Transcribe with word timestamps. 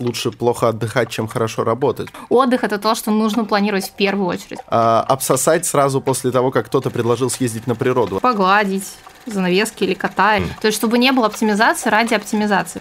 лучше 0.00 0.30
плохо 0.30 0.68
отдыхать, 0.68 1.10
чем 1.10 1.28
хорошо 1.28 1.64
работать. 1.64 2.08
Отдых 2.28 2.64
это 2.64 2.78
то, 2.78 2.94
что 2.94 3.10
нужно 3.10 3.44
планировать 3.44 3.86
в 3.86 3.92
первую 3.92 4.28
очередь. 4.28 4.58
А, 4.66 5.02
обсосать 5.02 5.66
сразу 5.66 6.00
после 6.00 6.30
того, 6.30 6.50
как 6.50 6.66
кто-то 6.66 6.90
предложил 6.90 7.30
съездить 7.30 7.66
на 7.66 7.74
природу. 7.74 8.20
Погладить 8.20 8.84
занавески 9.26 9.84
или 9.84 9.94
кота. 9.94 10.38
Mm. 10.38 10.48
То 10.60 10.66
есть, 10.68 10.78
чтобы 10.78 10.98
не 10.98 11.12
было 11.12 11.26
оптимизации 11.26 11.90
ради 11.90 12.14
оптимизации. 12.14 12.80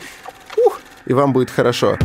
Ух, 0.66 0.80
и 1.06 1.14
вам 1.14 1.34
будет 1.34 1.50
хорошо. 1.50 1.98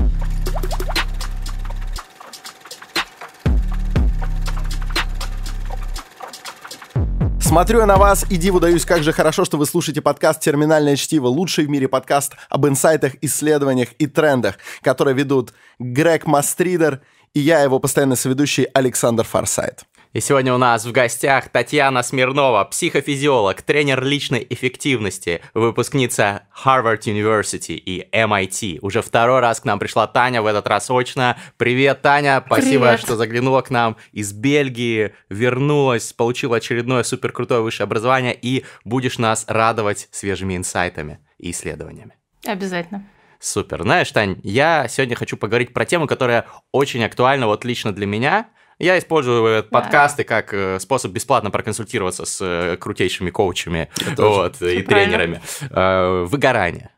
Смотрю 7.53 7.80
я 7.80 7.87
на 7.87 7.96
вас 7.96 8.25
и 8.30 8.39
диву 8.39 8.61
даюсь, 8.61 8.87
как 8.87 9.03
же 9.03 9.12
хорошо, 9.12 9.45
что 9.45 9.59
вы 9.59 9.66
слушаете 9.66 10.01
подкаст 10.01 10.41
«Терминальное 10.41 10.96
чтиво», 10.96 11.27
лучший 11.27 11.66
в 11.66 11.69
мире 11.69 11.87
подкаст 11.87 12.32
об 12.48 12.66
инсайтах, 12.66 13.12
исследованиях 13.21 13.91
и 13.98 14.07
трендах, 14.07 14.57
который 14.80 15.12
ведут 15.12 15.52
Грег 15.79 16.27
Мастридер 16.27 17.02
и 17.34 17.41
я, 17.41 17.61
его 17.61 17.78
постоянный 17.78 18.16
соведущий 18.16 18.65
Александр 18.65 19.25
Фарсайт. 19.25 19.84
И 20.12 20.21
сегодня 20.21 20.52
у 20.52 20.59
нас 20.59 20.84
в 20.84 20.93
гостях 20.93 21.48
Татьяна 21.48 22.02
Смирнова, 22.02 22.65
психофизиолог, 22.65 23.62
тренер 23.62 24.05
личной 24.05 24.47
эффективности, 24.51 25.41
выпускница 25.55 26.43
Harvard 26.66 27.01
University 27.07 27.73
и 27.77 28.07
MIT. 28.12 28.80
Уже 28.83 29.01
второй 29.01 29.41
раз 29.41 29.61
к 29.61 29.65
нам 29.65 29.79
пришла 29.79 30.06
Таня, 30.06 30.43
в 30.43 30.47
этот 30.47 30.67
раз 30.67 30.91
очно. 30.91 31.39
Привет, 31.56 32.03
Таня, 32.03 32.43
спасибо, 32.45 32.84
Привет. 32.89 33.01
что 33.01 33.17
заглянула 33.17 33.62
к 33.62 33.70
нам 33.70 33.97
из 34.12 34.34
Бельгии, 34.34 35.15
вернулась, 35.30 36.12
получила 36.12 36.59
очередное 36.59 37.05
суперкрутое 37.05 37.61
высшее 37.61 37.84
образование 37.84 38.39
и 38.39 38.67
будешь 38.84 39.17
нас 39.17 39.47
радовать 39.48 40.09
свежими 40.11 40.59
инсайтами 40.59 41.20
и 41.39 41.53
исследованиями. 41.53 42.12
Обязательно. 42.45 43.09
Супер. 43.41 43.81
Знаешь, 43.81 44.12
Тань, 44.12 44.39
я 44.42 44.89
сегодня 44.89 45.17
хочу 45.17 45.39
поговорить 45.39 45.73
про 45.73 45.87
тему, 45.87 46.06
которая 46.06 46.45
очень 46.70 47.03
актуальна 47.03 47.47
вот 47.47 47.65
лично 47.65 47.95
для 47.95 48.05
меня– 48.05 48.48
я 48.79 48.99
использую 48.99 49.62
да. 49.62 49.69
подкасты 49.69 50.25
как 50.25 50.53
э, 50.55 50.78
способ 50.81 51.12
бесплатно 51.12 51.51
проконсультироваться 51.51 52.25
с 52.25 52.41
э, 52.41 52.77
крутейшими 52.77 53.31
коучами 53.31 53.89
вот, 54.17 54.61
и 54.62 54.83
тренерами. 54.83 55.41
Э, 55.70 56.25
выгорание. 56.29 56.91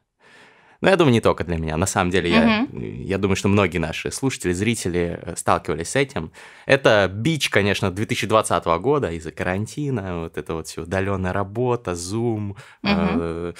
Но 0.85 0.91
я 0.91 0.97
думаю, 0.97 1.15
не 1.15 1.23
только 1.23 1.45
для 1.45 1.57
меня. 1.57 1.79
На 1.79 1.87
самом 1.87 2.11
деле, 2.11 2.31
я, 2.31 2.67
угу. 2.71 2.79
я 2.79 3.17
думаю, 3.17 3.37
что 3.37 3.49
многие 3.49 3.79
наши 3.79 4.11
слушатели, 4.11 4.53
зрители 4.53 5.19
сталкивались 5.35 5.89
с 5.89 5.97
этим. 5.97 6.31
Это 6.67 7.11
бич, 7.11 7.49
конечно, 7.49 7.91
2020 7.91 8.65
года 8.83 9.11
из-за 9.13 9.33
карантина, 9.33 10.21
вот 10.21 10.37
это 10.37 10.53
вот 10.53 10.67
все 10.67 10.83
удаленная 10.83 11.33
работа, 11.33 11.93
Zoom. 11.93 12.51
Угу. 12.51 12.57
Э, 12.83 13.53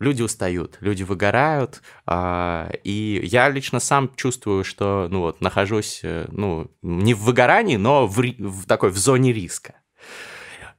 люди 0.00 0.22
устают, 0.22 0.78
люди 0.80 1.04
выгорают, 1.04 1.82
а, 2.06 2.70
и 2.82 3.20
я 3.22 3.48
лично 3.48 3.78
сам 3.78 4.12
чувствую, 4.16 4.64
что, 4.64 5.06
ну 5.10 5.20
вот, 5.20 5.40
нахожусь, 5.40 6.00
э, 6.02 6.26
ну, 6.32 6.70
не 6.82 7.14
в 7.14 7.20
выгорании, 7.20 7.76
но 7.76 8.06
в, 8.06 8.16
в 8.16 8.66
такой, 8.66 8.90
в 8.90 8.96
зоне 8.96 9.32
риска. 9.32 9.74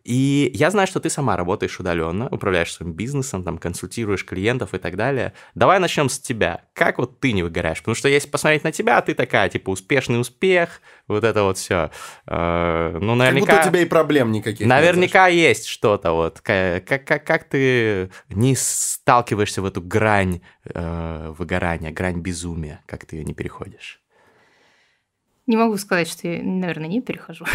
И 0.04 0.52
я 0.54 0.72
знаю, 0.72 0.88
что 0.88 1.00
ты 1.00 1.10
сама 1.10 1.38
работаешь 1.38 1.80
удаленно, 1.80 2.28
управляешь 2.30 2.74
своим 2.74 2.94
бизнесом, 2.94 3.44
там, 3.44 3.58
консультируешь 3.58 4.26
клиентов 4.26 4.74
и 4.74 4.78
так 4.78 4.96
далее. 4.96 5.34
Давай 5.56 5.80
начнем 5.80 6.10
с 6.10 6.20
тебя. 6.20 6.62
Как 6.74 6.98
вот 6.98 7.20
ты 7.20 7.32
не 7.34 7.44
выгораешь? 7.44 7.80
Потому 7.80 7.96
что 7.96 8.10
если 8.10 8.30
посмотреть 8.30 8.64
на 8.64 8.72
тебя, 8.72 9.02
ты 9.02 9.14
такая, 9.14 9.50
типа, 9.50 9.70
успешный 9.70 10.20
успех, 10.20 10.82
вот 11.08 11.24
это 11.24 11.44
вот 11.44 11.58
все. 11.58 11.92
Э, 12.28 12.98
ну, 13.00 13.16
наверняка... 13.16 13.46
Как 13.46 13.56
будто 13.56 13.68
у 13.68 13.72
тебя 13.72 13.82
и 13.82 13.86
проблем 13.86 14.32
никаких 14.32 14.68
Наверняка 14.68 15.30
нет, 15.30 15.40
есть 15.40 15.66
что-то 15.66 16.14
вот. 16.14 16.42
Как, 16.42 16.86
как, 16.86 17.06
как 17.06 17.44
ты 17.46 18.10
не 18.30 18.56
сталкиваешься 18.56 19.62
в 19.62 19.66
эту 19.66 19.82
грань 19.82 20.42
э, 20.66 21.34
выгорания, 21.38 21.92
грань 21.92 22.20
безумия, 22.22 22.82
как 22.86 23.06
ты 23.06 23.18
ее 23.18 23.24
не 23.24 23.34
переходишь? 23.34 24.01
Не 25.48 25.58
могу 25.58 25.76
сказать, 25.78 26.08
что 26.08 26.28
я, 26.28 26.44
наверное, 26.44 26.88
не 26.88 27.02
перехожу. 27.02 27.46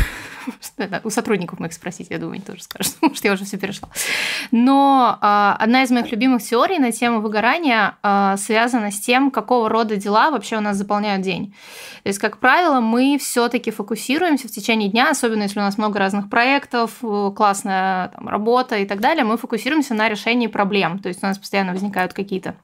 У 1.05 1.11
сотрудников 1.11 1.61
моих 1.61 1.73
спросить, 1.73 2.09
я 2.11 2.19
думаю, 2.19 2.35
они 2.35 2.43
тоже 2.43 2.63
скажут, 2.63 2.95
потому 3.01 3.15
что 3.15 3.29
я 3.29 3.35
уже 3.35 3.45
все 3.45 3.59
перешла. 3.59 3.89
Но 4.51 5.17
э, 5.23 5.63
одна 5.63 5.85
из 5.85 5.91
моих 5.93 6.11
любимых 6.11 6.43
теорий 6.43 6.81
на 6.81 6.91
тему 6.91 7.21
выгорания 7.21 7.97
э, 8.03 8.35
связана 8.39 8.91
с 8.91 8.99
тем, 8.99 9.31
какого 9.31 9.69
рода 9.69 9.97
дела 9.97 10.33
вообще 10.33 10.57
у 10.57 10.61
нас 10.61 10.77
заполняют 10.77 11.23
день. 11.23 11.55
То 12.03 12.09
есть, 12.09 12.19
как 12.19 12.39
правило, 12.39 12.81
мы 12.81 13.19
все-таки 13.19 13.71
фокусируемся 13.71 14.49
в 14.49 14.51
течение 14.51 14.91
дня, 14.91 15.11
особенно 15.11 15.45
если 15.45 15.61
у 15.61 15.63
нас 15.63 15.79
много 15.79 16.01
разных 16.01 16.29
проектов, 16.29 16.99
классная 17.01 18.09
там, 18.09 18.29
работа 18.29 18.77
и 18.79 18.87
так 18.87 19.01
далее, 19.01 19.25
мы 19.25 19.37
фокусируемся 19.37 19.95
на 19.95 20.09
решении 20.09 20.49
проблем. 20.49 20.99
То 20.99 21.09
есть 21.09 21.23
у 21.23 21.27
нас 21.27 21.39
постоянно 21.39 21.73
возникают 21.73 22.13
какие-то 22.13 22.57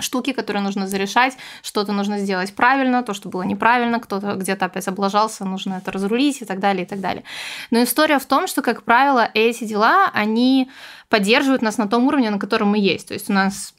штуки, 0.00 0.32
которые 0.32 0.62
нужно 0.62 0.86
зарешать, 0.86 1.36
что-то 1.62 1.92
нужно 1.92 2.18
сделать 2.18 2.54
правильно, 2.54 3.02
то, 3.02 3.14
что 3.14 3.28
было 3.28 3.42
неправильно, 3.42 4.00
кто-то 4.00 4.34
где-то 4.34 4.66
опять 4.66 4.88
облажался, 4.88 5.44
нужно 5.44 5.74
это 5.74 5.92
разрулить 5.92 6.42
и 6.42 6.44
так 6.44 6.60
далее, 6.60 6.84
и 6.84 6.86
так 6.86 7.00
далее. 7.00 7.24
Но 7.70 7.82
история 7.82 8.18
в 8.18 8.26
том, 8.26 8.46
что, 8.46 8.62
как 8.62 8.82
правило, 8.82 9.28
эти 9.34 9.64
дела, 9.64 10.10
они 10.12 10.70
поддерживают 11.08 11.62
нас 11.62 11.78
на 11.78 11.88
том 11.88 12.06
уровне, 12.06 12.30
на 12.30 12.38
котором 12.38 12.68
мы 12.68 12.78
есть. 12.78 13.08
То 13.08 13.14
есть 13.14 13.30
у 13.30 13.32
нас 13.32 13.74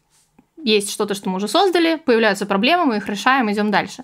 есть 0.64 0.92
что-то, 0.92 1.14
что 1.14 1.30
мы 1.30 1.38
уже 1.38 1.48
создали, 1.48 1.96
появляются 1.96 2.46
проблемы, 2.46 2.86
мы 2.86 2.98
их 2.98 3.08
решаем, 3.08 3.52
идем 3.52 3.72
дальше. 3.72 4.04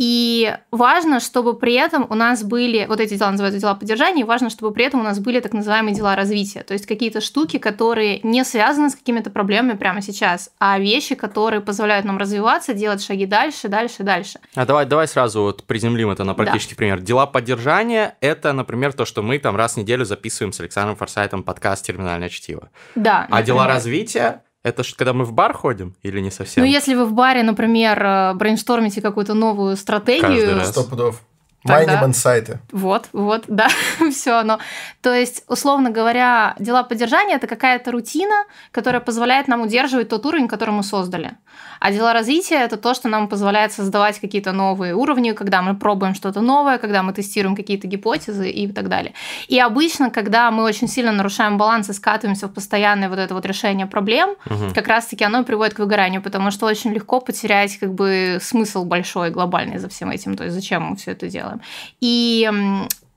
И 0.00 0.56
важно, 0.70 1.20
чтобы 1.20 1.52
при 1.52 1.74
этом 1.74 2.06
у 2.08 2.14
нас 2.14 2.42
были, 2.42 2.86
вот 2.88 3.00
эти 3.00 3.18
дела 3.18 3.30
называются 3.30 3.60
дела 3.60 3.74
поддержания, 3.74 4.22
и 4.22 4.24
важно, 4.24 4.48
чтобы 4.48 4.72
при 4.72 4.86
этом 4.86 5.00
у 5.00 5.02
нас 5.02 5.18
были 5.18 5.40
так 5.40 5.52
называемые 5.52 5.94
дела 5.94 6.16
развития, 6.16 6.62
то 6.62 6.72
есть 6.72 6.86
какие-то 6.86 7.20
штуки, 7.20 7.58
которые 7.58 8.20
не 8.22 8.42
связаны 8.44 8.88
с 8.88 8.94
какими-то 8.94 9.28
проблемами 9.28 9.76
прямо 9.76 10.00
сейчас, 10.00 10.52
а 10.58 10.78
вещи, 10.78 11.14
которые 11.14 11.60
позволяют 11.60 12.06
нам 12.06 12.16
развиваться, 12.16 12.72
делать 12.72 13.04
шаги 13.04 13.26
дальше, 13.26 13.68
дальше, 13.68 14.02
дальше. 14.02 14.38
А 14.54 14.64
давай, 14.64 14.86
давай 14.86 15.06
сразу 15.06 15.42
вот 15.42 15.64
приземлим 15.64 16.08
это 16.08 16.24
на 16.24 16.32
практический 16.32 16.74
да. 16.74 16.78
пример. 16.78 17.00
Дела 17.00 17.26
поддержания– 17.26 18.16
это, 18.22 18.54
например, 18.54 18.94
то, 18.94 19.04
что 19.04 19.20
мы 19.20 19.38
там 19.38 19.54
раз 19.54 19.74
в 19.74 19.76
неделю 19.76 20.06
записываем 20.06 20.54
с 20.54 20.60
Александром 20.60 20.96
Форсайтом 20.96 21.42
подкаст 21.42 21.84
«Терминальное 21.84 22.30
чтиво». 22.30 22.70
Да. 22.94 23.18
А 23.18 23.20
например. 23.22 23.44
дела 23.44 23.66
развития 23.66 24.42
это 24.62 24.84
ж 24.84 24.94
когда 24.94 25.12
мы 25.12 25.24
в 25.24 25.32
бар 25.32 25.52
ходим 25.52 25.94
или 26.02 26.20
не 26.20 26.30
совсем? 26.30 26.64
Ну, 26.64 26.70
если 26.70 26.94
вы 26.94 27.06
в 27.06 27.12
баре, 27.12 27.42
например, 27.42 28.02
э, 28.02 28.34
брейнштормите 28.34 29.00
какую-то 29.00 29.34
новую 29.34 29.76
стратегию... 29.76 30.64
Сто 30.64 30.84
пудов. 30.84 31.22
Майним 31.64 32.14
инсайты. 32.14 32.58
Вот, 32.72 33.08
вот, 33.12 33.44
да, 33.48 33.68
все 34.10 34.32
оно. 34.32 34.58
То 35.02 35.12
есть, 35.12 35.44
условно 35.46 35.90
говоря, 35.90 36.54
дела 36.58 36.82
поддержания– 36.82 37.34
это 37.36 37.46
какая-то 37.46 37.92
рутина, 37.92 38.44
которая 38.70 39.00
позволяет 39.00 39.48
нам 39.48 39.62
удерживать 39.62 40.08
тот 40.08 40.24
уровень, 40.24 40.48
который 40.48 40.70
мы 40.70 40.82
создали. 40.82 41.36
А 41.80 41.92
дела 41.92 42.12
развития– 42.12 42.56
это 42.64 42.76
то, 42.76 42.94
что 42.94 43.08
нам 43.08 43.28
позволяет 43.28 43.72
создавать 43.72 44.20
какие-то 44.20 44.52
новые 44.52 44.94
уровни, 44.94 45.32
когда 45.32 45.62
мы 45.62 45.76
пробуем 45.76 46.14
что-то 46.14 46.40
новое, 46.40 46.78
когда 46.78 47.02
мы 47.02 47.12
тестируем 47.12 47.56
какие-то 47.56 47.86
гипотезы 47.86 48.50
и 48.50 48.70
так 48.72 48.88
далее. 48.88 49.12
И 49.48 49.58
обычно, 49.58 50.10
когда 50.10 50.50
мы 50.50 50.64
очень 50.64 50.88
сильно 50.88 51.12
нарушаем 51.12 51.58
баланс 51.58 51.88
и 51.88 51.92
скатываемся 51.92 52.48
в 52.48 52.52
постоянное 52.52 53.08
вот 53.08 53.18
это 53.18 53.34
вот 53.34 53.46
решение 53.46 53.86
проблем, 53.86 54.30
угу. 54.46 54.74
как 54.74 54.88
раз-таки 54.88 55.24
оно 55.24 55.44
приводит 55.44 55.74
к 55.74 55.78
выгоранию, 55.78 56.22
потому 56.22 56.50
что 56.50 56.66
очень 56.66 56.92
легко 56.92 57.20
потерять 57.20 57.78
как 57.78 57.94
бы 57.94 58.38
смысл 58.40 58.84
большой, 58.84 59.30
глобальный 59.30 59.78
за 59.78 59.88
всем 59.88 60.10
этим. 60.10 60.36
То 60.36 60.44
есть, 60.44 60.54
зачем 60.54 60.82
мы 60.82 60.96
все 60.96 61.12
это 61.12 61.28
делаем? 61.28 61.49
Делаем. 61.50 61.62
И 62.00 62.50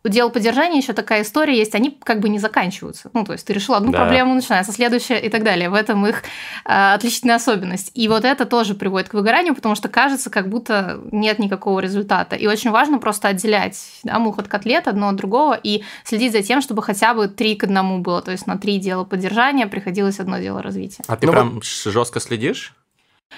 дел 0.09 0.29
поддержания 0.29 0.79
еще 0.79 0.91
такая 0.91 1.21
история 1.21 1.57
есть, 1.57 1.75
они 1.75 1.97
как 2.03 2.19
бы 2.19 2.27
не 2.27 2.37
заканчиваются. 2.37 3.09
Ну, 3.13 3.23
то 3.23 3.31
есть 3.33 3.47
ты 3.47 3.53
решил 3.53 3.73
одну 3.75 3.91
да. 3.91 3.99
проблему, 3.99 4.35
начинается 4.35 4.73
следующая 4.73 5.17
и 5.17 5.29
так 5.29 5.43
далее. 5.43 5.69
В 5.69 5.73
этом 5.73 6.05
их 6.05 6.23
э, 6.65 6.93
отличительная 6.93 7.35
особенность. 7.35 7.91
И 7.93 8.07
вот 8.09 8.25
это 8.25 8.45
тоже 8.45 8.75
приводит 8.75 9.09
к 9.09 9.13
выгоранию, 9.13 9.55
потому 9.55 9.75
что 9.75 9.87
кажется, 9.87 10.29
как 10.29 10.49
будто 10.49 10.99
нет 11.11 11.39
никакого 11.39 11.79
результата. 11.79 12.35
И 12.35 12.47
очень 12.47 12.71
важно 12.71 12.97
просто 12.97 13.29
отделять 13.29 13.79
да, 14.03 14.19
мух 14.19 14.39
от 14.39 14.49
котлет 14.49 14.87
одно 14.87 15.07
от 15.07 15.15
другого 15.15 15.57
и 15.61 15.83
следить 16.03 16.33
за 16.33 16.41
тем, 16.41 16.61
чтобы 16.61 16.83
хотя 16.83 17.13
бы 17.13 17.29
три 17.29 17.55
к 17.55 17.63
одному 17.63 17.99
было. 17.99 18.21
То 18.21 18.31
есть 18.31 18.45
на 18.45 18.57
три 18.57 18.79
дела 18.79 19.05
поддержания 19.05 19.67
приходилось 19.67 20.19
одно 20.19 20.39
дело 20.39 20.61
развития. 20.61 21.03
А 21.07 21.15
ты 21.15 21.27
ну, 21.27 21.31
прям 21.31 21.49
вот... 21.51 21.63
жестко 21.63 22.19
следишь? 22.19 22.73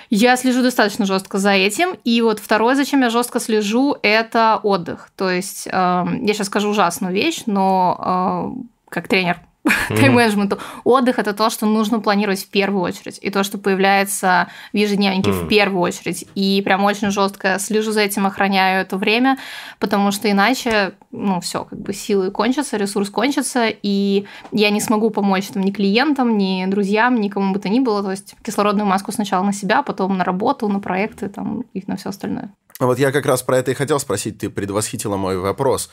Я 0.09 0.37
слежу 0.37 0.61
достаточно 0.61 1.05
жестко 1.05 1.37
за 1.37 1.51
этим. 1.51 1.95
И 2.03 2.21
вот 2.21 2.39
второе, 2.39 2.75
зачем 2.75 3.01
я 3.01 3.09
жестко 3.09 3.39
слежу, 3.39 3.95
это 4.01 4.59
отдых. 4.61 5.09
То 5.15 5.29
есть, 5.29 5.67
э, 5.67 5.71
я 5.71 6.33
сейчас 6.33 6.47
скажу 6.47 6.69
ужасную 6.69 7.13
вещь, 7.13 7.43
но 7.45 8.55
э, 8.57 8.89
как 8.89 9.07
тренер 9.07 9.39
тайм-менеджменту. 9.89 10.59
Отдых– 10.83 11.19
это 11.19 11.33
то, 11.33 11.49
что 11.49 11.65
нужно 11.65 11.99
планировать 11.99 12.43
в 12.43 12.49
первую 12.49 12.81
очередь, 12.83 13.19
и 13.21 13.29
то, 13.29 13.43
что 13.43 13.57
появляется 13.57 14.47
в 14.73 14.77
ежедневнике 14.77 15.31
в 15.31 15.47
первую 15.47 15.81
очередь. 15.81 16.25
И 16.35 16.61
прям 16.63 16.83
очень 16.83 17.11
жестко 17.11 17.57
слежу 17.59 17.91
за 17.91 18.01
этим, 18.01 18.25
охраняю 18.25 18.81
это 18.81 18.97
время, 18.97 19.37
потому 19.79 20.11
что 20.11 20.29
иначе, 20.29 20.93
ну, 21.11 21.39
все, 21.41 21.65
как 21.65 21.79
бы 21.79 21.93
силы 21.93 22.31
кончатся, 22.31 22.77
ресурс 22.77 23.09
кончится, 23.09 23.67
и 23.69 24.25
я 24.51 24.69
не 24.69 24.81
смогу 24.81 25.09
помочь 25.09 25.47
там 25.47 25.63
ни 25.63 25.71
клиентам, 25.71 26.37
ни 26.37 26.65
друзьям, 26.67 27.19
никому 27.19 27.53
бы 27.53 27.59
то 27.59 27.69
ни 27.69 27.79
было. 27.79 28.03
То 28.03 28.11
есть 28.11 28.35
кислородную 28.43 28.85
маску 28.85 29.11
сначала 29.11 29.43
на 29.43 29.53
себя, 29.53 29.81
потом 29.81 30.17
на 30.17 30.23
работу, 30.23 30.67
на 30.67 30.79
проекты 30.79 31.29
там, 31.29 31.63
и 31.73 31.83
на 31.87 31.97
все 31.97 32.09
остальное. 32.09 32.51
Вот 32.79 32.99
я 32.99 33.13
как 33.13 33.25
раз 33.25 33.41
про 33.41 33.57
это 33.57 33.71
и 33.71 33.73
хотел 33.73 33.99
спросить, 33.99 34.39
ты 34.39 34.49
предвосхитила 34.49 35.15
мой 35.15 35.37
вопрос. 35.37 35.89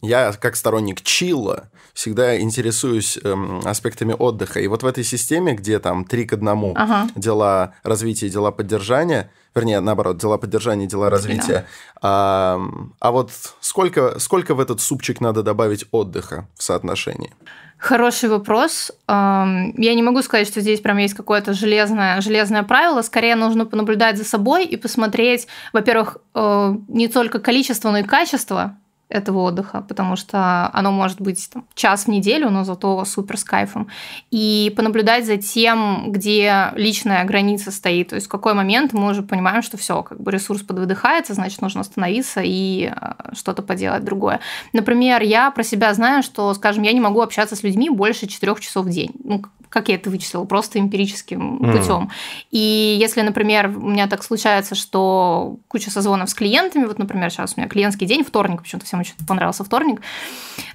Я, 0.00 0.32
как 0.32 0.56
сторонник 0.56 1.02
чилла, 1.02 1.68
всегда 1.92 2.40
интересуюсь 2.40 3.18
эм, 3.22 3.60
аспектами 3.64 4.16
отдыха. 4.18 4.60
И 4.60 4.66
вот 4.66 4.82
в 4.82 4.86
этой 4.86 5.04
системе, 5.04 5.52
где 5.52 5.78
там 5.78 6.06
три 6.06 6.24
к 6.24 6.32
одному 6.32 6.72
ага. 6.74 7.08
дела 7.16 7.74
развития, 7.82 8.30
дела 8.30 8.50
поддержания, 8.50 9.30
вернее, 9.54 9.80
наоборот, 9.80 10.16
дела 10.16 10.38
поддержания, 10.38 10.86
дела 10.86 11.10
развития, 11.10 11.66
а, 12.00 12.58
а 12.98 13.10
вот 13.10 13.30
сколько, 13.60 14.18
сколько 14.18 14.54
в 14.54 14.60
этот 14.60 14.80
супчик 14.80 15.20
надо 15.20 15.42
добавить 15.42 15.84
отдыха 15.90 16.48
в 16.56 16.62
соотношении? 16.62 17.32
Хороший 17.84 18.30
вопрос. 18.30 18.92
Я 19.06 19.72
не 19.76 20.02
могу 20.02 20.22
сказать, 20.22 20.48
что 20.48 20.62
здесь 20.62 20.80
прям 20.80 20.96
есть 20.96 21.12
какое-то 21.12 21.52
железное, 21.52 22.18
железное 22.22 22.62
правило. 22.62 23.02
Скорее 23.02 23.36
нужно 23.36 23.66
понаблюдать 23.66 24.16
за 24.16 24.24
собой 24.24 24.64
и 24.64 24.78
посмотреть, 24.78 25.48
во-первых, 25.74 26.16
э, 26.34 26.76
не 26.88 27.08
только 27.08 27.40
количество, 27.40 27.90
но 27.90 27.98
и 27.98 28.02
качество 28.02 28.78
этого 29.08 29.40
отдыха, 29.40 29.84
потому 29.86 30.16
что 30.16 30.70
оно 30.72 30.90
может 30.90 31.20
быть 31.20 31.48
там, 31.52 31.66
час 31.74 32.04
в 32.04 32.08
неделю, 32.08 32.50
но 32.50 32.64
зато 32.64 33.04
супер 33.04 33.36
с 33.36 33.44
кайфом. 33.44 33.88
И 34.30 34.72
понаблюдать 34.76 35.26
за 35.26 35.36
тем, 35.36 36.10
где 36.10 36.70
личная 36.74 37.24
граница 37.24 37.70
стоит, 37.70 38.08
то 38.08 38.14
есть 38.16 38.26
в 38.26 38.30
какой 38.30 38.54
момент 38.54 38.92
мы 38.92 39.10
уже 39.10 39.22
понимаем, 39.22 39.62
что 39.62 39.76
все, 39.76 40.02
как 40.02 40.20
бы 40.20 40.32
ресурс 40.32 40.62
подвыдыхается, 40.62 41.34
значит, 41.34 41.60
нужно 41.60 41.82
остановиться 41.82 42.40
и 42.42 42.92
э, 42.94 43.12
что-то 43.34 43.62
поделать 43.62 44.04
другое. 44.04 44.40
Например, 44.72 45.22
я 45.22 45.50
про 45.50 45.62
себя 45.62 45.92
знаю, 45.94 46.22
что, 46.22 46.52
скажем, 46.54 46.82
я 46.82 46.92
не 46.92 47.00
могу 47.00 47.20
общаться 47.20 47.56
с 47.56 47.62
людьми 47.62 47.90
больше 47.90 48.26
четырех 48.26 48.60
часов 48.60 48.86
в 48.86 48.90
день. 48.90 49.12
Ну, 49.22 49.42
как 49.74 49.88
я 49.88 49.96
это 49.96 50.08
вычислила? 50.08 50.44
Просто 50.44 50.78
эмпирическим 50.78 51.56
mm. 51.56 51.78
путем. 51.78 52.10
И 52.52 52.96
если, 53.00 53.22
например, 53.22 53.76
у 53.76 53.88
меня 53.88 54.06
так 54.06 54.22
случается, 54.22 54.76
что 54.76 55.56
куча 55.66 55.90
созвонов 55.90 56.30
с 56.30 56.34
клиентами, 56.34 56.84
вот, 56.84 57.00
например, 57.00 57.28
сейчас 57.30 57.54
у 57.56 57.60
меня 57.60 57.68
клиентский 57.68 58.06
день, 58.06 58.22
вторник, 58.22 58.62
почему-то 58.62 58.86
всем 58.86 59.00
очень 59.00 59.14
понравился 59.26 59.64
вторник, 59.64 60.00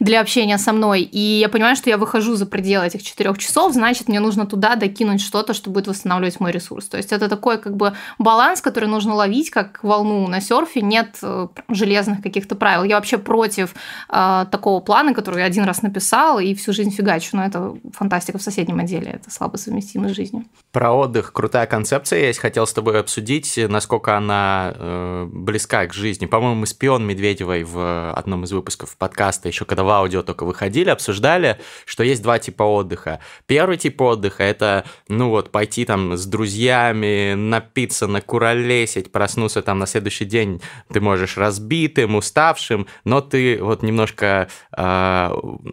для 0.01 0.19
общения 0.19 0.57
со 0.57 0.74
мной, 0.74 1.01
и 1.01 1.40
я 1.40 1.48
понимаю, 1.48 1.78
что 1.78 1.90
я 1.90 1.98
выхожу 1.98 2.36
за 2.36 2.46
пределы 2.46 2.88
этих 2.88 3.01
четырех 3.01 3.38
часов, 3.38 3.74
значит, 3.74 4.10
мне 4.10 4.19
нужно 4.19 4.46
туда 4.46 4.75
докинуть 4.75 5.22
что-то, 5.22 5.54
что 5.54 5.69
будет 5.69 5.88
восстанавливать 5.88 6.42
мой 6.42 6.51
ресурс. 6.51 6.88
То 6.88 6.98
есть 6.98 7.13
это 7.13 7.30
такой 7.30 7.57
как 7.57 7.78
бы 7.78 7.94
баланс, 8.18 8.62
который 8.62 8.90
нужно 8.90 9.13
ловить, 9.13 9.50
как 9.50 9.80
волну 9.81 10.28
на 10.28 10.42
серфе, 10.42 10.81
нет 10.81 11.19
э, 11.22 11.48
железных 11.69 12.22
каких-то 12.22 12.56
правил. 12.56 12.84
Я 12.84 12.96
вообще 12.96 13.18
против 13.18 13.74
э, 14.10 14.46
такого 14.51 14.81
плана, 14.81 15.13
который 15.13 15.40
я 15.40 15.46
один 15.46 15.63
раз 15.63 15.81
написал 15.84 16.40
и 16.40 16.54
всю 16.54 16.74
жизнь 16.74 16.92
фигачу, 16.92 17.38
но 17.38 17.46
это 17.46 17.78
фантастика 17.94 18.38
в 18.38 18.42
соседнем 18.42 18.81
деле 18.89 19.12
это 19.12 19.31
слабо 19.31 19.57
совместимо 19.57 20.09
с 20.09 20.15
жизнью. 20.15 20.45
Про 20.71 20.91
отдых 20.91 21.31
крутая 21.33 21.65
концепция 21.65 22.19
есть. 22.27 22.39
Хотел 22.39 22.68
с 22.68 22.74
тобой 22.74 23.00
обсудить, 23.00 23.57
насколько 23.57 24.18
она 24.18 24.74
э, 24.75 25.27
близка 25.31 25.86
к 25.88 25.94
жизни. 25.94 26.25
По-моему, 26.25 26.56
мы 26.56 26.68
с 26.68 26.74
Пион 26.74 27.06
Медведевой 27.06 27.63
в 27.63 28.12
одном 28.13 28.44
из 28.44 28.51
выпусков 28.51 28.97
подкаста, 28.97 29.47
еще 29.47 29.65
когда 29.65 29.83
в 29.83 29.89
аудио 29.89 30.24
только 30.24 30.44
выходили, 30.44 30.89
обсуждали, 30.89 31.59
что 31.86 32.03
есть 32.03 32.21
два 32.21 32.39
типа 32.39 32.63
отдыха. 32.63 33.19
Первый 33.45 33.77
тип 33.77 34.01
отдыха– 34.01 34.44
это, 34.50 34.86
ну 35.07 35.30
вот, 35.30 35.51
пойти 35.51 35.86
там 35.86 36.18
с 36.18 36.25
друзьями, 36.25 37.33
напиться, 37.33 38.07
накуролесить, 38.07 39.12
проснуться 39.12 39.62
там 39.62 39.80
на 39.80 39.86
следующий 39.86 40.25
день, 40.25 40.62
ты 40.91 41.01
можешь 41.01 41.38
разбитым, 41.38 42.15
уставшим, 42.15 42.88
но 43.03 43.21
ты 43.21 43.59
вот 43.62 43.83
немножко 43.83 44.50
э, 44.75 45.30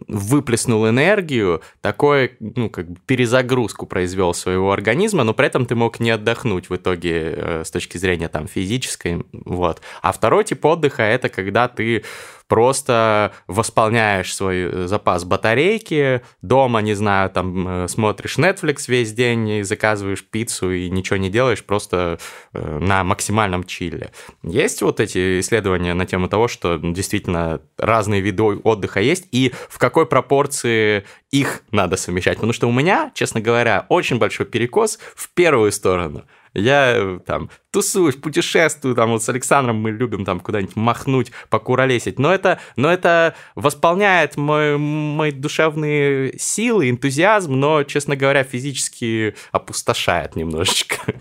выплеснул 0.09 0.89
энергию, 0.89 1.63
такой, 1.81 2.37
ну, 2.41 2.71
как 2.71 2.91
бы 2.91 2.99
перезагрузку 3.07 3.87
произвел 3.87 4.35
своего 4.35 4.73
организма, 4.73 5.25
но 5.25 5.33
при 5.33 5.47
этом 5.47 5.65
ты 5.65 5.75
мог 5.75 6.01
не 6.01 6.11
отдохнуть 6.11 6.69
в 6.69 6.77
итоге 6.77 7.35
э, 7.37 7.63
с 7.65 7.71
точки 7.71 7.99
зрения 7.99 8.29
там 8.29 8.49
физической, 8.49 9.25
вот. 9.33 9.81
А 10.03 10.13
второй 10.13 10.45
тип 10.45 10.65
отдыха 10.65 11.03
это 11.03 11.29
когда 11.29 11.69
ты 11.69 12.05
просто 12.49 13.33
восполняешь 13.47 14.35
свой 14.35 14.57
э, 14.59 14.87
запас 14.87 15.25
батарейки, 15.25 16.23
дома, 16.43 16.81
не 16.81 16.95
знаю, 16.95 17.31
там 17.31 17.85
э, 17.85 17.89
смотришь 17.89 18.39
Netflix 18.39 18.85
весь 18.89 19.13
день 19.13 19.49
и 19.49 19.63
заказываешь 19.63 20.25
пиццу 20.25 20.73
и 20.73 20.89
ничего 20.89 21.17
не 21.17 21.31
делаешь, 21.31 21.65
просто 21.65 22.19
э, 22.53 22.79
на 22.79 23.05
максимальном 23.05 23.65
чиле. 23.65 24.11
Есть 24.43 24.83
вот 24.83 25.01
эти 25.01 25.41
исследования 25.41 25.95
на 25.95 26.07
тему 26.07 26.29
того, 26.29 26.49
что 26.49 26.79
действительно 26.79 27.61
разные 27.79 28.21
виды 28.21 28.43
отдыха 28.43 29.01
есть, 29.01 29.27
и 29.33 29.53
в 29.69 29.79
какой 29.79 30.07
пропорции 30.07 31.05
их 31.31 31.63
надо 31.71 31.97
совмещать? 31.97 32.37
Потому 32.37 32.53
что 32.53 32.69
у 32.69 32.73
меня, 32.73 33.11
честно 33.15 33.41
говоря, 33.41 33.87
очень 33.89 34.19
большой 34.19 34.47
перекос 34.47 34.99
в 35.15 35.31
первую 35.35 35.73
сторону– 35.73 36.25
я 36.57 36.95
э, 36.97 37.19
там 37.25 37.51
тусуюсь, 37.71 38.17
путешествую, 38.17 38.95
там 38.95 39.11
вот 39.11 39.23
с 39.23 39.29
Александром 39.29 39.77
мы 39.77 39.91
любим 39.91 40.25
там 40.25 40.41
куда-нибудь 40.41 40.77
махнуть, 40.77 41.33
покуролесить, 41.51 42.19
но 42.19 42.33
это, 42.33 42.59
но 42.77 42.91
это 42.91 43.35
восполняет 43.55 44.37
мой, 44.37 44.79
мои 44.79 45.31
душевные 45.31 46.39
силы, 46.39 46.89
энтузиазм, 46.91 47.53
но, 47.53 47.83
честно 47.85 48.17
говоря, 48.17 48.45
физически 48.45 49.35
опустошает 49.53 50.37
немножечко. 50.37 51.15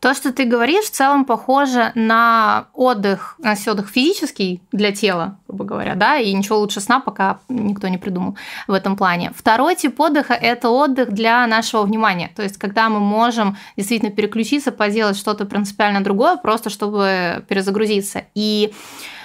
То, 0.00 0.14
что 0.14 0.32
ты 0.32 0.44
говоришь, 0.44 0.84
в 0.84 0.90
целом 0.90 1.24
похоже 1.24 1.90
на 1.96 2.68
отдых, 2.72 3.34
на 3.38 3.54
отдых 3.66 3.88
физический 3.88 4.62
для 4.70 4.92
тела, 4.92 5.38
грубо 5.48 5.64
говоря, 5.64 5.96
да, 5.96 6.18
и 6.18 6.32
ничего 6.32 6.58
лучше 6.58 6.80
сна 6.80 7.00
пока 7.00 7.40
никто 7.48 7.88
не 7.88 7.98
придумал 7.98 8.36
в 8.68 8.72
этом 8.72 8.96
плане. 8.96 9.32
Второй 9.34 9.74
тип 9.74 9.98
отдыха– 9.98 10.34
это 10.34 10.70
отдых 10.70 11.10
для 11.10 11.44
нашего 11.48 11.82
внимания, 11.82 12.30
то 12.36 12.42
есть 12.42 12.58
когда 12.58 12.88
мы 12.88 13.00
можем 13.00 13.56
действительно 13.76 14.12
переключиться, 14.12 14.70
поделать 14.70 15.16
что-то 15.16 15.46
принципиально 15.46 16.04
другое, 16.04 16.36
просто 16.36 16.70
чтобы 16.70 17.44
перезагрузиться. 17.48 18.22
И 18.36 18.72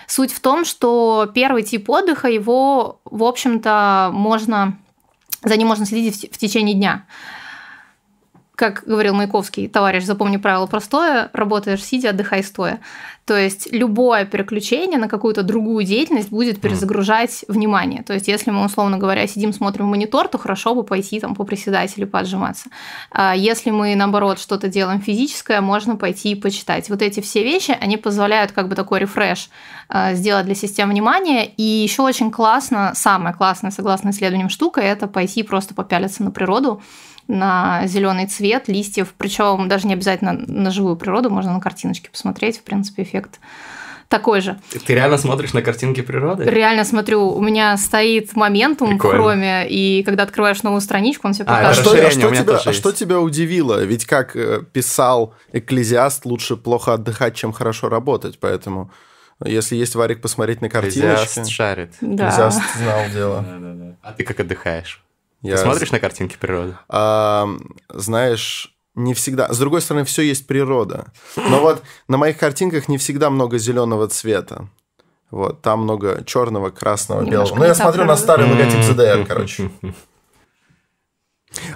суть 0.08 0.34
в 0.34 0.40
том, 0.40 0.66
что 0.66 1.30
первый 1.36 1.62
тип 1.62 1.88
отдыха, 1.88 2.30
его, 2.30 3.00
в 3.06 3.24
общем-то, 3.24 4.10
можно 4.12 4.76
за 5.44 5.56
ним 5.56 5.68
можно 5.68 5.86
следить 5.86 6.34
в 6.34 6.38
течение 6.38 6.74
дня 6.74 7.06
как 8.64 8.84
говорил 8.86 9.14
Маяковский, 9.14 9.68
товарищ, 9.68 10.06
запомни 10.06 10.38
правило 10.38 10.68
простое, 10.68 11.30
работаешь 11.34 11.84
сидя, 11.84 12.12
отдыхай 12.12 12.42
стоя. 12.42 12.80
То 13.26 13.36
есть 13.36 13.68
любое 13.74 14.24
переключение 14.24 14.98
на 14.98 15.10
какую-то 15.10 15.44
другую 15.44 15.84
деятельность 15.84 16.30
будет 16.30 16.62
перезагружать 16.62 17.44
внимание. 17.50 18.04
То 18.04 18.14
есть 18.14 18.30
если 18.30 18.52
мы, 18.52 18.64
условно 18.64 18.98
говоря, 18.98 19.28
сидим, 19.28 19.52
смотрим 19.52 19.88
монитор, 19.88 20.30
то 20.30 20.38
хорошо 20.38 20.76
бы 20.76 20.84
пойти 20.84 21.20
там 21.20 21.36
поприседать 21.36 21.98
или 21.98 22.06
поотжиматься. 22.06 22.70
А 23.12 23.36
если 23.36 23.70
мы, 23.70 23.96
наоборот, 23.96 24.40
что-то 24.40 24.70
делаем 24.70 25.02
физическое, 25.02 25.60
можно 25.60 25.98
пойти 25.98 26.32
и 26.32 26.36
почитать. 26.36 26.90
Вот 26.90 27.02
эти 27.02 27.20
все 27.20 27.44
вещи, 27.44 27.78
они 27.78 27.98
позволяют 27.98 28.54
как 28.54 28.70
бы 28.70 28.76
такой 28.76 29.00
рефреш 29.00 29.50
а, 29.90 30.14
сделать 30.14 30.46
для 30.46 30.56
системы 30.56 30.94
внимания. 30.94 31.46
И 31.46 31.64
еще 31.64 32.02
очень 32.02 32.32
классно, 32.32 32.94
самое 32.96 33.36
классное, 33.36 33.72
согласно 33.72 34.12
исследованиям, 34.12 34.48
штука, 34.48 34.80
это 34.80 35.08
пойти 35.08 35.44
просто 35.44 35.74
попялиться 35.74 36.24
на 36.24 36.32
природу, 36.32 36.82
на 37.28 37.86
зеленый 37.88 38.28
цвет 38.28 38.68
листьев, 38.68 39.14
причем 39.18 39.68
даже 39.68 39.88
не 39.88 39.94
обязательно 39.94 40.34
на 40.34 40.72
живую 40.72 40.96
природу, 40.96 41.30
можно 41.30 41.54
на 41.54 41.60
картиночке 41.60 42.10
посмотреть, 42.10 42.60
в 42.60 42.64
принципе, 42.64 43.04
эффект 43.04 43.40
такой 44.14 44.42
же. 44.42 44.60
Ты 44.86 44.94
реально 44.94 45.18
смотришь 45.18 45.54
на 45.54 45.64
картинки 45.64 46.02
природы? 46.02 46.44
Реально 46.44 46.86
смотрю. 46.86 47.30
У 47.30 47.42
меня 47.42 47.76
стоит 47.78 48.36
моментум 48.36 48.90
Прикольно. 48.90 49.18
в 49.18 49.22
хроме, 49.22 49.68
и 49.68 50.04
когда 50.04 50.22
открываешь 50.22 50.62
новую 50.62 50.82
страничку, 50.82 51.28
он 51.28 51.34
все 51.34 51.44
а, 51.44 51.46
показывает. 51.48 51.80
А, 51.80 51.82
что, 51.82 52.08
а, 52.08 52.12
что, 52.12 52.44
тебя, 52.44 52.58
а 52.58 52.74
что 52.74 52.92
тебя 52.92 53.20
удивило? 53.20 53.84
Ведь 53.84 54.06
как 54.06 54.36
э, 54.36 54.62
писал 54.72 55.34
Экклезиаст, 55.52 56.26
лучше 56.26 56.58
плохо 56.58 56.94
отдыхать, 56.94 57.36
чем 57.36 57.52
хорошо 57.52 57.90
работать, 57.90 58.40
поэтому... 58.40 58.92
Если 59.44 59.76
есть 59.76 59.96
варик 59.96 60.22
посмотреть 60.22 60.62
на 60.62 60.70
картиночки... 60.70 61.24
Экклезиаст 61.24 61.50
шарит. 61.50 61.94
Да. 62.00 62.30
Экклезиаст 62.30 62.62
знал 62.78 63.00
дело. 63.12 63.46
А 64.04 64.12
ты 64.12 64.24
как 64.24 64.40
отдыхаешь? 64.40 65.03
Я... 65.44 65.58
Ты 65.58 65.64
смотришь 65.64 65.92
на 65.92 66.00
картинки 66.00 66.38
природы? 66.40 66.76
А, 66.90 67.48
знаешь, 67.90 68.76
не 68.96 69.14
всегда. 69.14 69.52
С 69.54 69.60
другой 69.60 69.82
стороны, 69.82 70.06
все 70.06 70.22
есть 70.22 70.48
природа. 70.48 71.12
Но 71.36 71.60
вот 71.60 71.84
на 72.08 72.18
моих 72.18 72.38
картинках 72.38 72.88
не 72.88 72.98
всегда 72.98 73.30
много 73.30 73.58
зеленого 73.58 74.08
цвета. 74.08 74.70
Вот, 75.32 75.62
там 75.62 75.82
много 75.82 76.24
черного, 76.26 76.70
красного, 76.70 77.22
Немножко 77.22 77.56
белого. 77.56 77.60
Ну, 77.60 77.66
я 77.66 77.76
смотрю 77.76 78.06
на 78.06 78.16
старый 78.16 78.50
логотип 78.50 78.80
ZDR, 78.80 79.26
короче. 79.26 79.72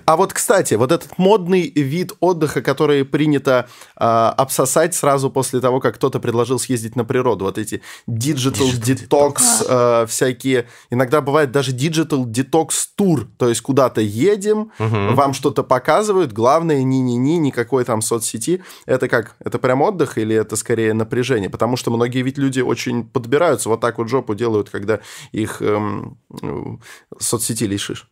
А 0.05 0.15
вот, 0.17 0.33
кстати, 0.33 0.73
вот 0.75 0.91
этот 0.91 1.17
модный 1.17 1.69
вид 1.69 2.13
отдыха, 2.19 2.61
который 2.61 3.05
принято 3.05 3.67
э, 3.95 4.03
обсосать 4.03 4.95
сразу 4.95 5.29
после 5.29 5.59
того, 5.59 5.79
как 5.79 5.95
кто-то 5.95 6.19
предложил 6.19 6.59
съездить 6.59 6.95
на 6.95 7.05
природу, 7.05 7.45
вот 7.45 7.57
эти 7.57 7.81
digital, 8.07 8.71
digital 8.81 9.07
detox, 9.09 9.41
э, 9.67 10.05
всякие, 10.07 10.67
иногда 10.89 11.21
бывает 11.21 11.51
даже 11.51 11.71
digital 11.71 12.25
detox 12.25 12.69
тур, 12.95 13.27
то 13.37 13.49
есть 13.49 13.61
куда-то 13.61 14.01
едем, 14.01 14.71
угу. 14.79 15.15
вам 15.15 15.33
что-то 15.33 15.63
показывают, 15.63 16.31
главное 16.31 16.83
ни-ни-ни, 16.83 17.37
никакой 17.37 17.83
там 17.85 18.01
соцсети. 18.01 18.63
Это 18.85 19.07
как, 19.07 19.35
это 19.39 19.59
прям 19.59 19.81
отдых 19.81 20.17
или 20.17 20.35
это 20.35 20.55
скорее 20.55 20.93
напряжение? 20.93 21.49
Потому 21.49 21.77
что 21.77 21.91
многие 21.91 22.21
ведь 22.21 22.37
люди 22.37 22.61
очень 22.61 23.03
подбираются, 23.03 23.69
вот 23.69 23.81
так 23.81 23.97
вот 23.97 24.09
жопу 24.09 24.35
делают, 24.35 24.69
когда 24.69 24.99
их 25.31 25.61
эм, 25.61 26.17
соцсети 27.19 27.65
лишишь. 27.65 28.09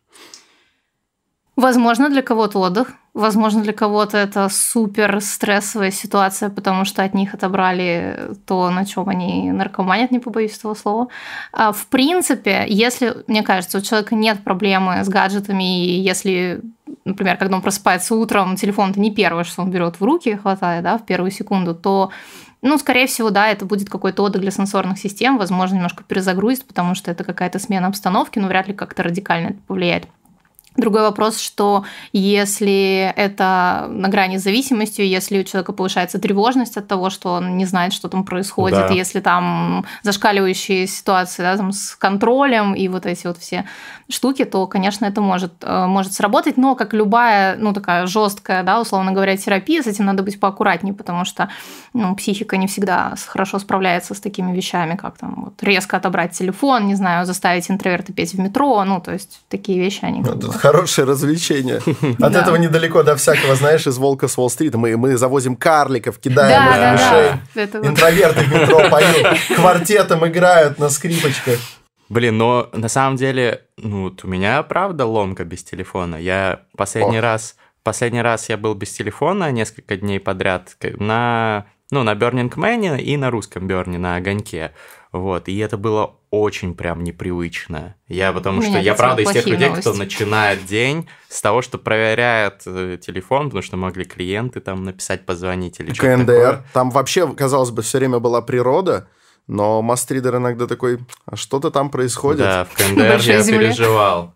Возможно, 1.56 2.10
для 2.10 2.20
кого-то 2.20 2.58
отдых, 2.60 2.92
возможно, 3.14 3.62
для 3.62 3.72
кого-то 3.72 4.18
это 4.18 4.50
супер 4.50 5.22
стрессовая 5.22 5.90
ситуация, 5.90 6.50
потому 6.50 6.84
что 6.84 7.02
от 7.02 7.14
них 7.14 7.32
отобрали 7.32 8.30
то, 8.46 8.68
на 8.68 8.84
чем 8.84 9.08
они 9.08 9.50
наркоманят, 9.52 10.10
не 10.10 10.18
побоюсь 10.18 10.58
этого 10.58 10.74
слова. 10.74 11.08
А, 11.52 11.72
в 11.72 11.86
принципе, 11.86 12.66
если, 12.68 13.24
мне 13.26 13.42
кажется, 13.42 13.78
у 13.78 13.80
человека 13.80 14.14
нет 14.14 14.44
проблемы 14.44 15.02
с 15.02 15.08
гаджетами, 15.08 15.86
и 15.86 15.98
если 15.98 16.60
например, 17.04 17.36
когда 17.36 17.56
он 17.56 17.62
просыпается 17.62 18.14
утром, 18.16 18.56
телефон 18.56 18.90
это 18.90 19.00
не 19.00 19.14
первое, 19.14 19.44
что 19.44 19.62
он 19.62 19.70
берет 19.70 19.98
в 19.98 20.04
руки, 20.04 20.36
хватает, 20.36 20.84
да, 20.84 20.98
в 20.98 21.06
первую 21.06 21.30
секунду, 21.30 21.74
то 21.74 22.10
ну, 22.62 22.78
скорее 22.78 23.06
всего, 23.06 23.30
да, 23.30 23.48
это 23.48 23.64
будет 23.64 23.88
какой-то 23.88 24.22
отдых 24.24 24.42
для 24.42 24.50
сенсорных 24.50 24.98
систем, 24.98 25.38
возможно, 25.38 25.76
немножко 25.76 26.02
перезагрузит, 26.04 26.66
потому 26.66 26.94
что 26.94 27.10
это 27.10 27.22
какая-то 27.22 27.58
смена 27.58 27.86
обстановки, 27.86 28.38
но 28.38 28.48
вряд 28.48 28.66
ли 28.66 28.74
как-то 28.74 29.02
радикально 29.02 29.48
это 29.48 29.58
повлияет. 29.66 30.08
Другой 30.76 31.02
вопрос, 31.02 31.40
что 31.40 31.84
если 32.12 33.12
это 33.16 33.86
на 33.90 34.08
грани 34.08 34.36
зависимостью, 34.36 35.08
если 35.08 35.40
у 35.40 35.44
человека 35.44 35.72
повышается 35.72 36.18
тревожность 36.18 36.76
от 36.76 36.86
того, 36.86 37.10
что 37.10 37.34
он 37.34 37.56
не 37.56 37.64
знает, 37.64 37.92
что 37.92 38.08
там 38.08 38.24
происходит, 38.24 38.88
да. 38.88 38.94
если 38.94 39.20
там 39.20 39.84
зашкаливающие 40.02 40.86
ситуации 40.86 41.42
да, 41.42 41.56
там, 41.56 41.72
с 41.72 41.94
контролем 41.96 42.74
и 42.74 42.88
вот 42.88 43.06
эти 43.06 43.26
вот 43.26 43.38
все 43.38 43.64
штуки, 44.08 44.44
то, 44.44 44.66
конечно, 44.66 45.04
это 45.04 45.20
может, 45.20 45.52
э, 45.62 45.86
может 45.86 46.12
сработать, 46.12 46.56
но 46.56 46.74
как 46.74 46.94
любая, 46.94 47.56
ну, 47.56 47.72
такая 47.72 48.06
жесткая, 48.06 48.62
да, 48.62 48.80
условно 48.80 49.12
говоря, 49.12 49.36
терапия, 49.36 49.82
с 49.82 49.86
этим 49.86 50.04
надо 50.04 50.22
быть 50.22 50.38
поаккуратнее, 50.38 50.94
потому 50.94 51.24
что 51.24 51.48
ну, 51.92 52.14
психика 52.14 52.56
не 52.56 52.66
всегда 52.66 53.14
хорошо 53.26 53.58
справляется 53.58 54.14
с 54.14 54.20
такими 54.20 54.54
вещами, 54.54 54.96
как 54.96 55.18
там 55.18 55.34
вот, 55.44 55.62
резко 55.62 55.96
отобрать 55.96 56.32
телефон, 56.32 56.86
не 56.86 56.94
знаю, 56.94 57.26
заставить 57.26 57.70
интроверта 57.70 58.12
петь 58.12 58.34
в 58.34 58.38
метро, 58.38 58.84
ну, 58.84 59.00
то 59.00 59.12
есть 59.12 59.40
такие 59.48 59.78
вещи, 59.78 60.00
они... 60.02 60.22
Как 60.22 60.36
бы 60.36 60.52
хорошее 60.66 61.06
развлечение. 61.06 61.76
От 61.76 62.32
да. 62.32 62.42
этого 62.42 62.56
недалеко 62.56 63.02
до 63.02 63.16
всякого, 63.16 63.54
знаешь, 63.54 63.86
из 63.86 63.98
«Волка 63.98 64.28
с 64.28 64.36
Уолл-стрит». 64.36 64.74
Мы, 64.74 64.96
мы 64.96 65.16
завозим 65.16 65.56
карликов, 65.56 66.18
кидаем 66.18 66.64
да, 66.64 66.94
их 66.94 67.00
да, 67.00 67.40
Да. 67.54 67.62
Это... 67.62 67.78
Интроверты 67.86 68.40
в 68.44 68.52
метро 68.52 68.88
поют, 68.90 69.26
квартетом 69.54 70.26
играют 70.26 70.78
на 70.78 70.88
скрипочках. 70.90 71.58
Блин, 72.08 72.38
но 72.38 72.68
на 72.72 72.88
самом 72.88 73.16
деле, 73.16 73.62
ну, 73.76 74.04
вот 74.04 74.24
у 74.24 74.28
меня 74.28 74.62
правда 74.62 75.06
ломка 75.06 75.44
без 75.44 75.64
телефона. 75.64 76.16
Я 76.16 76.60
последний 76.76 77.18
О. 77.18 77.22
раз, 77.22 77.56
последний 77.82 78.22
раз 78.22 78.48
я 78.48 78.56
был 78.56 78.74
без 78.74 78.92
телефона 78.92 79.50
несколько 79.50 79.96
дней 79.96 80.20
подряд 80.20 80.76
на, 80.98 81.66
ну, 81.90 82.04
на 82.04 82.14
Burning 82.14 82.52
Man 82.54 83.00
и 83.00 83.16
на 83.16 83.30
русском 83.30 83.66
Берне, 83.66 83.98
на 83.98 84.16
огоньке. 84.16 84.72
Вот, 85.18 85.48
и 85.48 85.56
это 85.58 85.76
было 85.76 86.16
очень 86.30 86.74
прям 86.74 87.02
непривычно. 87.04 87.94
Я 88.08 88.32
потому 88.32 88.62
что 88.62 88.78
я 88.78 88.94
правда 88.94 89.22
из 89.22 89.30
тех 89.30 89.46
людей, 89.46 89.68
новости. 89.68 89.88
кто 89.88 89.96
начинает 89.96 90.64
день 90.66 91.08
с 91.28 91.40
того, 91.40 91.62
что 91.62 91.78
проверяет 91.78 92.62
э, 92.66 92.98
телефон, 93.00 93.46
потому 93.46 93.62
что 93.62 93.76
могли 93.76 94.04
клиенты 94.04 94.60
там 94.60 94.84
написать, 94.84 95.24
позвонить 95.24 95.80
или 95.80 95.92
что-то 95.92 96.16
КНДР. 96.16 96.64
Там 96.72 96.90
вообще, 96.90 97.32
казалось 97.34 97.70
бы, 97.70 97.82
все 97.82 97.98
время 97.98 98.18
была 98.18 98.42
природа, 98.42 99.08
но 99.46 99.82
мастридер 99.82 100.36
иногда 100.36 100.66
такой, 100.66 100.98
а 101.24 101.36
что-то 101.36 101.70
там 101.70 101.90
происходит. 101.90 102.40
Да, 102.40 102.64
в 102.64 102.74
КНДР 102.74 103.20
я 103.20 103.44
переживал. 103.44 104.34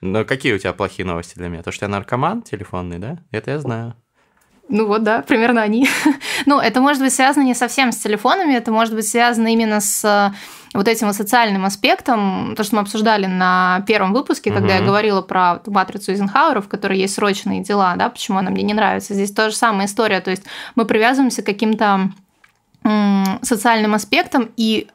Но 0.00 0.24
какие 0.24 0.52
у 0.52 0.58
тебя 0.58 0.72
плохие 0.72 1.06
новости 1.06 1.36
для 1.36 1.48
меня? 1.48 1.62
То, 1.62 1.70
что 1.70 1.84
я 1.84 1.88
наркоман 1.88 2.42
телефонный, 2.42 2.98
да? 2.98 3.18
Это 3.30 3.52
я 3.52 3.60
знаю. 3.60 3.94
Ну 4.68 4.86
вот, 4.86 5.02
да, 5.02 5.22
примерно 5.22 5.62
они. 5.62 5.88
ну, 6.46 6.58
это 6.58 6.80
может 6.80 7.02
быть 7.02 7.12
связано 7.12 7.44
не 7.44 7.54
совсем 7.54 7.92
с 7.92 7.96
телефонами, 7.96 8.54
это 8.54 8.70
может 8.72 8.94
быть 8.94 9.06
связано 9.06 9.48
именно 9.48 9.80
с 9.80 10.04
э, 10.04 10.32
вот 10.72 10.88
этим 10.88 11.12
социальным 11.12 11.64
аспектом, 11.64 12.54
то, 12.56 12.64
что 12.64 12.76
мы 12.76 12.82
обсуждали 12.82 13.26
на 13.26 13.84
первом 13.86 14.12
выпуске, 14.12 14.50
угу. 14.50 14.60
когда 14.60 14.76
я 14.76 14.82
говорила 14.82 15.20
про 15.20 15.60
матрицу 15.66 16.12
Эйзенхауэра, 16.12 16.60
в 16.60 16.68
которой 16.68 16.98
есть 16.98 17.14
срочные 17.14 17.62
дела, 17.62 17.94
да, 17.96 18.08
почему 18.08 18.38
она 18.38 18.50
мне 18.50 18.62
не 18.62 18.74
нравится. 18.74 19.14
Здесь 19.14 19.32
тоже 19.32 19.56
самая 19.56 19.86
история, 19.86 20.20
то 20.20 20.30
есть 20.30 20.44
мы 20.74 20.84
привязываемся 20.84 21.42
к 21.42 21.46
каким-то 21.46 22.10
социальным 23.42 23.94
аспектам, 23.94 24.50
и 24.56 24.88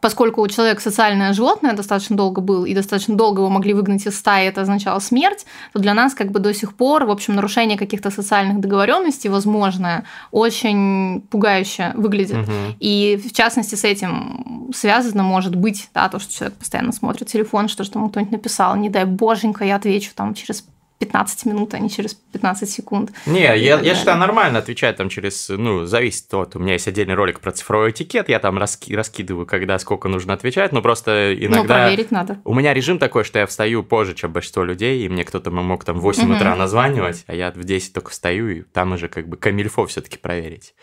поскольку 0.00 0.40
у 0.40 0.48
человека 0.48 0.80
социальное 0.80 1.32
животное 1.32 1.72
достаточно 1.74 2.16
долго 2.16 2.40
был, 2.40 2.64
и 2.64 2.74
достаточно 2.74 3.16
долго 3.16 3.40
его 3.40 3.50
могли 3.50 3.74
выгнать 3.74 4.06
из 4.06 4.18
стаи, 4.18 4.46
это 4.46 4.62
означало 4.62 4.98
смерть, 4.98 5.46
то 5.72 5.78
для 5.78 5.94
нас 5.94 6.14
как 6.14 6.30
бы 6.30 6.40
до 6.40 6.52
сих 6.54 6.74
пор, 6.74 7.04
в 7.04 7.10
общем, 7.10 7.34
нарушение 7.34 7.78
каких-то 7.78 8.10
социальных 8.10 8.60
договоренностей 8.60 9.28
возможное 9.28 10.04
очень 10.30 11.22
пугающе 11.30 11.92
выглядит. 11.94 12.38
Угу. 12.38 12.52
И 12.80 13.20
в 13.24 13.32
частности 13.32 13.74
с 13.74 13.84
этим 13.84 14.70
связано 14.74 15.22
может 15.22 15.54
быть 15.54 15.88
да, 15.94 16.08
то, 16.08 16.18
что 16.18 16.32
человек 16.32 16.58
постоянно 16.58 16.92
смотрит 16.92 17.28
телефон, 17.28 17.68
что, 17.68 17.84
что 17.84 17.98
ему 17.98 18.10
кто-нибудь 18.10 18.32
написал, 18.32 18.76
не 18.76 18.88
дай 18.88 19.04
боженька, 19.04 19.64
я 19.64 19.76
отвечу 19.76 20.10
там 20.14 20.34
через 20.34 20.64
15 21.00 21.46
минут, 21.46 21.72
а 21.72 21.78
не 21.78 21.88
через 21.88 22.14
15 22.14 22.70
секунд. 22.70 23.10
Не, 23.24 23.40
я, 23.40 23.80
я 23.80 23.94
считаю 23.94 24.18
нормально 24.18 24.58
отвечать 24.58 24.96
там 24.96 25.08
через, 25.08 25.48
ну, 25.48 25.86
зависит 25.86 26.32
от, 26.34 26.54
у 26.56 26.58
меня 26.58 26.74
есть 26.74 26.86
отдельный 26.86 27.14
ролик 27.14 27.40
про 27.40 27.52
цифровой 27.52 27.90
этикет, 27.90 28.28
я 28.28 28.38
там 28.38 28.58
раски, 28.58 28.94
раскидываю, 28.94 29.46
когда 29.46 29.78
сколько 29.78 30.08
нужно 30.08 30.34
отвечать, 30.34 30.72
но 30.72 30.82
просто 30.82 31.34
иногда... 31.34 31.60
Ну, 31.62 31.66
проверить 31.66 32.10
надо. 32.10 32.38
У 32.44 32.54
меня 32.54 32.74
режим 32.74 32.98
такой, 32.98 33.24
что 33.24 33.38
я 33.38 33.46
встаю 33.46 33.82
позже, 33.82 34.14
чем 34.14 34.32
большинство 34.32 34.62
людей, 34.62 35.02
и 35.02 35.08
мне 35.08 35.24
кто-то 35.24 35.50
мог 35.50 35.84
там 35.84 35.98
в 35.98 36.02
8 36.02 36.24
угу. 36.24 36.34
утра 36.34 36.54
названивать, 36.54 37.24
а 37.26 37.34
я 37.34 37.50
в 37.50 37.64
10 37.64 37.94
только 37.94 38.10
встаю, 38.10 38.50
и 38.50 38.60
там 38.60 38.92
уже 38.92 39.08
как 39.08 39.26
бы 39.26 39.38
камильфо 39.38 39.86
все 39.86 40.02
таки 40.02 40.18
проверить. 40.18 40.74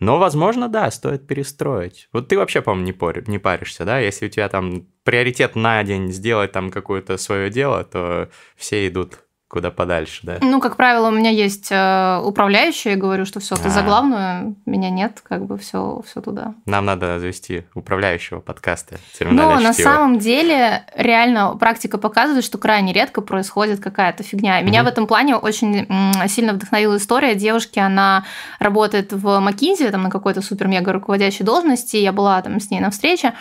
Но, 0.00 0.18
возможно, 0.18 0.68
да, 0.68 0.90
стоит 0.90 1.28
перестроить. 1.28 2.08
Вот 2.12 2.26
ты 2.26 2.36
вообще, 2.36 2.60
по-моему, 2.60 2.86
не, 2.86 2.92
пор... 2.92 3.28
не 3.28 3.38
паришься, 3.38 3.84
да? 3.84 4.00
Если 4.00 4.26
у 4.26 4.28
тебя 4.28 4.48
там 4.48 4.88
приоритет 5.04 5.54
на 5.54 5.84
день 5.84 6.10
сделать 6.10 6.50
там 6.50 6.72
какое-то 6.72 7.16
свое 7.16 7.50
дело, 7.50 7.84
то 7.84 8.28
все 8.56 8.88
идут 8.88 9.20
куда 9.52 9.70
подальше, 9.70 10.20
да? 10.22 10.38
Ну, 10.40 10.60
как 10.60 10.76
правило, 10.76 11.08
у 11.08 11.10
меня 11.10 11.28
есть 11.28 11.68
э, 11.70 12.20
управляющая, 12.24 12.92
я 12.92 12.98
говорю, 12.98 13.26
что 13.26 13.38
все, 13.38 13.54
ты 13.54 13.68
за 13.68 13.80
а. 13.80 13.82
главную, 13.82 14.56
меня 14.64 14.88
нет, 14.88 15.20
как 15.22 15.44
бы 15.44 15.58
все, 15.58 16.02
все 16.06 16.22
туда. 16.22 16.54
Нам 16.64 16.86
надо 16.86 17.20
завести 17.20 17.64
управляющего 17.74 18.40
подкаста. 18.40 18.96
Ну, 19.20 19.60
на 19.60 19.74
самом 19.74 20.18
деле, 20.18 20.84
реально 20.96 21.54
практика 21.56 21.98
показывает, 21.98 22.46
что 22.46 22.56
крайне 22.56 22.94
редко 22.94 23.20
происходит 23.20 23.80
какая-то 23.80 24.22
фигня. 24.22 24.58
Меня 24.62 24.80
угу. 24.80 24.88
в 24.88 24.92
этом 24.92 25.06
плане 25.06 25.36
очень 25.36 25.86
сильно 26.28 26.54
вдохновила 26.54 26.96
история 26.96 27.34
девушки, 27.34 27.78
она 27.78 28.24
работает 28.58 29.12
в 29.12 29.38
Макинзе, 29.38 29.90
там 29.90 30.04
на 30.04 30.10
какой-то 30.10 30.40
супер-мега 30.40 30.94
руководящей 30.94 31.44
должности, 31.44 31.98
я 31.98 32.12
была 32.12 32.40
там 32.40 32.58
с 32.58 32.70
ней 32.70 32.80
на 32.80 32.90
встрече, 32.90 33.34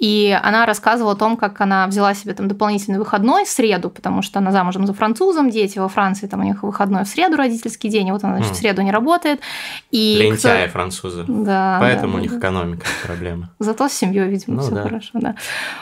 и 0.00 0.36
она 0.42 0.64
рассказывала 0.64 1.12
о 1.12 1.14
том, 1.14 1.36
как 1.36 1.60
она 1.60 1.86
взяла 1.86 2.14
себе 2.14 2.32
там 2.32 2.48
дополнительный 2.48 2.98
выходной 2.98 3.44
в 3.44 3.48
среду, 3.50 3.90
потому 3.90 4.22
что 4.22 4.38
она 4.38 4.50
замужем 4.50 4.86
за 4.86 4.94
французом, 4.94 5.50
дети 5.50 5.78
во 5.78 5.88
Франции, 5.88 6.26
там 6.26 6.40
у 6.40 6.42
них 6.42 6.62
выходной 6.62 7.04
в 7.04 7.08
среду 7.08 7.36
родительский 7.36 7.90
день, 7.90 8.08
и 8.08 8.12
вот 8.12 8.24
она, 8.24 8.36
значит, 8.36 8.54
в 8.54 8.56
среду 8.56 8.80
не 8.80 8.92
работает. 8.92 9.40
И 9.90 10.16
Лентяи 10.18 10.62
кто... 10.62 10.72
французы. 10.72 11.24
Да. 11.28 11.76
Поэтому 11.80 12.14
да, 12.14 12.18
у 12.18 12.22
них 12.22 12.30
да. 12.30 12.38
экономика 12.38 12.86
проблема. 13.04 13.50
Зато 13.58 13.88
с 13.88 13.92
семьей, 13.92 14.26
видимо, 14.26 14.56
ну, 14.56 14.62
все 14.62 14.70
да. 14.70 14.82
хорошо, 14.84 15.10
да. 15.14 15.34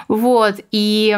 Вот. 0.09 0.57
И 0.73 1.17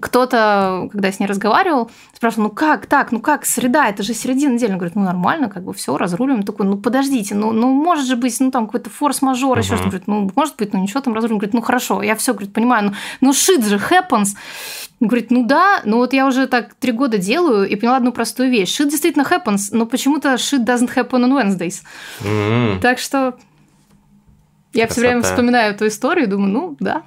кто-то, 0.00 0.88
когда 0.92 1.10
с 1.10 1.18
ней 1.18 1.26
разговаривал, 1.26 1.90
спрашивал, 2.14 2.44
ну 2.44 2.50
как 2.50 2.86
так, 2.86 3.10
ну 3.10 3.20
как, 3.20 3.46
среда, 3.46 3.88
это 3.88 4.04
же 4.04 4.14
середина 4.14 4.54
недели. 4.54 4.70
Он 4.70 4.78
говорит, 4.78 4.94
ну 4.94 5.02
нормально, 5.02 5.48
как 5.48 5.64
бы 5.64 5.72
все, 5.72 5.96
разрулим. 5.96 6.44
такой, 6.44 6.66
ну 6.66 6.78
подождите, 6.78 7.34
ну, 7.34 7.50
ну 7.50 7.72
может 7.72 8.06
же 8.06 8.14
быть, 8.14 8.38
ну 8.38 8.52
там 8.52 8.66
какой-то 8.66 8.90
форс-мажор, 8.90 9.58
uh-huh. 9.58 9.62
еще 9.62 9.74
что-то. 9.74 9.90
Говорит, 9.90 10.06
ну 10.06 10.30
может 10.36 10.56
быть, 10.56 10.72
ну 10.72 10.80
ничего 10.80 11.00
там 11.00 11.14
разрулим. 11.14 11.38
Говорит, 11.38 11.54
ну 11.54 11.62
хорошо, 11.62 12.02
я 12.02 12.14
все, 12.14 12.27
говорит, 12.32 12.52
понимаю, 12.52 12.90
ну, 12.90 12.92
ну 13.20 13.30
shit 13.32 13.64
же 13.64 13.76
happens. 13.76 14.36
Говорит, 15.00 15.30
ну 15.30 15.46
да, 15.46 15.80
но 15.84 15.98
вот 15.98 16.12
я 16.12 16.26
уже 16.26 16.46
так 16.46 16.74
три 16.74 16.92
года 16.92 17.18
делаю 17.18 17.68
и 17.68 17.76
поняла 17.76 17.98
одну 17.98 18.12
простую 18.12 18.50
вещь. 18.50 18.80
Shit 18.80 18.90
действительно 18.90 19.22
happens, 19.22 19.68
но 19.70 19.86
почему-то 19.86 20.34
shit 20.34 20.64
doesn't 20.64 20.94
happen 20.94 21.24
on 21.24 21.32
Wednesdays. 21.32 21.82
Mm-hmm. 22.20 22.80
Так 22.80 22.98
что 22.98 23.38
я 24.72 24.86
Красота. 24.86 24.92
все 24.92 25.00
время 25.00 25.22
вспоминаю 25.22 25.74
эту 25.74 25.86
историю 25.86 26.26
и 26.26 26.28
думаю, 26.28 26.52
ну 26.52 26.76
да, 26.80 27.02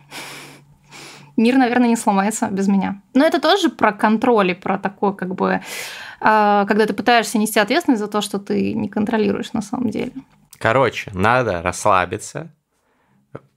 мир, 1.37 1.57
наверное, 1.57 1.89
не 1.89 1.95
сломается 1.95 2.47
без 2.49 2.67
меня. 2.67 3.01
Но 3.13 3.25
это 3.25 3.39
тоже 3.39 3.69
про 3.69 3.91
контроль 3.91 4.51
и 4.51 4.55
про 4.55 4.77
такое, 4.77 5.11
как 5.11 5.35
бы, 5.35 5.61
а, 6.19 6.65
когда 6.65 6.85
ты 6.85 6.93
пытаешься 6.93 7.37
нести 7.37 7.59
ответственность 7.59 8.01
за 8.01 8.07
то, 8.07 8.21
что 8.21 8.39
ты 8.39 8.73
не 8.73 8.87
контролируешь 8.87 9.53
на 9.53 9.61
самом 9.61 9.89
деле. 9.89 10.11
Короче, 10.57 11.11
надо 11.13 11.61
расслабиться, 11.61 12.53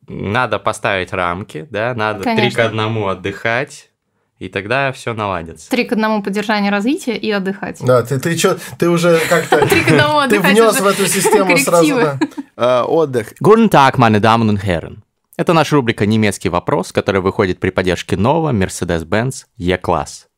надо 0.09 0.59
поставить 0.59 1.13
рамки, 1.13 1.67
да, 1.71 1.95
надо 1.95 2.23
три 2.37 2.51
к 2.51 2.59
одному 2.59 3.09
отдыхать, 3.09 3.91
и 4.39 4.49
тогда 4.49 4.93
все 4.93 5.15
наладится. 5.15 5.71
Три 5.71 5.85
к 5.85 5.93
одному 5.93 6.23
поддержание 6.23 6.71
развития 6.71 7.17
и 7.17 7.31
отдыхать. 7.31 7.79
Да, 7.83 8.03
ты, 8.03 8.19
ты, 8.19 8.37
чё, 8.37 8.57
ты 8.79 8.89
уже 8.89 9.21
как-то... 9.29 9.67
Три 9.69 9.83
к 9.83 9.89
одному 9.89 10.19
отдыхать. 10.19 10.55
Ты 10.55 10.63
внес 10.63 10.81
в 10.81 10.87
эту 10.87 11.07
систему 11.07 11.57
сразу 11.57 12.19
а, 12.57 12.85
отдых. 12.85 13.33
Guten 13.41 13.69
Tag, 13.71 13.97
meine 13.97 14.21
Damen 14.21 14.51
und 14.51 14.65
Herren. 14.65 14.99
Это 15.37 15.53
наша 15.53 15.77
рубрика 15.77 16.07
«Немецкий 16.07 16.49
вопрос», 16.49 16.93
которая 16.93 17.21
выходит 17.21 17.59
при 17.59 17.71
поддержке 17.71 18.17
нового 18.17 18.53
Mercedes-Benz 18.53 19.47
E-класс. 19.59 20.29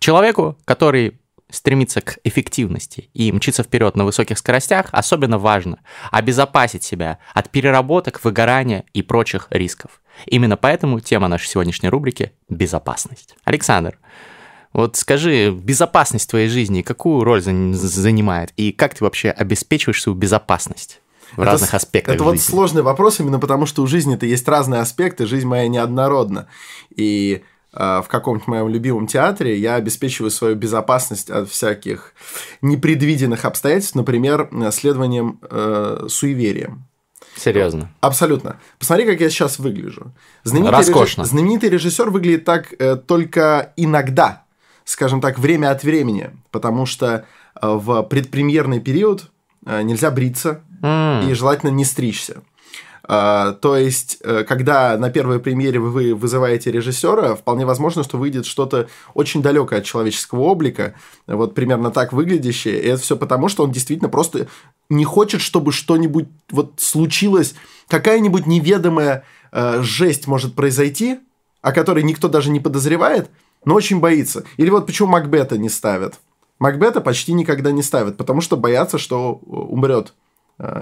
Человеку, 0.00 0.58
который 0.64 1.19
стремится 1.50 2.00
к 2.00 2.18
эффективности 2.24 3.10
и 3.14 3.32
мчится 3.32 3.62
вперед 3.62 3.96
на 3.96 4.04
высоких 4.04 4.38
скоростях, 4.38 4.86
особенно 4.92 5.38
важно 5.38 5.80
обезопасить 6.10 6.84
себя 6.84 7.18
от 7.34 7.50
переработок, 7.50 8.22
выгорания 8.24 8.84
и 8.92 9.02
прочих 9.02 9.48
рисков. 9.50 10.00
Именно 10.26 10.56
поэтому 10.56 11.00
тема 11.00 11.28
нашей 11.28 11.46
сегодняшней 11.46 11.88
рубрики– 11.88 12.32
безопасность. 12.48 13.36
Александр, 13.44 13.98
Вот 14.72 14.96
скажи, 14.96 15.50
безопасность 15.50 16.30
твоей 16.30 16.48
жизни 16.48 16.82
какую 16.82 17.24
роль 17.24 17.42
занимает? 17.42 18.52
И 18.56 18.70
как 18.72 18.94
ты 18.94 19.02
вообще 19.02 19.30
обеспечиваешь 19.30 20.02
свою 20.02 20.16
безопасность? 20.16 21.00
в 21.36 21.40
это, 21.40 21.52
разных 21.52 21.74
аспектах. 21.74 22.14
Это 22.14 22.24
жизни. 22.24 22.38
вот 22.38 22.42
сложный 22.42 22.82
вопрос 22.82 23.20
именно 23.20 23.38
потому, 23.38 23.66
что 23.66 23.82
у 23.82 23.86
жизни-то 23.86 24.26
есть 24.26 24.46
разные 24.48 24.80
аспекты, 24.80 25.26
жизнь 25.26 25.46
моя 25.46 25.68
неоднородна. 25.68 26.48
И 26.94 27.42
в 27.72 28.06
каком-нибудь 28.08 28.48
моем 28.48 28.68
любимом 28.68 29.06
театре 29.06 29.56
я 29.56 29.76
обеспечиваю 29.76 30.30
свою 30.30 30.56
безопасность 30.56 31.30
от 31.30 31.48
всяких 31.48 32.14
непредвиденных 32.62 33.44
обстоятельств, 33.44 33.94
например, 33.94 34.50
следованием 34.72 35.38
э, 35.48 36.06
суеверием. 36.08 36.84
Серьезно. 37.36 37.90
Абсолютно. 38.00 38.56
Посмотри, 38.78 39.06
как 39.06 39.20
я 39.20 39.30
сейчас 39.30 39.58
выгляжу. 39.58 40.12
Знаменитый 40.44 40.76
Роскошно. 40.76 41.22
Режиссер, 41.22 41.24
знаменитый 41.24 41.70
режиссер 41.70 42.10
выглядит 42.10 42.44
так 42.44 42.74
э, 42.78 42.96
только 42.96 43.72
иногда, 43.76 44.44
скажем 44.84 45.20
так, 45.20 45.38
время 45.38 45.70
от 45.70 45.82
времени, 45.82 46.30
потому 46.50 46.86
что 46.86 47.06
э, 47.14 47.22
в 47.62 48.02
предпремьерный 48.02 48.80
период 48.80 49.30
э, 49.64 49.82
нельзя 49.82 50.10
бриться 50.10 50.62
mm. 50.82 51.30
и 51.30 51.34
желательно 51.34 51.70
не 51.70 51.84
стричься. 51.84 52.42
Uh, 53.10 53.54
то 53.54 53.76
есть, 53.76 54.18
uh, 54.22 54.44
когда 54.44 54.96
на 54.96 55.10
первой 55.10 55.40
премьере 55.40 55.80
вы 55.80 56.14
вызываете 56.14 56.70
режиссера, 56.70 57.34
вполне 57.34 57.66
возможно, 57.66 58.04
что 58.04 58.18
выйдет 58.18 58.46
что-то 58.46 58.88
очень 59.14 59.42
далекое 59.42 59.80
от 59.80 59.84
человеческого 59.84 60.42
облика, 60.42 60.94
вот 61.26 61.56
примерно 61.56 61.90
так 61.90 62.12
выглядящее. 62.12 62.80
И 62.80 62.86
это 62.86 63.02
все 63.02 63.16
потому, 63.16 63.48
что 63.48 63.64
он 63.64 63.72
действительно 63.72 64.08
просто 64.08 64.46
не 64.88 65.04
хочет, 65.04 65.40
чтобы 65.40 65.72
что-нибудь 65.72 66.28
вот 66.52 66.74
случилось, 66.76 67.56
какая-нибудь 67.88 68.46
неведомая 68.46 69.24
uh, 69.50 69.82
жесть 69.82 70.28
может 70.28 70.54
произойти, 70.54 71.18
о 71.62 71.72
которой 71.72 72.04
никто 72.04 72.28
даже 72.28 72.50
не 72.50 72.60
подозревает, 72.60 73.28
но 73.64 73.74
очень 73.74 73.98
боится. 73.98 74.44
Или 74.56 74.70
вот 74.70 74.86
почему 74.86 75.08
Макбета 75.08 75.58
не 75.58 75.68
ставят. 75.68 76.20
Макбета 76.60 77.00
почти 77.00 77.32
никогда 77.32 77.72
не 77.72 77.82
ставят, 77.82 78.16
потому 78.16 78.40
что 78.40 78.56
боятся, 78.56 78.98
что 78.98 79.32
умрет 79.32 80.14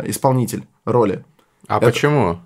исполнитель 0.04 0.66
роли. 0.85 1.25
А 1.66 1.78
это... 1.78 1.86
почему? 1.86 2.38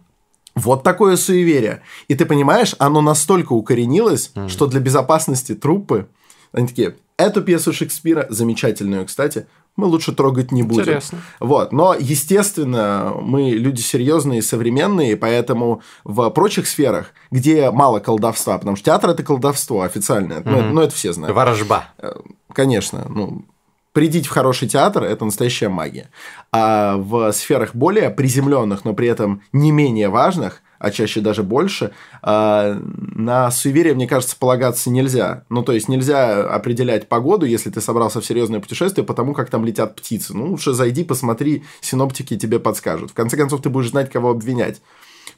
Вот 0.54 0.82
такое 0.82 1.16
суеверие. 1.16 1.82
И 2.08 2.14
ты 2.14 2.26
понимаешь, 2.26 2.74
оно 2.78 3.00
настолько 3.00 3.52
укоренилось, 3.52 4.32
mm. 4.34 4.48
что 4.48 4.66
для 4.66 4.80
безопасности 4.80 5.54
труппы 5.54 6.08
они 6.52 6.68
такие, 6.68 6.96
эту 7.16 7.42
пьесу 7.42 7.72
Шекспира, 7.72 8.26
замечательную, 8.28 9.06
кстати, 9.06 9.46
мы 9.74 9.86
лучше 9.86 10.12
трогать 10.12 10.52
не 10.52 10.62
будем. 10.62 10.82
Интересно. 10.82 11.18
Вот. 11.40 11.72
Но, 11.72 11.94
естественно, 11.98 13.14
мы 13.18 13.52
люди 13.52 13.80
серьезные 13.80 14.40
и 14.40 14.42
современные, 14.42 15.16
поэтому 15.16 15.80
в 16.04 16.28
прочих 16.28 16.68
сферах, 16.68 17.12
где 17.30 17.70
мало 17.70 17.98
колдовства, 17.98 18.58
потому 18.58 18.76
что 18.76 18.84
театр 18.84 19.10
это 19.10 19.22
колдовство 19.22 19.80
официальное, 19.80 20.40
mm-hmm. 20.40 20.50
ну, 20.50 20.62
ну 20.74 20.80
это 20.82 20.94
все 20.94 21.14
знают. 21.14 21.34
Ворожба. 21.34 21.86
Э, 21.96 22.12
конечно, 22.52 23.06
ну, 23.08 23.46
придите 23.92 24.28
в 24.28 24.32
хороший 24.32 24.68
театр– 24.68 25.02
это 25.04 25.24
настоящая 25.24 25.68
магия. 25.68 26.10
А 26.52 26.96
в 26.96 27.32
сферах 27.32 27.74
более 27.74 28.10
приземленных, 28.10 28.84
но 28.84 28.94
при 28.94 29.08
этом 29.08 29.42
не 29.52 29.70
менее 29.70 30.08
важных, 30.08 30.62
а 30.78 30.90
чаще 30.90 31.20
даже 31.20 31.44
больше, 31.44 31.92
а, 32.22 32.76
на 32.82 33.52
суеверие, 33.52 33.94
мне 33.94 34.08
кажется, 34.08 34.36
полагаться 34.36 34.90
нельзя. 34.90 35.44
Ну, 35.48 35.62
то 35.62 35.70
есть, 35.70 35.88
нельзя 35.88 36.42
определять 36.42 37.08
погоду, 37.08 37.46
если 37.46 37.70
ты 37.70 37.80
собрался 37.80 38.20
в 38.20 38.26
серьезное 38.26 38.58
путешествие, 38.58 39.04
потому 39.04 39.32
как 39.32 39.48
там 39.48 39.64
летят 39.64 39.94
птицы. 39.94 40.36
Ну, 40.36 40.46
лучше 40.46 40.72
зайди, 40.72 41.04
посмотри, 41.04 41.62
синоптики 41.80 42.36
тебе 42.36 42.58
подскажут. 42.58 43.12
В 43.12 43.14
конце 43.14 43.36
концов, 43.36 43.62
ты 43.62 43.68
будешь 43.68 43.90
знать, 43.90 44.10
кого 44.10 44.30
обвинять. 44.30 44.82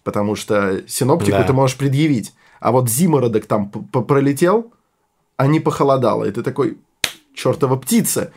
Потому 0.03 0.35
что 0.35 0.83
синоптику 0.87 1.37
да. 1.37 1.45
ты 1.45 1.53
можешь 1.53 1.77
предъявить. 1.77 2.33
А 2.61 2.73
вот 2.73 2.89
зимородок 2.89 3.45
там 3.45 3.69
пролетел, 3.69 4.73
а 5.37 5.47
не 5.47 5.61
похолодало. 5.61 6.25
И 6.25 6.31
ты 6.31 6.43
такой, 6.43 6.79
чертова 7.35 7.77
птица 7.77 8.33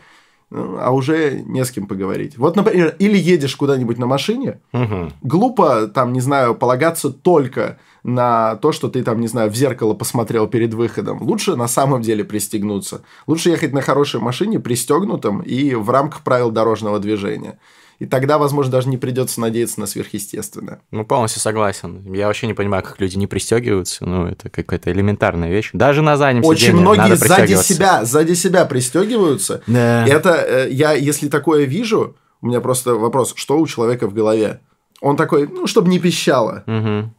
а 0.50 0.90
уже 0.92 1.42
не 1.44 1.64
с 1.64 1.70
кем 1.70 1.86
поговорить. 1.86 2.38
Вот, 2.38 2.56
например, 2.56 2.94
или 2.98 3.18
едешь 3.18 3.56
куда-нибудь 3.56 3.98
на 3.98 4.06
машине, 4.06 4.60
угу. 4.72 5.12
глупо, 5.22 5.88
там, 5.88 6.12
не 6.12 6.20
знаю, 6.20 6.54
полагаться 6.54 7.10
только 7.10 7.78
на 8.02 8.56
то, 8.56 8.72
что 8.72 8.88
ты 8.88 9.02
там, 9.02 9.20
не 9.20 9.28
знаю, 9.28 9.50
в 9.50 9.56
зеркало 9.56 9.92
посмотрел 9.92 10.46
перед 10.46 10.72
выходом. 10.72 11.22
Лучше 11.22 11.56
на 11.56 11.68
самом 11.68 12.00
деле 12.00 12.24
пристегнуться. 12.24 13.02
Лучше 13.26 13.50
ехать 13.50 13.72
на 13.72 13.82
хорошей 13.82 14.20
машине, 14.20 14.58
пристегнутом 14.58 15.40
и 15.40 15.74
в 15.74 15.90
рамках 15.90 16.22
правил 16.22 16.50
дорожного 16.50 16.98
движения. 16.98 17.58
И 17.98 18.06
тогда, 18.06 18.38
возможно, 18.38 18.70
даже 18.72 18.88
не 18.88 18.96
придется 18.96 19.40
надеяться 19.40 19.80
на 19.80 19.86
сверхъестественное. 19.86 20.80
Ну, 20.92 21.04
полностью 21.04 21.40
согласен. 21.40 22.12
Я 22.14 22.28
вообще 22.28 22.46
не 22.46 22.54
понимаю, 22.54 22.84
как 22.84 23.00
люди 23.00 23.16
не 23.16 23.26
пристегиваются. 23.26 24.06
Ну, 24.06 24.26
это 24.26 24.50
какая-то 24.50 24.92
элементарная 24.92 25.50
вещь. 25.50 25.70
Даже 25.72 26.02
на 26.02 26.16
заднем 26.16 26.44
Очень 26.44 26.76
многие 26.76 27.16
сзади 27.16 27.54
себя, 27.54 28.04
сзади 28.04 28.34
себя 28.34 28.64
пристегиваются. 28.66 29.62
Да. 29.66 30.06
Это 30.06 30.34
э, 30.34 30.68
я, 30.70 30.92
если 30.92 31.28
такое 31.28 31.64
вижу, 31.64 32.16
у 32.40 32.46
меня 32.46 32.60
просто 32.60 32.94
вопрос, 32.94 33.32
что 33.34 33.58
у 33.58 33.66
человека 33.66 34.06
в 34.06 34.14
голове? 34.14 34.60
Он 35.00 35.16
такой, 35.16 35.48
ну, 35.48 35.66
чтобы 35.66 35.88
не 35.88 35.98
пищало. 35.98 36.62
Угу. 36.66 37.12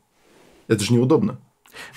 Это 0.70 0.84
же 0.84 0.94
неудобно. 0.94 1.40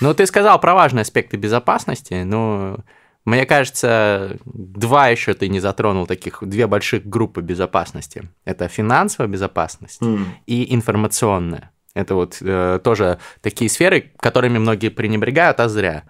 Ну, 0.01 0.12
ты 0.12 0.27
сказал 0.27 0.61
про 0.61 0.75
важные 0.75 1.03
аспекты 1.03 1.37
безопасности, 1.37 2.23
но 2.25 2.79
мне 3.25 3.47
кажется, 3.47 4.37
два 4.45 5.09
еще 5.09 5.35
ты 5.35 5.49
не 5.49 5.61
затронул 5.61 6.07
таких, 6.07 6.39
две 6.43 6.67
больших 6.67 7.07
группы 7.07 7.41
безопасности. 7.41 8.29
Это 8.45 8.69
финансовая 8.69 9.29
безопасность 9.29 10.03
mm. 10.03 10.25
и 10.47 10.75
информационная. 10.75 11.71
Это 11.95 12.15
вот 12.15 12.39
э, 12.41 12.81
тоже 12.83 13.19
такие 13.41 13.71
сферы, 13.71 14.13
которыми 14.19 14.59
многие 14.59 14.89
пренебрегают, 14.89 15.61
а 15.61 15.69
зря. 15.69 16.05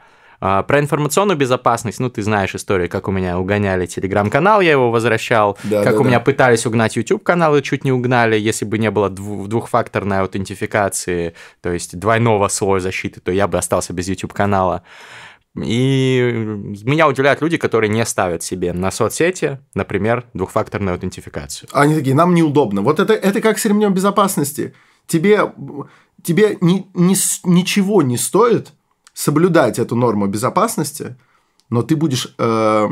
А, 0.44 0.64
про 0.64 0.80
информационную 0.80 1.36
безопасность, 1.36 2.00
ну, 2.00 2.10
ты 2.10 2.20
знаешь 2.20 2.52
историю, 2.56 2.88
как 2.88 3.06
у 3.06 3.12
меня 3.12 3.38
угоняли 3.38 3.86
телеграм-канал, 3.86 4.60
я 4.60 4.72
его 4.72 4.90
возвращал, 4.90 5.56
да, 5.62 5.84
как 5.84 5.94
да, 5.94 6.00
у 6.00 6.02
да. 6.02 6.08
меня 6.08 6.20
пытались 6.20 6.66
угнать 6.66 6.96
YouTube-канал 6.96 7.56
и 7.56 7.62
чуть 7.62 7.84
не 7.84 7.92
угнали, 7.92 8.36
если 8.36 8.64
бы 8.64 8.78
не 8.78 8.90
было 8.90 9.08
двухфакторной 9.08 10.18
аутентификации, 10.18 11.34
то 11.60 11.72
есть 11.72 11.96
двойного 11.96 12.48
слоя 12.48 12.80
защиты, 12.80 13.20
то 13.20 13.30
я 13.30 13.46
бы 13.46 13.56
остался 13.56 13.92
без 13.92 14.08
YouTube-канала. 14.08 14.82
И 15.54 16.20
меня 16.84 17.08
удивляют 17.08 17.42
люди, 17.42 17.58
которые 17.58 17.90
не 17.90 18.04
ставят 18.06 18.42
себе 18.42 18.72
на 18.72 18.90
соцсети, 18.90 19.60
например, 19.74 20.24
двухфакторную 20.32 20.94
аутентификацию. 20.94 21.68
Они 21.72 21.94
такие, 21.94 22.14
нам 22.14 22.34
неудобно. 22.34 22.80
Вот 22.80 22.98
это, 23.00 23.12
это 23.12 23.42
как 23.42 23.58
с 23.58 23.64
ремнем 23.66 23.92
безопасности. 23.92 24.74
Тебе, 25.06 25.52
тебе 26.22 26.56
ни, 26.62 26.86
ни, 26.94 27.14
ничего 27.44 28.00
не 28.00 28.16
стоит 28.16 28.72
соблюдать 29.12 29.78
эту 29.78 29.94
норму 29.94 30.26
безопасности, 30.26 31.16
но 31.68 31.82
ты 31.82 31.96
будешь 31.96 32.34
э, 32.38 32.88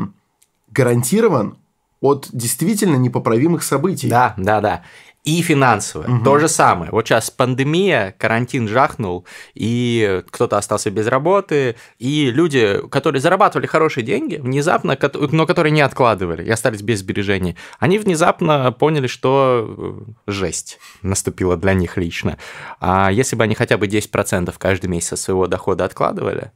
гарантирован 0.69 1.57
от 1.99 2.29
действительно 2.31 2.95
непоправимых 2.95 3.63
событий. 3.63 4.07
Да, 4.07 4.35
да, 4.37 4.61
да 4.61 4.83
и 5.23 5.41
финансовое. 5.41 6.07
Угу. 6.07 6.23
То 6.23 6.39
же 6.39 6.47
самое. 6.47 6.91
Вот 6.91 7.07
сейчас 7.07 7.29
пандемия, 7.29 8.15
карантин 8.17 8.67
жахнул, 8.67 9.25
и 9.53 10.23
кто-то 10.31 10.57
остался 10.57 10.89
без 10.89 11.07
работы, 11.07 11.75
и 11.99 12.31
люди, 12.31 12.81
которые 12.89 13.21
зарабатывали 13.21 13.67
хорошие 13.67 14.03
деньги, 14.03 14.37
внезапно, 14.37 14.97
но 15.31 15.45
которые 15.45 15.71
не 15.71 15.81
откладывали 15.81 16.43
и 16.43 16.49
остались 16.49 16.81
без 16.81 16.99
сбережений, 16.99 17.55
они 17.79 17.99
внезапно 17.99 18.71
поняли, 18.71 19.07
что 19.07 20.05
э, 20.27 20.31
жесть 20.31 20.79
наступила 21.03 21.55
для 21.55 21.73
них 21.73 21.97
лично. 21.97 22.37
А 22.79 23.11
если 23.11 23.35
бы 23.35 23.43
они 23.43 23.53
хотя 23.53 23.77
бы 23.77 23.85
10% 23.85 24.53
каждый 24.57 24.87
месяц 24.87 25.21
своего 25.21 25.45
дохода 25.45 25.85
откладывали, 25.85 26.51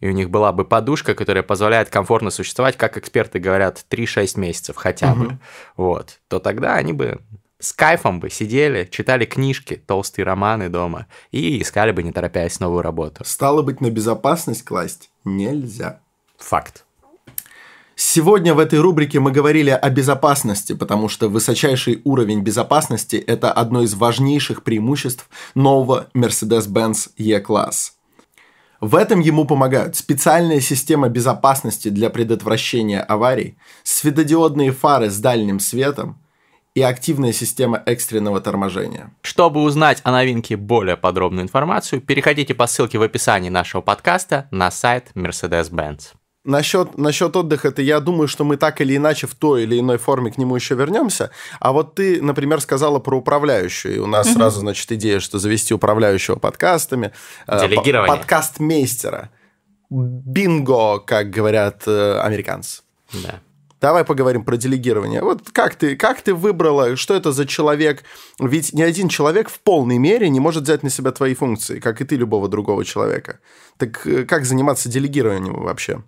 и 0.00 0.08
у 0.08 0.12
них 0.12 0.30
была 0.30 0.52
бы 0.52 0.64
подушка, 0.64 1.14
которая 1.14 1.42
позволяет 1.42 1.90
комфортно 1.90 2.30
существовать, 2.30 2.76
как 2.76 2.96
эксперты 2.96 3.38
говорят, 3.38 3.84
3-6 3.90 4.38
месяцев 4.38 4.76
хотя 4.76 5.14
бы, 5.14 5.26
угу. 5.26 5.38
вот, 5.76 6.18
то 6.28 6.38
тогда 6.38 6.74
они 6.74 6.92
бы 6.92 7.20
с 7.58 7.72
кайфом 7.72 8.20
бы 8.20 8.30
сидели, 8.30 8.88
читали 8.90 9.24
книжки, 9.24 9.82
толстые 9.86 10.24
романы 10.24 10.68
дома 10.68 11.06
и 11.30 11.60
искали 11.62 11.92
бы, 11.92 12.02
не 12.02 12.12
торопясь, 12.12 12.60
новую 12.60 12.82
работу. 12.82 13.24
Стало 13.24 13.62
быть, 13.62 13.80
на 13.80 13.90
безопасность 13.90 14.64
класть 14.64 15.10
нельзя. 15.24 16.00
Факт. 16.38 16.84
Сегодня 17.98 18.52
в 18.52 18.58
этой 18.58 18.78
рубрике 18.78 19.20
мы 19.20 19.32
говорили 19.32 19.70
о 19.70 19.88
безопасности, 19.88 20.74
потому 20.74 21.08
что 21.08 21.30
высочайший 21.30 22.02
уровень 22.04 22.42
безопасности– 22.42 23.16
это 23.26 23.50
одно 23.50 23.82
из 23.82 23.94
важнейших 23.94 24.62
преимуществ 24.62 25.30
нового 25.54 26.08
Mercedes-Benz 26.12 27.12
E-класс. 27.16 27.94
В 28.82 28.96
этом 28.96 29.20
ему 29.20 29.46
помогают 29.46 29.96
специальная 29.96 30.60
система 30.60 31.08
безопасности 31.08 31.88
для 31.88 32.10
предотвращения 32.10 33.00
аварий, 33.00 33.56
светодиодные 33.82 34.72
фары 34.72 35.08
с 35.08 35.18
дальним 35.18 35.58
светом– 35.58 36.20
и 36.76 36.82
активная 36.82 37.32
система 37.32 37.82
экстренного 37.86 38.38
торможения. 38.42 39.10
Чтобы 39.22 39.62
узнать 39.62 40.02
о 40.04 40.12
новинке 40.12 40.56
более 40.56 40.98
подробную 40.98 41.44
информацию, 41.44 42.02
переходите 42.02 42.54
по 42.54 42.66
ссылке 42.66 42.98
в 42.98 43.02
описании 43.02 43.48
нашего 43.48 43.80
подкаста 43.80 44.46
на 44.50 44.70
сайт 44.70 45.06
Mercedes-Benz. 45.14 46.12
Насчет, 46.44 46.98
насчет 46.98 47.34
отдыха, 47.34 47.68
это 47.68 47.80
я 47.80 47.98
думаю, 47.98 48.28
что 48.28 48.44
мы 48.44 48.58
так 48.58 48.82
или 48.82 48.94
иначе 48.94 49.26
в 49.26 49.34
той 49.34 49.62
или 49.62 49.80
иной 49.80 49.96
форме 49.96 50.30
к 50.30 50.36
нему 50.36 50.54
еще 50.54 50.74
вернемся. 50.74 51.30
А 51.60 51.72
вот 51.72 51.94
ты, 51.94 52.20
например, 52.20 52.60
сказала 52.60 52.98
про 52.98 53.16
управляющую. 53.16 53.96
И 53.96 53.98
у 53.98 54.06
нас 54.06 54.26
угу. 54.26 54.34
сразу, 54.34 54.60
значит, 54.60 54.92
идея, 54.92 55.20
что 55.20 55.38
завести 55.38 55.72
управляющего 55.72 56.36
подкастами. 56.36 57.12
Э, 57.46 57.66
Делегирование. 57.66 58.14
Подкаст-мейстера. 58.14 59.30
бинго, 59.88 60.98
как 60.98 61.30
говорят 61.30 61.84
э, 61.86 62.20
американцы. 62.20 62.82
Да. 63.14 63.40
Давай 63.86 64.04
поговорим 64.04 64.42
про 64.42 64.56
делегирование. 64.56 65.22
Вот 65.22 65.48
как 65.52 65.76
ты, 65.76 65.94
как 65.94 66.20
ты 66.20 66.34
выбрала, 66.34 66.96
что 66.96 67.14
это 67.14 67.30
за 67.30 67.46
человек? 67.46 68.02
Ведь 68.40 68.72
ни 68.72 68.82
один 68.82 69.08
человек 69.08 69.48
в 69.48 69.60
полной 69.60 69.98
мере 69.98 70.28
не 70.28 70.40
может 70.40 70.64
взять 70.64 70.82
на 70.82 70.90
себя 70.90 71.12
твои 71.12 71.36
функции, 71.36 71.78
как 71.78 72.00
и 72.00 72.04
ты 72.04 72.16
любого 72.16 72.48
другого 72.48 72.84
человека. 72.84 73.38
Так 73.76 74.04
э, 74.04 74.24
как 74.24 74.44
заниматься 74.44 74.88
делегированием 74.88 75.62
вообще? 75.62 76.02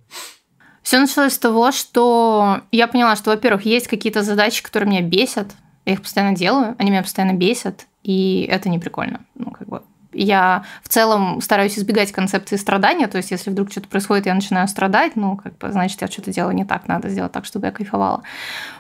Все 0.83 0.99
началось 0.99 1.35
с 1.35 1.39
того, 1.39 1.71
что 1.71 2.63
я 2.73 2.89
поняла, 2.89 3.15
что, 3.15 3.31
во-первых, 3.31 3.65
есть 3.65 3.87
какие-то 3.87 4.25
задачи, 4.25 4.61
которые 4.65 4.91
меня 4.91 5.03
бесят. 5.03 5.47
Я 5.87 5.93
их 5.93 6.03
постоянно 6.03 6.35
делаю, 6.35 6.75
они 6.79 6.91
меня 6.91 7.05
постоянно 7.05 7.35
бесят, 7.35 7.87
и 8.03 8.45
это 8.51 8.69
не 8.69 8.81
прикольно. 8.81 9.25
Ну, 9.37 9.53
как 9.53 9.69
бы 9.69 9.83
я 10.25 10.65
в 10.83 10.89
целом 10.89 11.41
стараюсь 11.41 11.79
избегать 11.79 12.13
концепции 12.13 12.57
страдания, 12.57 13.07
то 13.07 13.17
есть 13.17 13.31
если 13.31 13.51
вдруг 13.51 13.71
что-то 13.71 13.89
происходит, 13.89 14.27
я 14.27 14.35
начинаю 14.35 14.69
страдать, 14.69 15.17
ну, 15.17 15.37
как 15.37 15.57
бы, 15.59 15.71
значит, 15.73 16.01
я 16.01 16.09
что-то 16.09 16.33
делаю 16.33 16.55
не 16.55 16.65
так, 16.65 16.89
надо 16.89 17.09
сделать 17.09 17.33
так, 17.33 17.45
чтобы 17.45 17.67
я 17.67 17.73
кайфовала. 17.73 18.23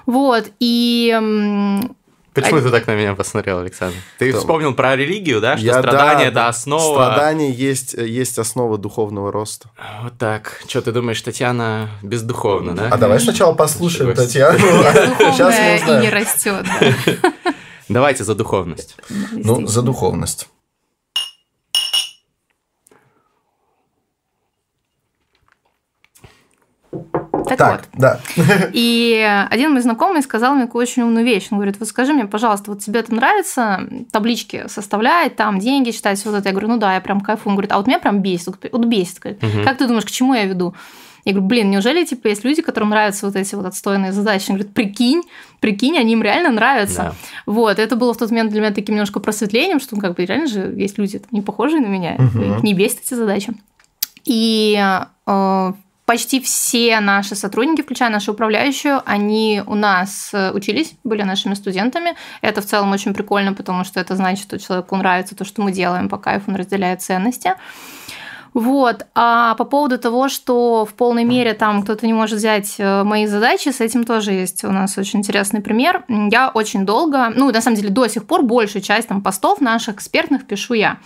Вот, 0.07 0.51
и 0.61 1.16
Почему 2.35 2.61
ты 2.61 2.70
так 2.70 2.87
на 2.87 2.94
меня 2.94 3.14
посмотрел, 3.14 3.59
Александр? 3.59 3.96
Ты 4.18 4.31
Что? 4.31 4.38
вспомнил 4.40 4.74
про 4.74 4.96
религию, 4.96 5.40
да? 5.40 5.57
Что 5.57 5.66
Я- 5.66 5.79
страдание 5.79 6.31
да, 6.31 6.42
это 6.42 6.48
основа. 6.48 7.05
Страдание 7.05 7.53
есть, 7.53 7.94
есть 7.94 8.38
основа 8.38 8.79
духовного 8.79 9.33
роста. 9.33 9.70
Вот 10.03 10.16
так. 10.18 10.62
Что 10.68 10.83
ты 10.83 10.92
думаешь, 10.92 11.20
Татьяна 11.20 11.88
бездуховна, 12.03 12.74
да? 12.74 12.88
А 12.90 12.96
давай 12.96 13.18
сначала 13.20 13.55
послушаем 13.55 14.14
Татьяну. 14.14 14.59
Сейчас 14.59 15.83
и 15.88 16.01
не 16.01 16.11
растет. 16.11 16.66
Давайте 17.88 18.24
за 18.24 18.35
духовность. 18.35 18.96
Ну, 19.33 19.66
за 19.66 19.83
духовность. 19.83 20.48
Так, 27.48 27.58
Так, 27.58 27.70
вот. 27.94 28.00
да. 28.00 28.20
И 28.72 29.46
один 29.50 29.72
мой 29.72 29.80
знакомый 29.80 30.22
сказал 30.22 30.54
мне 30.54 30.66
такую 30.66 30.82
очень 30.82 31.02
умную 31.02 31.24
вещь. 31.24 31.48
Он 31.50 31.58
говорит, 31.58 31.76
вот 31.78 31.88
скажи 31.88 32.12
мне, 32.12 32.26
пожалуйста, 32.26 32.70
вот 32.72 32.80
тебе 32.80 33.00
это 33.00 33.14
нравится 33.14 33.88
таблички 34.12 34.64
составлять, 34.68 35.37
там 35.37 35.58
деньги 35.58 35.90
считать, 35.90 36.18
все 36.18 36.30
вот 36.30 36.38
это? 36.38 36.48
Я 36.48 36.52
говорю, 36.52 36.68
ну 36.68 36.76
да, 36.76 36.94
я 36.94 37.00
прям 37.00 37.20
кайфую. 37.20 37.50
Он 37.50 37.54
говорит, 37.56 37.72
а 37.72 37.78
вот 37.78 37.87
меня 37.87 37.98
прям 37.98 38.20
бесит, 38.20 38.48
вот- 38.48 38.84
бесит. 38.87 39.18
Говорит, 39.20 39.42
Мгм. 39.42 39.64
Как 39.64 39.78
ты 39.78 39.87
думаешь, 39.87 40.04
к 40.04 40.11
чему 40.11 40.34
я 40.34 40.44
веду? 40.44 40.74
Я 41.24 41.32
говорю, 41.32 41.48
блин, 41.48 41.70
неужели 41.70 42.04
типа 42.04 42.28
есть 42.28 42.44
люди, 42.44 42.62
которым 42.62 42.88
нравятся 42.90 43.26
вот 43.26 43.37
эти 43.37 43.54
вот 43.54 43.66
отстойные 43.66 44.12
задачи? 44.12 44.50
Он 44.50 44.56
говорит, 44.56 44.72
прикинь, 44.72 45.22
прикинь, 45.61 45.98
они 45.98 46.14
им 46.14 46.22
реально 46.22 46.50
нравятся. 46.50 46.96
Да. 46.96 47.12
Вот, 47.44 47.78
это 47.78 47.96
было 47.96 48.14
в 48.14 48.16
тот 48.16 48.30
момент 48.30 48.50
для 48.50 48.61
меня 48.61 48.70
таким 48.70 48.94
немножко 48.94 49.20
просветлением, 49.20 49.78
что 49.80 49.96
ну, 49.96 50.00
как 50.00 50.14
бы 50.16 50.24
реально 50.24 50.46
же 50.46 50.72
есть 50.76 50.96
люди 50.96 51.18
там, 51.18 51.28
не 51.32 51.42
похожие 51.42 51.80
на 51.82 51.87
меня, 51.87 52.14
Мгм. 52.18 52.56
их 52.58 52.62
не 52.62 52.72
бесит 52.72 53.00
эти 53.04 53.12
задачи. 53.14 53.52
И 54.24 54.78
э, 55.26 55.72
почти 56.09 56.40
все 56.40 57.01
наши 57.01 57.35
сотрудники, 57.35 57.83
включая 57.83 58.09
нашу 58.09 58.33
управляющую, 58.33 59.03
они 59.05 59.62
у 59.66 59.75
нас 59.75 60.31
э, 60.33 60.53
учились, 60.53 60.94
были 61.05 61.23
нашими 61.23 61.53
студентами. 61.53 62.14
Это 62.40 62.62
в 62.62 62.64
целом 62.64 62.92
очень 62.92 63.12
прикольно, 63.12 63.53
потому 63.53 63.85
что 63.85 64.01
это 64.01 64.16
значит, 64.16 64.44
что 64.44 64.59
человеку 64.59 64.97
нравится 64.97 65.37
то, 65.37 65.44
что 65.44 65.61
мы 65.61 65.71
делаем 65.71 66.09
по 66.09 66.16
кайфу, 66.16 66.44
он 66.49 66.57
разделяет 66.57 67.03
ценности. 67.03 67.53
Вот. 68.55 69.07
А 69.14 69.55
по 69.57 69.64
поводу 69.64 69.99
того, 69.99 70.31
что 70.31 70.87
в 70.87 70.94
полной 70.94 71.25
мере 71.25 71.53
там 71.53 71.83
кто-то 71.83 72.07
не 72.07 72.14
может 72.14 72.38
взять 72.38 72.77
э, 72.79 73.03
мои 73.05 73.27
задачи, 73.27 73.68
с 73.68 73.83
этим 73.83 74.05
тоже 74.05 74.33
есть 74.33 74.64
у 74.64 74.73
нас 74.73 74.97
очень 74.97 75.18
интересный 75.18 75.61
пример. 75.61 76.05
Я 76.09 76.49
очень 76.49 76.87
долго, 76.87 77.31
ну, 77.37 77.53
на 77.53 77.61
самом 77.61 77.77
деле, 77.77 77.90
до 77.90 78.09
сих 78.09 78.27
пор 78.27 78.42
большую 78.42 78.81
часть 78.81 79.09
там 79.09 79.23
постов 79.23 79.61
наших 79.61 79.97
экспертных 79.97 80.47
пишу 80.47 80.73
я. 80.73 80.97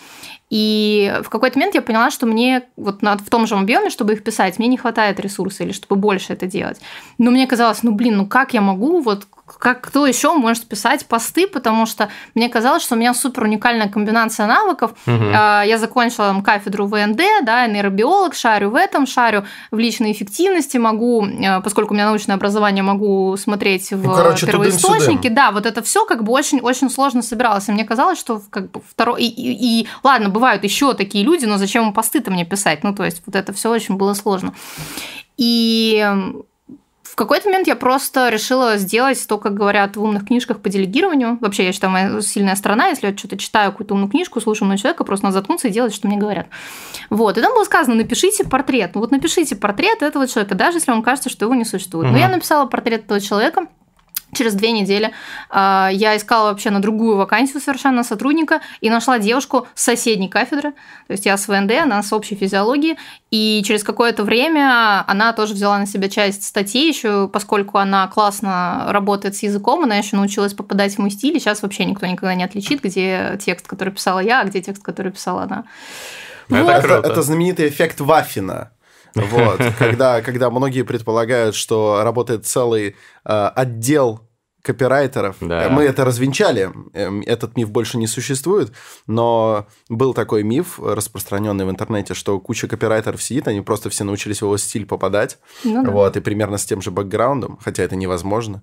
И 0.52 1.10
в 1.24 1.30
какой-то 1.30 1.58
момент 1.58 1.74
я 1.74 1.80
поняла, 1.80 2.10
что 2.10 2.26
мне 2.26 2.64
вот 2.76 3.00
в 3.00 3.30
том 3.30 3.46
же 3.46 3.54
объеме, 3.54 3.88
чтобы 3.88 4.12
их 4.12 4.22
писать, 4.22 4.58
мне 4.58 4.68
не 4.68 4.76
хватает 4.76 5.18
ресурса 5.18 5.64
или 5.64 5.72
чтобы 5.72 5.96
больше 5.96 6.34
это 6.34 6.44
делать. 6.44 6.78
Но 7.16 7.30
мне 7.30 7.46
казалось, 7.46 7.82
ну 7.82 7.92
блин, 7.92 8.18
ну 8.18 8.26
как 8.26 8.52
я 8.52 8.60
могу, 8.60 9.00
вот 9.00 9.26
как 9.58 9.80
кто 9.80 10.06
еще 10.06 10.32
может 10.34 10.66
писать 10.66 11.06
посты, 11.06 11.46
потому 11.46 11.86
что 11.86 12.08
мне 12.34 12.48
казалось, 12.48 12.82
что 12.82 12.94
у 12.94 12.98
меня 12.98 13.14
супер 13.14 13.44
уникальная 13.44 13.88
комбинация 13.88 14.46
навыков. 14.46 14.92
А, 15.06 15.62
Я 15.62 15.78
закончила 15.78 16.28
там, 16.28 16.42
кафедру 16.42 16.86
ВНД, 16.86 17.20
да, 17.44 17.66
нейробиолог, 17.66 18.34
шарю 18.34 18.70
в 18.70 18.74
этом, 18.74 19.06
шарю 19.06 19.44
в 19.70 19.78
личной 19.78 20.12
эффективности, 20.12 20.76
могу, 20.78 21.24
э, 21.26 21.60
поскольку 21.60 21.92
у 21.92 21.94
меня 21.94 22.06
научное 22.06 22.36
образование, 22.36 22.82
могу 22.82 23.36
смотреть 23.36 23.90
в 23.92 24.04
Ну, 24.04 24.14
короче, 24.14 24.46
первоисточники. 24.46 24.86
тудым-сюдым. 25.00 25.34
Да, 25.34 25.50
вот 25.52 25.66
это 25.66 25.82
все 25.82 26.04
как 26.06 26.24
бы 26.24 26.32
очень, 26.32 26.60
очень 26.60 26.90
сложно 26.90 27.22
собиралось. 27.22 27.68
И 27.68 27.72
мне 27.72 27.84
казалось, 27.84 28.18
что 28.18 28.40
как 28.50 28.70
бы 28.70 28.80
второй... 28.88 29.22
И, 29.22 29.26
и- 29.28 29.82
и 29.82 29.88
ладно, 30.02 30.28
бывают 30.28 30.64
еще 30.64 30.94
такие 30.94 31.24
люди, 31.24 31.44
но 31.44 31.58
зачем 31.58 31.86
им 31.86 31.92
посты-то 31.92 32.30
мне 32.30 32.44
писать? 32.44 32.84
Ну, 32.84 32.94
то 32.94 33.04
есть 33.04 33.22
вот 33.26 33.36
это 33.36 33.52
все 33.52 33.70
очень 33.70 33.96
было 33.96 34.14
сложно. 34.14 34.52
И 35.36 35.98
эм, 36.04 36.42
в 37.12 37.14
какой-то 37.14 37.50
момент 37.50 37.66
я 37.66 37.76
просто 37.76 38.30
решила 38.30 38.78
сделать 38.78 39.22
то, 39.28 39.36
как 39.36 39.52
говорят 39.52 39.96
в 39.96 40.02
умных 40.02 40.24
книжках 40.24 40.60
по 40.60 40.70
делегированию. 40.70 41.36
Вообще, 41.42 41.66
я 41.66 41.72
считаю, 41.72 41.92
моя 41.92 42.22
сильная 42.22 42.56
сторона, 42.56 42.86
если 42.86 43.08
я 43.08 43.14
что-то 43.14 43.36
читаю, 43.36 43.70
какую-то 43.70 43.92
умную 43.92 44.10
книжку, 44.10 44.40
слушаю 44.40 44.62
умного 44.64 44.78
человека, 44.78 45.04
просто 45.04 45.26
надо 45.26 45.34
заткнуться 45.34 45.68
и 45.68 45.70
делать, 45.70 45.92
что 45.94 46.08
мне 46.08 46.16
говорят. 46.16 46.46
Вот. 47.10 47.36
И 47.36 47.42
там 47.42 47.52
было 47.52 47.64
сказано, 47.64 47.96
напишите 47.96 48.44
портрет. 48.44 48.92
Ну 48.94 49.02
вот 49.02 49.10
напишите 49.10 49.56
портрет 49.56 50.00
этого 50.00 50.26
человека, 50.26 50.54
даже 50.54 50.78
если 50.78 50.90
вам 50.90 51.02
кажется, 51.02 51.28
что 51.28 51.44
его 51.44 51.54
не 51.54 51.66
существует. 51.66 52.06
Но 52.06 52.12
Мгм. 52.12 52.20
я 52.20 52.28
написала 52.30 52.64
портрет 52.64 53.04
этого 53.04 53.20
человека, 53.20 53.66
Через 54.34 54.54
две 54.54 54.72
недели 54.72 55.12
а, 55.50 55.90
я 55.92 56.16
искала 56.16 56.48
вообще 56.48 56.70
на 56.70 56.80
другую 56.80 57.16
вакансию 57.16 57.60
совершенно 57.60 58.02
сотрудника 58.02 58.62
и 58.80 58.88
нашла 58.88 59.18
девушку 59.18 59.66
с 59.74 59.82
соседней 59.82 60.28
кафедры. 60.28 60.72
То 61.06 61.12
есть 61.12 61.26
я 61.26 61.36
с 61.36 61.46
ВНД, 61.48 61.72
она 61.82 62.02
с 62.02 62.14
общей 62.14 62.34
физиологии. 62.34 62.96
И 63.30 63.62
через 63.62 63.84
какое-то 63.84 64.24
время 64.24 65.04
она 65.06 65.34
тоже 65.34 65.52
взяла 65.52 65.78
на 65.78 65.86
себя 65.86 66.08
часть 66.08 66.44
статей, 66.44 66.88
еще 66.88 67.28
поскольку 67.28 67.76
она 67.76 68.08
классно 68.08 68.86
работает 68.88 69.36
с 69.36 69.42
языком, 69.42 69.84
она 69.84 69.96
еще 69.96 70.16
научилась 70.16 70.54
попадать 70.54 70.94
в 70.94 70.98
мой 70.98 71.10
стиль. 71.10 71.36
И 71.36 71.38
сейчас 71.38 71.60
вообще 71.60 71.84
никто 71.84 72.06
никогда 72.06 72.34
не 72.34 72.44
отличит, 72.44 72.82
где 72.82 73.38
текст, 73.38 73.66
который 73.66 73.92
писала 73.92 74.20
я, 74.20 74.40
а 74.40 74.44
где 74.44 74.62
текст, 74.62 74.82
который 74.82 75.12
писала 75.12 75.42
она. 75.42 75.64
Это 76.48 76.62
Вот. 76.62 76.70
Это, 76.70 76.94
это 77.06 77.22
знаменитый 77.22 77.68
эффект 77.68 78.00
Ваффина. 78.00 78.70
Вот, 79.14 79.60
когда, 79.78 80.22
когда 80.22 80.50
многие 80.50 80.82
предполагают, 80.82 81.54
что 81.54 82.00
работает 82.02 82.46
целый 82.46 82.96
э, 83.24 83.46
отдел 83.54 84.20
копирайтеров. 84.62 85.36
Да. 85.40 85.68
Мы 85.70 85.82
это 85.82 86.04
развенчали. 86.04 86.70
Эм, 86.94 87.22
Этот 87.22 87.56
миф 87.56 87.70
больше 87.70 87.98
не 87.98 88.06
существует, 88.06 88.72
но 89.06 89.66
был 89.88 90.14
такой 90.14 90.44
миф, 90.44 90.78
распространенный 90.78 91.64
в 91.64 91.70
интернете, 91.70 92.14
что 92.14 92.38
куча 92.38 92.68
копирайтеров 92.68 93.20
сидит, 93.22 93.48
они 93.48 93.60
просто 93.60 93.90
все 93.90 94.04
научились 94.04 94.38
в 94.38 94.42
его 94.42 94.56
стиль 94.56 94.86
попадать. 94.86 95.38
Ну 95.64 95.82
да. 95.84 95.90
Вот, 95.90 96.16
и 96.16 96.20
примерно 96.20 96.58
с 96.58 96.64
тем 96.64 96.80
же 96.80 96.90
бэкграундом, 96.90 97.58
хотя 97.62 97.82
это 97.82 97.96
невозможно. 97.96 98.62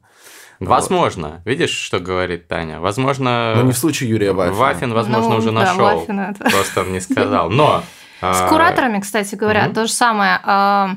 Возможно. 0.60 1.42
Видишь, 1.46 1.72
что 1.72 2.00
говорит 2.00 2.48
Таня? 2.48 2.80
Возможно, 2.80 3.54
Но 3.56 3.64
не 3.64 3.72
в 3.72 3.78
случае 3.78 4.10
Юрия 4.10 4.34
Ваффина. 4.34 4.58
Вафин, 4.58 4.94
возможно, 4.94 5.30
Ну, 5.30 5.38
уже 5.38 5.52
да, 5.52 5.54
нашел. 5.54 6.00
Вафин 6.00 6.20
это. 6.20 6.50
Просто 6.50 6.84
не 6.86 7.00
сказал. 7.00 7.50
Но... 7.50 7.84
С 8.22 8.42
а, 8.42 8.48
кураторами, 8.50 9.00
кстати 9.00 9.36
говоря, 9.36 9.70
то 9.70 9.86
же 9.88 9.94
самое. 9.94 10.40
А, 10.44 10.92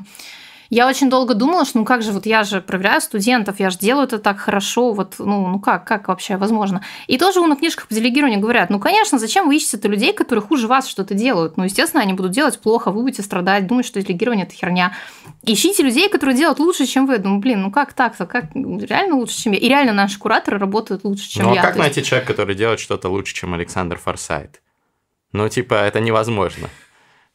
Я 0.69 0.87
очень 0.87 1.07
долго 1.07 1.35
думала, 1.35 1.65
что 1.65 1.77
ну 1.77 1.85
как 1.85 2.01
же, 2.01 2.11
вот 2.11 2.25
я 2.25 2.43
же 2.43 2.59
проверяю 2.59 2.99
студентов, 2.99 3.59
я 3.59 3.69
же 3.69 3.77
делаю 3.77 4.07
это 4.07 4.17
так 4.17 4.39
хорошо, 4.39 4.91
вот, 4.91 5.15
ну, 5.19 5.45
ну 5.47 5.59
как, 5.59 5.85
как 5.85 6.07
вообще 6.07 6.35
возможно? 6.35 6.81
И 7.05 7.19
тоже 7.19 7.41
на 7.45 7.55
книжках 7.55 7.87
по 7.87 7.93
делегированию 7.93 8.39
говорят, 8.39 8.71
ну, 8.71 8.79
конечно, 8.79 9.19
зачем 9.19 9.45
вы 9.47 9.57
ищете 9.57 9.87
людей, 9.87 10.13
которые 10.13 10.41
хуже 10.43 10.67
вас 10.67 10.87
что-то 10.87 11.13
делают? 11.13 11.57
Ну, 11.57 11.63
естественно, 11.65 12.01
они 12.01 12.13
будут 12.13 12.31
делать 12.31 12.59
плохо, 12.59 12.89
вы 12.89 13.01
будете 13.03 13.21
страдать, 13.21 13.67
думать, 13.67 13.85
что 13.85 14.01
делегирование– 14.01 14.45
это 14.47 14.55
херня. 14.55 14.93
Ищите 15.43 15.83
людей, 15.83 16.09
которые 16.09 16.35
делают 16.35 16.57
лучше, 16.59 16.87
чем 16.87 17.05
вы. 17.05 17.19
Думаю, 17.19 17.39
блин, 17.39 17.61
ну 17.61 17.69
как 17.69 17.93
так-то? 17.93 18.25
Как 18.25 18.45
реально 18.55 19.15
лучше, 19.17 19.37
чем 19.39 19.53
я? 19.53 19.59
И 19.59 19.69
реально 19.69 19.93
наши 19.93 20.17
кураторы 20.17 20.57
работают 20.57 21.03
лучше, 21.03 21.29
чем 21.29 21.45
Ну, 21.45 21.51
а 21.51 21.55
я. 21.55 21.61
как 21.61 21.75
То 21.75 21.83
есть- 21.83 21.95
найти 21.95 22.09
человека, 22.09 22.31
который 22.33 22.55
делает 22.55 22.79
что-то 22.79 23.09
лучше, 23.09 23.35
чем 23.35 23.53
Александр 23.53 23.99
Форсайт? 23.99 24.59
Ну, 25.33 25.47
типа, 25.49 25.75
это 25.75 25.99
невозможно. 25.99 26.67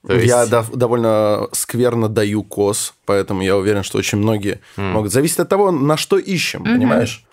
То 0.08 0.14
Я 0.18 0.40
есть- 0.40 0.50
дов- 0.52 0.74
довольно 0.74 1.48
скверно 1.52 2.08
даю 2.08 2.42
кос, 2.42 2.94
поэтому 3.04 3.42
я 3.42 3.56
уверен, 3.56 3.82
что 3.82 3.98
очень 3.98 4.16
многие 4.18 4.60
М. 4.78 4.92
могут. 4.92 5.12
Зависит 5.12 5.38
от 5.40 5.48
того, 5.50 5.70
на 5.70 5.96
что 5.98 6.16
ищем, 6.18 6.60
Мгм. 6.62 6.74
понимаешь? 6.74 7.24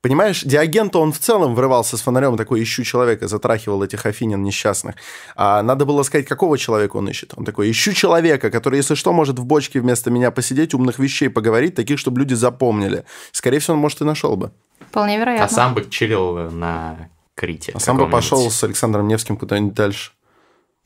Понимаешь, 0.00 0.42
Диоген-то 0.44 1.00
он 1.00 1.12
в 1.12 1.18
целом 1.18 1.54
врывался 1.54 1.96
с 1.96 2.00
фонарем, 2.00 2.36
такой, 2.36 2.62
ищу 2.62 2.84
человека, 2.84 3.28
затрахивал 3.28 3.82
этих 3.82 4.06
афинин 4.06 4.42
несчастных. 4.42 4.94
А 5.36 5.60
надо 5.62 5.84
было 5.84 6.02
сказать, 6.04 6.26
какого 6.26 6.56
человека 6.56 6.96
он 6.96 7.08
ищет. 7.10 7.34
Он 7.36 7.44
такой, 7.44 7.70
ищу 7.70 7.92
человека, 7.92 8.50
который, 8.50 8.76
если 8.76 8.94
что, 8.94 9.12
может 9.12 9.38
в 9.38 9.44
бочке 9.44 9.80
вместо 9.80 10.10
меня 10.10 10.30
посидеть, 10.30 10.72
умных 10.72 10.98
вещей 11.00 11.28
поговорить, 11.28 11.74
таких, 11.74 11.98
чтобы 11.98 12.20
люди 12.20 12.32
запомнили. 12.34 13.04
Скорее 13.32 13.58
всего, 13.58 13.74
он, 13.74 13.80
может, 13.80 14.00
и 14.00 14.04
нашел 14.04 14.36
бы. 14.36 14.52
Вполне 14.88 15.18
вероятно. 15.18 15.46
А 15.46 15.48
сам 15.50 15.74
бы 15.74 15.84
чилил 15.90 16.50
на 16.50 17.10
Крите. 17.34 17.72
А 17.74 17.80
сам 17.80 17.98
бы 17.98 18.08
пошел 18.08 18.50
с 18.50 18.64
Александром 18.64 19.06
Невским 19.08 19.36
куда-нибудь 19.36 19.74
дальше. 19.74 20.12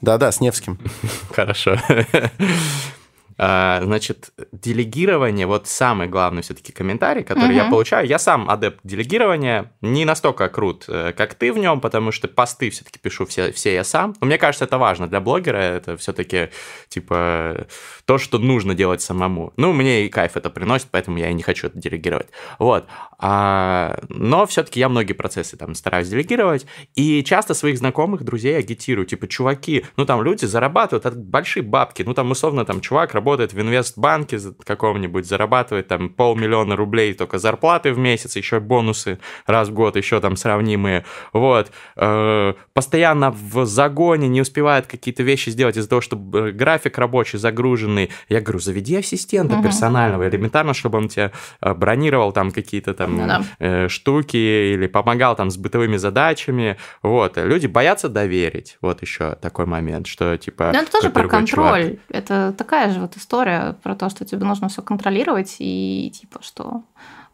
Да-да, 0.04 0.30
с 0.30 0.40
Невским. 0.40 0.78
Хорошо. 1.32 1.78
А, 3.36 3.80
значит, 3.82 4.30
делегирование, 4.52 5.46
вот 5.46 5.66
самый 5.66 6.06
главный 6.06 6.42
все-таки 6.42 6.72
комментарий, 6.72 7.24
который 7.24 7.56
я 7.56 7.62
Мгм. 7.64 7.70
получаю. 7.72 8.06
Я 8.06 8.18
сам 8.20 8.48
адепт 8.48 8.78
делегирования, 8.84 9.72
не 9.80 10.04
настолько 10.04 10.48
крут, 10.48 10.84
э, 10.88 11.12
как 11.16 11.34
ты 11.34 11.52
в 11.52 11.58
нем, 11.58 11.80
потому 11.80 12.12
что 12.12 12.28
посты 12.28 12.70
все-таки 12.70 12.98
пишу 13.00 13.26
все, 13.26 13.50
все 13.52 13.74
я 13.74 13.82
сам. 13.82 14.14
Но 14.20 14.28
мне 14.28 14.38
кажется, 14.38 14.64
это 14.66 14.78
важно 14.78 15.08
для 15.08 15.20
блогера, 15.20 15.56
это 15.56 15.96
все-таки 15.96 16.50
типа 16.88 17.66
то, 18.04 18.18
что 18.18 18.38
нужно 18.38 18.74
делать 18.74 19.02
самому. 19.02 19.52
Ну, 19.56 19.72
мне 19.72 20.06
и 20.06 20.08
кайф 20.08 20.36
это 20.36 20.48
приносит, 20.48 20.88
поэтому 20.92 21.18
я 21.18 21.30
и 21.30 21.34
не 21.34 21.42
хочу 21.42 21.66
это 21.66 21.76
делегировать. 21.78 22.28
Вот. 22.60 22.86
А, 23.18 23.98
но 24.08 24.46
все-таки 24.46 24.78
я 24.78 24.88
многие 24.88 25.12
процессы 25.14 25.56
там 25.56 25.74
стараюсь 25.74 26.08
делегировать, 26.08 26.66
и 26.94 27.24
часто 27.24 27.54
своих 27.54 27.78
знакомых, 27.78 28.22
друзей 28.22 28.56
агитирую, 28.56 29.06
типа, 29.06 29.26
чуваки, 29.26 29.84
ну 29.96 30.06
там 30.06 30.22
люди 30.22 30.44
зарабатывают 30.44 31.16
большие 31.16 31.64
бабки, 31.64 32.04
ну 32.04 32.14
там 32.14 32.30
условно 32.30 32.64
там 32.64 32.80
чувак 32.80 33.12
работает 33.12 33.23
в 33.24 33.60
инвестбанке 33.60 34.38
каком-нибудь, 34.64 35.26
зарабатывает 35.26 35.88
там 35.88 36.08
полмиллиона 36.08 36.76
рублей 36.76 37.14
только 37.14 37.38
зарплаты 37.38 37.92
в 37.92 37.98
месяц, 37.98 38.36
еще 38.36 38.60
бонусы 38.60 39.18
раз 39.46 39.68
в 39.68 39.72
год, 39.72 39.96
еще 39.96 40.20
там 40.20 40.36
сравнимые, 40.36 41.04
вот, 41.32 41.70
Э, 41.96 42.54
постоянно 42.72 43.30
в 43.30 43.66
загоне, 43.66 44.28
не 44.28 44.40
успевает 44.40 44.86
какие-то 44.86 45.22
вещи 45.22 45.50
сделать 45.50 45.76
из-за 45.76 45.88
того, 45.88 46.00
что 46.00 46.16
э, 46.16 46.50
график 46.50 46.98
рабочий 46.98 47.38
загруженный. 47.38 48.10
Я 48.28 48.40
говорю, 48.40 48.58
заведи 48.58 48.96
ассистента 48.96 49.62
персонального, 49.62 50.28
элементарно, 50.28 50.74
чтобы 50.74 50.98
он 50.98 51.08
тебе 51.08 51.32
э, 51.60 51.74
бронировал 51.74 52.32
там 52.32 52.50
какие-то 52.50 52.94
там 52.94 53.14
Ну 53.14 53.88
штуки 53.88 54.36
или 54.36 54.86
помогал 54.86 55.36
там 55.36 55.50
с 55.50 55.56
бытовыми 55.56 55.96
задачами. 55.96 56.76
Вот, 57.02 57.36
люди 57.36 57.66
боятся 57.66 58.08
доверить. 58.08 58.76
Вот 58.80 59.02
еще 59.02 59.36
такой 59.36 59.66
момент, 59.66 60.06
что 60.06 60.36
типа... 60.36 60.70
Ну, 60.72 60.80
это 60.80 60.90
тоже 60.90 61.10
про 61.10 61.22
другой 61.22 61.46
чувак. 61.46 61.74
контроль. 61.74 61.98
Это 62.08 62.54
такая 62.56 62.90
же 62.92 63.00
история 63.16 63.74
про 63.82 63.94
то, 63.94 64.08
что 64.08 64.24
тебе 64.24 64.44
нужно 64.44 64.68
все 64.68 64.82
контролировать 64.82 65.56
и 65.58 66.10
типа 66.14 66.40
что 66.42 66.82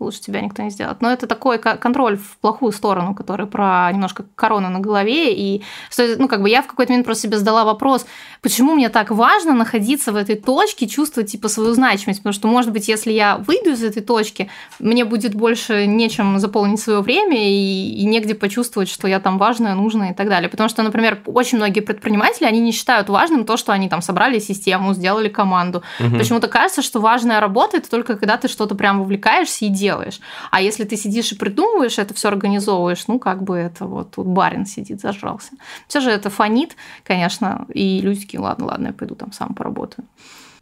лучше 0.00 0.20
тебя 0.20 0.40
никто 0.40 0.62
не 0.62 0.70
сделает. 0.70 1.00
Но 1.02 1.12
это 1.12 1.26
такой 1.26 1.58
ко- 1.58 1.76
контроль 1.76 2.16
в 2.16 2.38
плохую 2.38 2.72
сторону, 2.72 3.14
который 3.14 3.46
про 3.46 3.90
немножко 3.92 4.24
корону 4.34 4.70
на 4.70 4.80
голове. 4.80 5.32
И 5.34 5.62
что, 5.90 6.06
ну, 6.18 6.28
как 6.28 6.42
бы 6.42 6.48
я 6.48 6.62
в 6.62 6.66
какой-то 6.66 6.92
момент 6.92 7.06
просто 7.06 7.24
себе 7.24 7.38
задала 7.38 7.64
вопрос, 7.64 8.06
почему 8.42 8.74
мне 8.74 8.88
так 8.88 9.10
важно 9.10 9.52
находиться 9.52 10.12
в 10.12 10.16
этой 10.16 10.36
точке, 10.36 10.86
чувствовать 10.86 11.30
типа 11.30 11.48
свою 11.48 11.74
значимость. 11.74 12.20
Потому 12.20 12.32
что, 12.32 12.48
может 12.48 12.72
быть, 12.72 12.88
если 12.88 13.12
я 13.12 13.36
выйду 13.36 13.70
из 13.70 13.82
этой 13.82 14.02
точки, 14.02 14.48
мне 14.78 15.04
будет 15.04 15.34
больше 15.34 15.86
нечем 15.86 16.38
заполнить 16.38 16.80
свое 16.80 17.00
время 17.00 17.36
и, 17.36 17.94
и 18.00 18.04
негде 18.06 18.34
почувствовать, 18.34 18.88
что 18.88 19.06
я 19.06 19.20
там 19.20 19.38
важная, 19.38 19.74
нужная 19.74 20.12
и 20.12 20.14
так 20.14 20.28
далее. 20.28 20.48
Потому 20.48 20.68
что, 20.68 20.82
например, 20.82 21.20
очень 21.26 21.58
многие 21.58 21.80
предприниматели, 21.80 22.46
они 22.46 22.60
не 22.60 22.72
считают 22.72 23.08
важным 23.08 23.44
то, 23.44 23.56
что 23.56 23.72
они 23.72 23.88
там 23.88 24.02
собрали 24.02 24.38
систему, 24.38 24.94
сделали 24.94 25.28
команду. 25.28 25.82
Мгм. 25.98 26.18
Почему-то 26.18 26.48
кажется, 26.48 26.82
что 26.82 27.00
важная 27.00 27.40
работа 27.40 27.76
это 27.76 27.90
только 27.90 28.16
когда 28.16 28.36
ты 28.36 28.48
что-то 28.48 28.74
прям 28.74 29.00
вовлекаешься 29.00 29.64
и 29.64 29.68
делаешь. 29.68 29.89
А 30.50 30.60
если 30.60 30.84
ты 30.84 30.96
сидишь 30.96 31.32
и 31.32 31.36
придумываешь, 31.36 31.98
это 31.98 32.14
все 32.14 32.28
организовываешь, 32.28 33.06
ну 33.06 33.18
как 33.18 33.42
бы 33.42 33.56
это 33.56 33.86
вот 33.86 34.12
тут 34.12 34.26
барин 34.26 34.66
сидит, 34.66 35.00
зажрался. 35.00 35.52
Все 35.88 36.00
же 36.00 36.10
это 36.10 36.30
фонит, 36.30 36.76
конечно, 37.04 37.66
и 37.72 38.00
люди 38.00 38.20
такие, 38.20 38.40
ладно, 38.40 38.66
ладно, 38.66 38.88
я 38.88 38.92
пойду 38.92 39.14
там 39.14 39.32
сам 39.32 39.54
поработаю. 39.54 40.06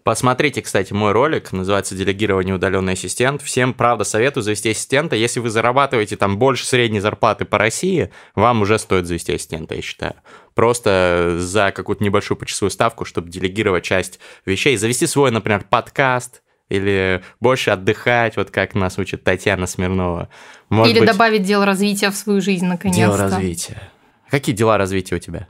Посмотрите, 0.09 0.63
кстати, 0.63 0.95
мой 0.95 1.13
ролик, 1.13 1.53
называется 1.53 1.95
«Делегирование 1.95 2.55
удаленный 2.55 2.95
ассистент». 2.95 3.43
Всем, 3.43 3.75
правда, 3.75 4.05
советую 4.05 4.43
завести 4.43 4.71
ассистента. 4.71 5.17
Если 5.17 5.39
вы 5.39 5.51
зарабатываете 5.51 6.17
там 6.17 6.39
больше 6.39 6.65
средней 6.65 7.01
зарплаты 7.01 7.45
по 7.45 7.59
России, 7.59 8.11
вам 8.35 8.63
уже 8.63 8.79
стоит 8.79 9.07
завести 9.07 9.35
ассистента, 9.35 9.75
я 9.75 9.83
считаю. 9.83 10.15
Просто 10.55 11.37
за 11.39 11.73
какую-то 11.73 12.03
небольшую 12.03 12.39
почасовую 12.39 12.71
ставку, 12.71 13.05
чтобы 13.05 13.29
делегировать 13.29 13.85
часть 13.85 14.19
вещей. 14.47 14.79
Завести 14.79 15.07
свой, 15.07 15.31
например, 15.31 15.67
подкаст 15.69 16.43
или 16.69 17.23
больше 17.41 17.71
отдыхать, 17.71 18.37
вот 18.37 18.51
как 18.51 18.75
нас 18.75 18.99
учит 18.99 19.25
Татьяна 19.25 19.67
Смирнова. 19.67 20.29
Может 20.69 20.93
Или 20.93 21.01
быть, 21.01 21.11
добавить 21.11 21.43
дело 21.43 21.65
развития 21.65 22.11
в 22.11 22.17
свою 22.17 22.41
жизнь 22.41 22.67
наконец-то. 22.67 23.01
дело 23.01 23.17
развития. 23.17 23.91
Какие 24.31 24.55
дела 24.55 24.77
развития 24.77 25.17
у 25.17 25.19
тебя? 25.19 25.49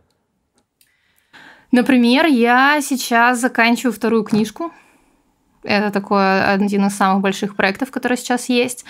Например, 1.73 2.27
я 2.27 2.81
сейчас 2.81 3.41
заканчиваю 3.41 3.93
вторую 3.93 4.25
книжку. 4.25 4.73
Это 5.65 5.91
такой 5.91 6.43
один 6.45 6.87
из 6.87 6.97
самых 6.97 7.21
больших 7.21 7.57
проектов, 7.57 7.91
который 7.91 8.17
сейчас 8.17 8.49
есть. 8.49 8.85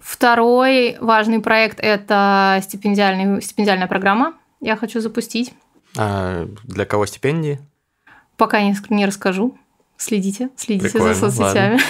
Второй 0.00 0.98
важный 1.00 1.40
проект– 1.40 1.80
это 1.80 2.60
стипендиальный, 2.62 3.40
стипендиальная 3.40 3.86
программа. 3.86 4.34
Я 4.60 4.76
хочу 4.76 5.00
запустить. 5.00 5.54
А, 5.96 6.46
для 6.64 6.84
кого 6.84 7.06
стипендии? 7.06 7.60
Пока 8.36 8.60
не, 8.60 8.76
не 8.90 9.06
расскажу. 9.06 9.56
Следите, 9.96 10.50
следите 10.56 10.90
Прикольно, 10.90 11.14
за 11.14 11.30
соцсетями. 11.30 11.80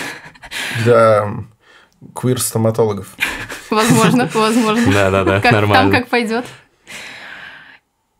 Для 0.85 1.29
квир-стоматологов. 2.15 3.15
Возможно, 3.71 4.29
возможно. 4.35 4.93
Да-да-да, 4.93 5.41
Как- 5.41 5.51
Там 5.51 5.53
нормально. 5.55 5.91
как 5.99 6.09
пойдет. 6.09 6.45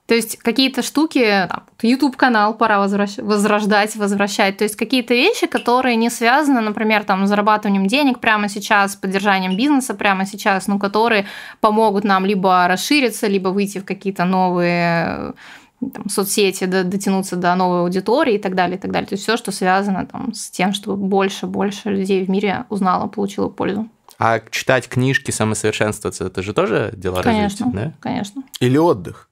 То 0.07 0.15
есть 0.15 0.37
какие-то 0.39 0.83
штуки, 0.83 1.49
там, 1.51 1.65
YouTube-канал 1.83 2.55
пора 2.55 2.79
возвращ- 2.79 3.21
возрождать, 3.21 3.97
возвращать. 3.97 4.57
То 4.57 4.63
есть 4.63 4.77
какие-то 4.77 5.15
вещи, 5.15 5.49
которые 5.49 5.97
не 5.97 6.11
связаны, 6.11 6.61
например, 6.61 7.03
там, 7.03 7.27
с 7.27 7.29
зарабатыванием 7.29 7.89
денег 7.89 8.21
прямо 8.21 8.49
сейчас, 8.49 8.93
с 8.93 8.97
поддержанием 8.97 9.57
бизнеса 9.57 9.95
прямо 9.95 10.25
сейчас, 10.25 10.69
но 10.69 10.79
которые 10.79 11.27
помогут 11.61 12.05
нам 12.05 12.25
либо 12.25 12.69
расшириться, 12.69 13.27
либо 13.27 13.49
выйти 13.49 13.79
в 13.79 13.85
какие-то 13.85 14.25
новые 14.25 15.35
там, 15.81 16.09
соцсети, 16.09 16.65
до- 16.65 16.85
дотянуться 16.85 17.37
до 17.37 17.55
новой 17.55 17.81
аудитории 17.81 18.35
и 18.35 18.39
так 18.39 18.55
далее, 18.55 18.77
и 18.79 18.81
так 18.81 18.91
далее. 18.93 19.07
То 19.09 19.15
есть 19.15 19.23
все, 19.25 19.37
что 19.37 19.53
связано 19.53 20.07
там, 20.07 20.33
с 20.33 20.51
тем, 20.51 20.73
чтобы 20.73 20.97
больше, 20.97 21.47
больше 21.47 21.91
людей 21.91 22.25
в 22.25 22.31
мире 22.31 22.65
узнало, 22.71 23.07
получило 23.09 23.49
пользу. 23.49 23.89
А 24.19 24.41
читать 24.51 24.89
книжки, 24.89 25.31
самосовершенствоваться, 25.31 26.25
это 26.27 26.43
же 26.43 26.55
тоже 26.55 26.93
дела 26.97 27.23
Конечно, 27.23 27.67
развития, 27.67 27.87
да? 27.89 27.93
конечно. 28.01 28.43
Или 28.61 28.79
отдых. 28.79 29.29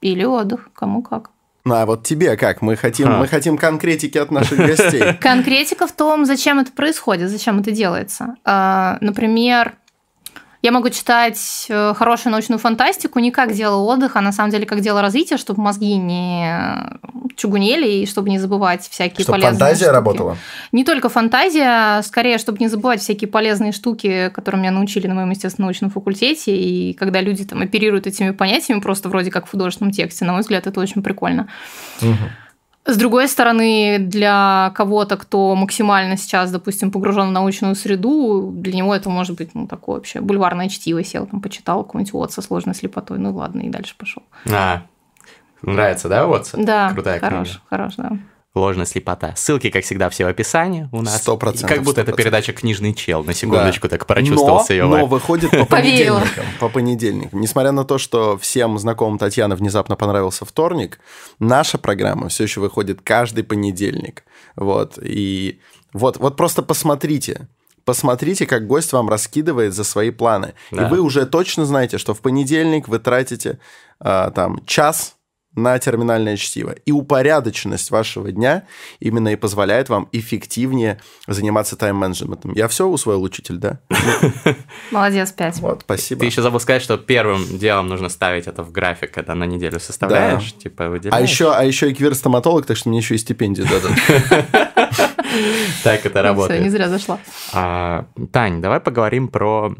Или 0.00 0.24
отдых, 0.24 0.70
кому 0.74 1.02
как. 1.02 1.30
Ну, 1.64 1.74
а 1.76 1.86
вот 1.86 2.02
тебе 2.04 2.36
как? 2.36 2.60
Мы 2.60 2.76
хотим, 2.76 3.06
Ха. 3.06 3.16
мы 3.18 3.26
хотим 3.26 3.56
конкретики 3.56 4.18
от 4.18 4.30
наших 4.30 4.58
гостей. 4.58 5.14
Конкретика 5.20 5.86
в 5.86 5.92
том, 5.92 6.26
зачем 6.26 6.58
это 6.58 6.72
происходит, 6.72 7.30
зачем 7.30 7.60
это 7.60 7.70
делается. 7.70 8.34
А, 8.44 8.98
Например, 9.00 9.74
я 10.64 10.72
могу 10.72 10.88
читать 10.88 11.66
э, 11.68 11.92
хорошую 11.94 12.32
научную 12.32 12.58
фантастику 12.58 13.18
не 13.18 13.30
как 13.30 13.52
дело 13.52 13.82
отдыха, 13.82 14.20
а 14.20 14.22
на 14.22 14.32
самом 14.32 14.50
деле 14.50 14.64
как 14.64 14.80
дело 14.80 15.02
развития, 15.02 15.36
чтобы 15.36 15.60
мозги 15.60 15.94
не 15.96 16.58
чугунели 17.36 17.86
и 17.86 18.06
чтобы 18.06 18.30
не 18.30 18.38
забывать 18.38 18.88
всякие 18.88 19.24
Чтобы 19.24 19.32
полезные 19.32 19.58
фантазия 19.58 19.84
штуки. 19.84 19.94
работала. 19.94 20.36
Не 20.72 20.84
только 20.84 21.10
фантазия, 21.10 22.00
скорее, 22.00 22.38
чтобы 22.38 22.60
не 22.60 22.68
забывать 22.68 23.02
всякие 23.02 23.28
полезные 23.28 23.72
штуки, 23.72 24.30
которые 24.34 24.62
меня 24.62 24.70
научили 24.70 25.06
на 25.06 25.14
моем 25.14 25.30
естественно-научном 25.32 25.90
факультете. 25.90 26.56
И 26.56 26.94
когда 26.94 27.20
люди 27.20 27.44
там 27.44 27.60
оперируют 27.60 28.06
этими 28.06 28.30
понятиями 28.30 28.80
просто 28.80 29.10
вроде 29.10 29.30
как 29.30 29.46
в 29.46 29.50
художественном 29.50 29.92
тексте, 29.92 30.24
на 30.24 30.32
мой 30.32 30.40
взгляд, 30.40 30.66
это 30.66 30.80
очень 30.80 31.02
прикольно. 31.02 31.46
Мгм. 32.00 32.30
С 32.86 32.96
другой 32.98 33.28
стороны, 33.28 33.96
для 33.98 34.70
кого-то, 34.74 35.16
кто 35.16 35.54
максимально 35.54 36.18
сейчас, 36.18 36.50
допустим, 36.50 36.90
погружен 36.90 37.28
в 37.28 37.32
научную 37.32 37.74
среду, 37.76 38.50
для 38.54 38.74
него 38.74 38.94
это 38.94 39.08
может 39.08 39.36
быть 39.36 39.54
ну, 39.54 39.66
такое 39.66 39.96
вообще 39.96 40.20
бульварное 40.20 40.68
чтиво. 40.68 41.02
Сел 41.02 41.26
там, 41.26 41.40
почитал 41.40 41.82
какой-нибудь 41.84 42.12
вот 42.12 42.32
со 42.32 42.42
сложной 42.42 42.74
слепотой, 42.74 43.18
ну 43.18 43.34
ладно, 43.34 43.62
и 43.62 43.70
дальше 43.70 43.94
пошел. 43.96 44.22
А, 44.52 44.82
нравится, 45.62 46.10
да, 46.10 46.26
вот? 46.26 46.50
Да, 46.52 46.90
Крутая 46.90 47.20
хорош, 47.20 47.48
книга. 47.48 47.62
хорош, 47.70 47.94
да. 47.96 48.18
Ложная 48.54 48.86
слепота. 48.86 49.34
Ссылки, 49.34 49.68
как 49.68 49.82
всегда, 49.82 50.08
все 50.10 50.24
в 50.24 50.28
описании 50.28 50.88
у 50.92 51.02
нас. 51.02 51.16
Сто 51.22 51.36
процентов, 51.36 51.70
Как 51.70 51.80
будто 51.80 52.02
сто 52.02 52.12
это 52.12 52.12
передача 52.12 52.52
«Книжный 52.52 52.94
чел». 52.94 53.24
На 53.24 53.34
секундочку 53.34 53.88
Да. 53.88 53.96
так 53.96 54.06
прочувствовался 54.06 54.72
но, 54.74 54.74
ее 54.74 54.84
но 54.86 55.06
выходит 55.06 55.50
по 55.50 55.64
Поверила. 55.66 56.20
понедельникам. 56.20 56.44
По 56.60 56.68
понедельникам. 56.68 57.40
Несмотря 57.40 57.72
на 57.72 57.84
то, 57.84 57.98
что 57.98 58.38
всем 58.38 58.78
знакомым 58.78 59.18
Татьяны 59.18 59.56
внезапно 59.56 59.96
понравился 59.96 60.44
вторник, 60.44 61.00
наша 61.40 61.78
программа 61.78 62.28
все 62.28 62.44
еще 62.44 62.60
выходит 62.60 63.00
каждый 63.02 63.42
понедельник. 63.42 64.24
Вот. 64.54 65.00
И 65.02 65.58
вот, 65.92 66.18
вот 66.18 66.36
просто 66.36 66.62
посмотрите. 66.62 67.48
Посмотрите, 67.84 68.46
как 68.46 68.68
гость 68.68 68.92
вам 68.92 69.08
раскидывает 69.08 69.74
за 69.74 69.82
свои 69.82 70.10
планы. 70.10 70.54
Да. 70.70 70.86
И 70.86 70.90
вы 70.90 71.00
уже 71.00 71.26
точно 71.26 71.66
знаете, 71.66 71.98
что 71.98 72.14
в 72.14 72.20
понедельник 72.20 72.86
вы 72.86 73.00
тратите 73.00 73.58
а, 73.98 74.30
там 74.30 74.64
час 74.64 75.16
на 75.54 75.78
терминальное 75.78 76.36
чтиво. 76.36 76.74
И 76.84 76.92
упорядоченность 76.92 77.90
вашего 77.90 78.32
дня 78.32 78.64
именно 79.00 79.28
и 79.28 79.36
позволяет 79.36 79.88
вам 79.88 80.08
эффективнее 80.12 81.00
заниматься 81.26 81.76
тайм-менеджментом. 81.76 82.52
Я 82.54 82.68
все 82.68 82.86
усвоил, 82.86 83.22
учитель, 83.22 83.56
да? 83.56 83.78
Молодец, 84.90 85.32
пять. 85.32 85.58
Вот, 85.58 85.82
спасибо. 85.82 86.20
Ты 86.20 86.26
еще 86.26 86.42
забыл 86.42 86.60
сказать, 86.60 86.82
что 86.82 86.96
первым 86.96 87.44
делом 87.58 87.88
нужно 87.88 88.08
ставить 88.08 88.46
это 88.46 88.62
в 88.62 88.72
график, 88.72 89.12
когда 89.12 89.34
на 89.34 89.44
неделю 89.44 89.80
составляешь, 89.80 90.52
типа 90.54 90.86
А 90.86 90.88
выделяешь. 90.90 91.28
еще, 91.28 91.52
а 91.52 91.62
еще 91.64 91.90
и 91.90 91.94
квир-стоматолог, 91.94 92.66
так 92.66 92.76
что 92.76 92.88
мне 92.88 92.98
еще 92.98 93.14
и 93.14 93.18
стипендию 93.18 93.66
дадут. 93.66 93.92
Так 95.82 96.06
это 96.06 96.22
работает. 96.22 96.60
Все, 96.60 96.64
не 96.64 96.70
зря 96.70 96.88
зашла. 96.88 97.18
Тань, 98.32 98.60
давай 98.60 98.80
поговорим 98.80 99.28
про 99.28 99.74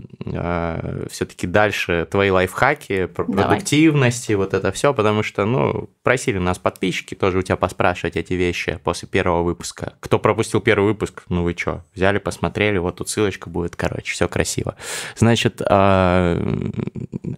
все-таки 1.11 1.47
дальше 1.47 2.07
твои 2.11 2.31
лайфхаки, 2.31 3.07
про 3.07 3.25
продуктивность 3.25 4.31
и 4.31 4.35
вот 4.35 4.55
это 4.55 4.73
все, 4.73 4.93
потому 4.95 5.23
что, 5.23 5.45
ну, 5.45 5.89
просили 6.03 6.39
нас 6.39 6.59
подписчики 6.59 7.15
тоже 7.15 7.39
у 7.39 7.43
тебя 7.43 7.57
поспрашивать 7.57 8.17
эти 8.17 8.35
вещи 8.35 8.79
после 8.83 9.09
первого 9.09 9.43
выпуска. 9.43 9.95
Кто 10.01 10.19
пропустил 10.19 10.61
первый 10.61 10.87
выпуск, 10.87 11.23
ну 11.29 11.43
вы 11.43 11.55
что, 11.57 11.85
взяли, 11.95 12.19
посмотрели, 12.19 12.79
вот 12.79 12.97
тут 12.97 13.09
ссылочка 13.09 13.49
будет, 13.49 13.77
короче, 13.77 14.13
все 14.13 14.29
красиво. 14.29 14.77
Значит, 15.17 15.63
а, 15.69 16.37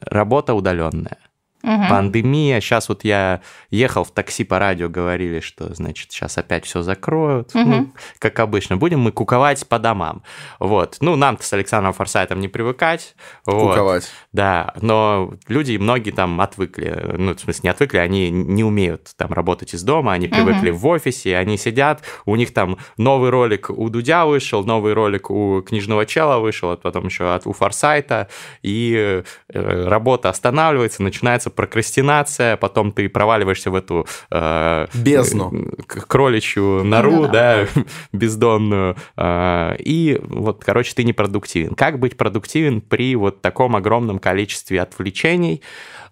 работа 0.03 0.55
удаленная. 0.55 1.19
Мгм. 1.67 1.89
Пандемия. 1.89 2.61
Сейчас 2.61 2.89
вот 2.89 3.03
я 3.03 3.41
ехал 3.71 4.05
в 4.05 4.13
такси 4.13 4.45
по 4.45 4.61
радио, 4.61 4.89
говорили, 4.89 5.41
что, 5.41 5.75
значит, 5.75 6.13
сейчас 6.13 6.39
опять 6.39 6.65
все 6.65 6.83
закроют. 6.83 7.53
Мгм. 7.55 7.71
Ну, 7.71 7.93
как 8.21 8.39
обычно, 8.39 8.77
будем 8.77 9.01
мы 9.01 9.11
куковать 9.11 9.67
по 9.67 9.81
домам. 9.81 10.23
Вот. 10.61 10.99
Ну, 11.01 11.17
нам-то 11.17 11.43
с 11.43 11.53
Александром 11.53 11.93
Форсайтом 11.93 12.39
не 12.39 12.47
привыкать. 12.47 13.17
Вот. 13.47 13.71
Куковать. 13.71 14.09
Да, 14.33 14.75
но 14.81 15.35
люди, 15.49 15.77
многие 15.77 16.13
там 16.13 16.41
отвыкли, 16.41 17.17
ну, 17.19 17.35
в 17.35 17.41
смысле, 17.41 17.61
не 17.65 17.71
отвыкли, 17.71 17.99
они 17.99 18.31
не 18.31 18.63
умеют 18.63 19.11
там 19.17 19.33
работать 19.33 19.75
из 19.75 19.83
дома, 19.83 20.13
они 20.13 20.29
привыкли 20.29 20.71
в 20.71 20.87
офисе, 20.87 21.37
они 21.37 21.59
сидят, 21.59 22.03
у 22.27 22.37
них 22.37 22.55
там 22.55 22.79
новый 22.97 23.31
ролик 23.31 23.71
у 23.71 23.89
Дудя 23.89 24.25
вышел, 24.25 24.65
новый 24.65 24.93
ролик 24.93 25.31
у 25.31 25.63
Книжного 25.63 26.07
Чела 26.07 26.39
вышел, 26.39 26.71
а 26.71 26.77
потом 26.77 27.07
еще 27.07 27.35
от, 27.35 27.45
у 27.47 27.53
Форсайта, 27.53 28.29
и 28.63 29.25
э, 29.49 29.89
работа 29.89 30.29
останавливается, 30.29 31.03
начинается 31.03 31.51
прокрастинация, 31.57 32.57
потом 32.57 32.93
ты 32.93 33.09
проваливаешься 33.09 33.71
в 33.71 33.75
эту... 33.75 34.07
э, 34.31 34.87
Бездну. 34.95 35.53
э, 35.53 36.01
кроличью 36.07 36.85
нору, 36.85 37.11
Ну 37.13 37.29
да, 37.29 37.67
бездонную, 38.13 38.97
э, 39.17 39.77
и 39.81 40.21
вот, 40.23 40.63
короче, 40.65 40.95
ты 40.95 41.03
непродуктивен. 41.05 41.75
Как 41.75 41.99
быть 41.99 42.17
продуктивен 42.17 42.81
при 42.81 43.17
вот 43.17 43.41
таком 43.43 43.75
огромном 43.75 44.19
количестве 44.19 44.81
отвлечений? 44.81 45.63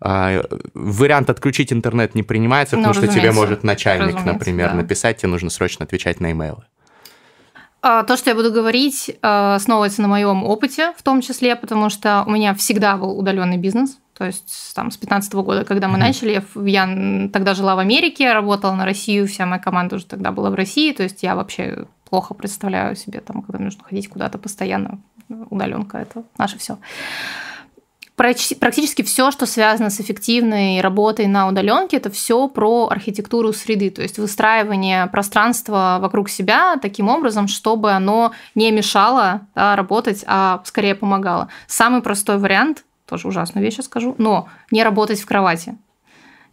Э, 0.01 0.43
Вариант 0.75 1.31
отключить 1.31 1.73
интернет 1.73 2.15
не 2.15 2.23
принимается, 2.23 2.77
Ну, 2.77 2.83
потому 2.83 2.95
что 3.07 3.13
тебе 3.15 3.31
может 3.33 3.63
начальник, 3.63 4.07
Разумеется, 4.17 4.33
например, 4.33 4.71
да. 4.71 4.75
написать, 4.77 5.19
тебе 5.19 5.29
нужно 5.29 5.51
срочно 5.51 5.85
отвечать 5.85 6.21
на 6.21 6.33
имейлы. 6.33 6.65
А, 7.87 8.03
То, 8.03 8.17
что 8.17 8.31
я 8.31 8.37
буду 8.37 8.51
говорить, 8.51 9.15
а, 9.21 9.57
основывается 9.57 10.01
на 10.01 10.09
моем 10.09 10.43
опыте, 10.43 10.95
в 10.97 11.03
том 11.03 11.21
числе, 11.21 11.55
потому 11.55 11.91
что 11.91 12.25
у 12.27 12.31
меня 12.31 12.55
всегда 12.55 12.97
был 12.97 13.19
удаленный 13.19 13.59
бизнес. 13.59 13.99
То 14.17 14.25
есть 14.25 14.73
там, 14.75 14.91
с 14.91 14.97
2015 14.97 15.35
года, 15.35 15.65
когда 15.65 15.89
мы 15.89 15.95
Мгм. 15.95 16.03
начали, 16.03 16.31
я 16.31 16.43
я 16.87 17.29
тогда 17.33 17.55
жила 17.55 17.75
в 17.75 17.81
Америке, 17.81 18.33
работала 18.33 18.75
на 18.75 18.85
Россию, 18.85 19.27
вся 19.27 19.45
моя 19.45 19.61
команда 19.61 19.97
уже 19.97 20.07
тогда 20.07 20.31
была 20.31 20.51
в 20.51 20.55
России. 20.55 20.93
То 20.93 21.03
есть 21.03 21.23
я 21.23 21.35
вообще 21.35 21.87
плохо 22.09 22.35
представляю 22.35 22.95
себе, 22.97 23.21
там, 23.21 23.43
когда 23.43 23.59
нужно 23.59 23.83
ходить 23.83 24.09
куда-то 24.09 24.39
постоянно. 24.39 25.01
Удаленка 25.51 25.99
это 25.99 26.23
наше 26.39 26.59
все. 26.59 26.79
Практически 28.17 29.03
все, 29.03 29.33
что 29.33 29.45
связано 29.45 29.91
с 29.91 30.01
эффективной 30.01 30.81
работой 30.81 31.27
на 31.27 31.49
удаленке, 31.49 31.97
это 31.97 32.11
все 32.11 32.47
про 32.47 32.87
архитектуру 32.89 33.53
среды, 33.53 33.91
то 33.91 34.03
есть 34.03 34.19
выстраивание 34.19 35.09
пространства 35.09 35.99
вокруг 36.01 36.29
себя 36.29 36.77
таким 36.81 37.09
образом, 37.09 37.49
чтобы 37.49 37.91
оно 37.91 38.31
не 38.55 38.71
мешало 38.71 39.41
да, 39.57 39.75
работать, 39.75 40.23
а 40.29 40.63
скорее 40.65 40.95
помогало. 40.95 41.49
Самый 41.67 42.03
простой 42.03 42.39
вариант, 42.39 42.85
тоже 43.07 43.29
ужасную 43.29 43.65
вещь 43.65 43.77
я 43.79 43.83
скажу, 43.83 44.15
но 44.19 44.49
не 44.71 44.83
работать 44.83 45.21
в 45.21 45.27
кровати. 45.27 45.77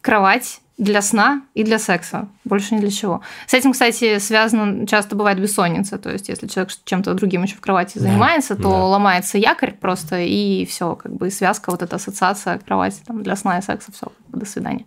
Кровать 0.02 0.62
для 0.78 1.04
сна 1.04 1.44
и 1.54 1.64
для 1.64 1.78
секса, 1.78 2.28
больше 2.44 2.74
ни 2.74 2.80
для 2.80 2.90
чего. 2.90 3.22
С 3.46 3.54
этим, 3.54 3.72
кстати, 3.72 4.18
связано 4.18 4.88
часто 4.88 5.16
бывает 5.16 5.40
бессонница, 5.40 6.00
то 6.00 6.10
есть 6.12 6.28
если 6.28 6.48
человек 6.48 6.74
чем-то 6.86 7.14
другим 7.14 7.44
еще 7.44 7.56
в 7.56 7.62
кровати 7.62 8.00
Да, 8.00 8.06
занимается, 8.06 8.56
то 8.56 8.64
да. 8.64 8.86
ломается 8.86 9.38
якорь 9.38 9.74
просто 9.74 10.20
и 10.20 10.66
все, 10.66 10.96
как 10.96 11.14
бы 11.14 11.30
связка, 11.30 11.70
вот 11.70 11.84
эта 11.84 11.98
ассоциация 11.98 12.58
кровати 12.58 13.02
там, 13.06 13.22
для 13.22 13.36
сна 13.36 13.60
и 13.60 13.62
секса, 13.62 13.92
все, 13.92 14.08
до 14.30 14.46
свидания. 14.46 14.86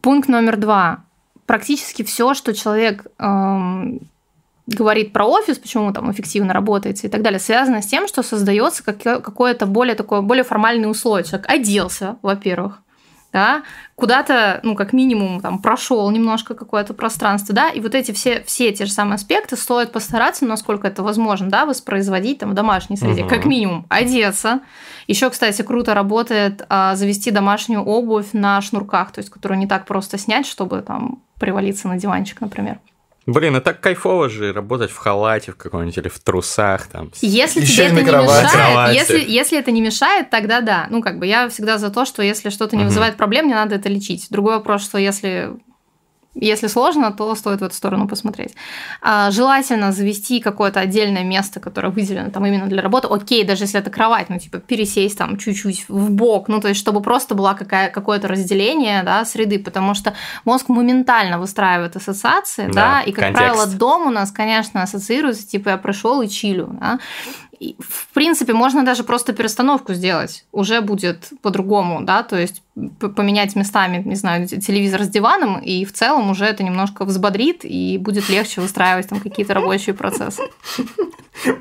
Пункт 0.00 0.30
номер 0.30 0.56
два. 0.56 1.04
Практически 1.44 2.02
все, 2.02 2.32
что 2.32 2.54
человек 2.54 3.06
эм, 3.18 4.00
говорит 4.74 5.12
про 5.12 5.24
офис, 5.24 5.58
почему 5.58 5.92
там 5.92 6.10
эффективно 6.10 6.52
работаете 6.52 7.06
и 7.06 7.10
так 7.10 7.22
далее, 7.22 7.40
связано 7.40 7.82
с 7.82 7.86
тем, 7.86 8.08
что 8.08 8.22
создается 8.22 8.82
какое-то 8.82 9.66
более 9.66 9.94
такое 9.94 10.20
более 10.20 10.44
формальное 10.44 10.88
условие. 10.88 11.24
Человек 11.24 11.48
оделся, 11.48 12.16
во-первых, 12.22 12.80
да, 13.32 13.62
куда-то, 13.94 14.60
ну, 14.62 14.74
как 14.74 14.92
минимум, 14.92 15.40
там, 15.40 15.58
прошел 15.58 16.10
немножко 16.10 16.54
какое-то 16.54 16.92
пространство, 16.92 17.54
да, 17.54 17.70
и 17.70 17.80
вот 17.80 17.94
эти 17.94 18.12
все, 18.12 18.42
все 18.46 18.72
те 18.72 18.84
же 18.84 18.92
самые 18.92 19.14
аспекты 19.14 19.56
стоит 19.56 19.90
постараться, 19.90 20.44
насколько 20.44 20.86
это 20.86 21.02
возможно, 21.02 21.48
да, 21.48 21.64
воспроизводить 21.64 22.40
там 22.40 22.50
в 22.50 22.54
домашней 22.54 22.98
среде, 22.98 23.22
Мгм. 23.22 23.30
как 23.30 23.46
минимум, 23.46 23.86
одеться. 23.88 24.60
Еще, 25.06 25.30
кстати, 25.30 25.62
круто 25.62 25.94
работает 25.94 26.66
а, 26.68 26.94
завести 26.94 27.30
домашнюю 27.30 27.82
обувь 27.82 28.34
на 28.34 28.60
шнурках, 28.60 29.12
то 29.12 29.20
есть, 29.20 29.30
которую 29.30 29.58
не 29.58 29.66
так 29.66 29.86
просто 29.86 30.18
снять, 30.18 30.46
чтобы 30.46 30.82
там 30.82 31.22
привалиться 31.40 31.88
на 31.88 31.96
диванчик, 31.96 32.40
например. 32.42 32.80
Блин, 33.26 33.56
и 33.56 33.60
так 33.60 33.80
кайфово 33.80 34.28
же 34.28 34.52
работать 34.52 34.90
в 34.90 34.96
халате 34.96 35.52
в 35.52 35.56
каком-нибудь 35.56 35.96
или 35.96 36.08
в 36.08 36.18
трусах 36.18 36.86
там. 36.88 37.12
Если 37.20 37.60
Ещё 37.60 37.74
тебе 37.74 37.86
это 37.86 37.94
не 37.94 38.04
кровати. 38.04 38.44
мешает, 38.44 38.52
Кровати. 38.52 38.94
если, 38.96 39.24
если 39.30 39.58
это 39.58 39.70
не 39.70 39.80
мешает, 39.80 40.30
тогда 40.30 40.60
да. 40.60 40.86
Ну, 40.90 41.00
как 41.02 41.18
бы 41.18 41.26
я 41.26 41.48
всегда 41.48 41.78
за 41.78 41.90
то, 41.90 42.04
что 42.04 42.22
если 42.22 42.50
что-то 42.50 42.76
не 42.76 42.84
вызывает 42.84 43.16
проблем, 43.16 43.46
не 43.46 43.54
надо 43.54 43.76
это 43.76 43.88
лечить. 43.88 44.26
Другой 44.30 44.56
вопрос, 44.56 44.82
что 44.82 44.98
если 44.98 45.50
если 46.34 46.66
сложно, 46.66 47.12
то 47.12 47.34
стоит 47.34 47.60
в 47.60 47.64
эту 47.64 47.74
сторону 47.74 48.08
посмотреть. 48.08 48.54
А, 49.00 49.30
желательно 49.30 49.92
завести 49.92 50.40
какое-то 50.40 50.80
отдельное 50.80 51.24
место, 51.24 51.60
которое 51.60 51.88
выделено 51.88 52.30
там 52.30 52.46
именно 52.46 52.66
для 52.66 52.80
работы. 52.82 53.08
Окей, 53.08 53.44
даже 53.44 53.64
если 53.64 53.78
это 53.78 53.90
кровать, 53.90 54.30
ну, 54.30 54.38
типа, 54.38 54.58
пересесть 54.58 55.18
там 55.18 55.36
чуть-чуть 55.36 55.84
в 55.88 56.10
бок, 56.10 56.48
ну, 56.48 56.60
то 56.60 56.68
есть, 56.68 56.80
чтобы 56.80 57.02
просто 57.02 57.34
было 57.34 57.54
какая, 57.58 57.90
какое-то 57.90 58.28
разделение, 58.28 59.02
да, 59.02 59.24
среды, 59.24 59.58
потому 59.58 59.94
что 59.94 60.14
мозг 60.44 60.68
моментально 60.68 61.38
выстраивает 61.38 61.96
ассоциации, 61.96 62.66
да, 62.66 62.72
Да, 62.72 63.00
и, 63.02 63.12
как 63.12 63.26
контекст. 63.26 63.54
правило, 63.54 63.66
дом 63.66 64.06
у 64.06 64.10
нас, 64.10 64.32
конечно, 64.32 64.82
ассоциируется, 64.82 65.46
типа, 65.46 65.70
я 65.70 65.76
пришел 65.76 66.22
и 66.22 66.28
чилю, 66.28 66.76
да. 66.80 66.98
И, 67.62 67.76
в 67.78 68.08
принципе, 68.12 68.54
можно 68.54 68.84
даже 68.84 69.04
просто 69.04 69.32
перестановку 69.32 69.94
сделать. 69.94 70.44
Уже 70.50 70.80
будет 70.80 71.30
по-другому, 71.42 72.00
да, 72.02 72.24
то 72.24 72.36
есть 72.36 72.62
поменять 73.14 73.54
местами, 73.54 74.02
не 74.04 74.16
знаю, 74.16 74.48
телевизор 74.48 75.02
с 75.02 75.08
диваном, 75.08 75.60
и 75.60 75.84
в 75.84 75.92
целом 75.92 76.30
уже 76.30 76.44
это 76.44 76.64
немножко 76.64 77.04
взбодрит, 77.04 77.60
и 77.64 77.98
будет 77.98 78.28
легче 78.28 78.60
выстраивать 78.60 79.08
там 79.08 79.20
какие-то 79.20 79.54
рабочие 79.54 79.94
процессы. 79.94 80.42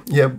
Я, 0.08 0.32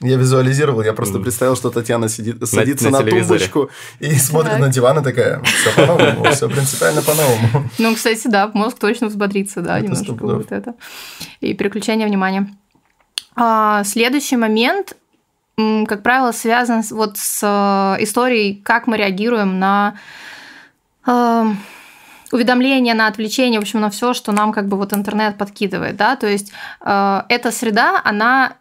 я 0.00 0.16
визуализировал, 0.16 0.82
я 0.82 0.92
просто 0.92 1.20
представил, 1.20 1.54
что 1.56 1.70
Татьяна 1.70 2.08
сидит, 2.08 2.46
садится 2.48 2.90
на 2.90 2.98
на, 2.98 3.04
телевизоре. 3.04 3.40
тумбочку 3.40 3.70
и 4.00 4.12
смотрит 4.14 4.52
Так. 4.52 4.60
на 4.60 4.68
диван 4.68 4.98
и 4.98 5.04
такая, 5.04 5.40
все 5.42 5.70
по-новому, 5.74 6.24
все 6.32 6.48
принципиально 6.48 7.02
по-новому. 7.02 7.70
Ну, 7.78 7.94
кстати, 7.94 8.26
да, 8.28 8.50
мозг 8.54 8.78
точно 8.78 9.06
взбодрится, 9.06 9.60
да, 9.60 9.78
Это 9.78 9.86
немножко 9.86 10.12
будет 10.12 10.50
это. 10.52 10.74
И 11.40 11.54
переключение 11.54 12.08
внимания. 12.08 12.56
А, 13.36 13.84
следующий 13.84 14.36
момент, 14.36 14.96
как 15.56 16.02
правило, 16.02 16.32
связан 16.32 16.82
вот 16.90 17.16
с 17.18 17.40
э, 17.42 18.02
историей, 18.02 18.60
как 18.62 18.86
мы 18.86 18.96
реагируем 18.96 19.58
на 19.58 19.94
э, 21.06 21.44
уведомления, 22.32 22.94
на 22.94 23.06
отвлечение, 23.06 23.60
в 23.60 23.62
общем, 23.62 23.80
на 23.80 23.90
все, 23.90 24.12
что 24.12 24.32
нам 24.32 24.52
как 24.52 24.68
бы 24.68 24.76
вот 24.76 24.92
интернет 24.92 25.38
подкидывает, 25.38 25.96
да, 25.96 26.16
то 26.16 26.26
есть 26.26 26.52
э, 26.80 27.22
эта 27.28 27.50
среда, 27.50 28.00
она 28.04 28.56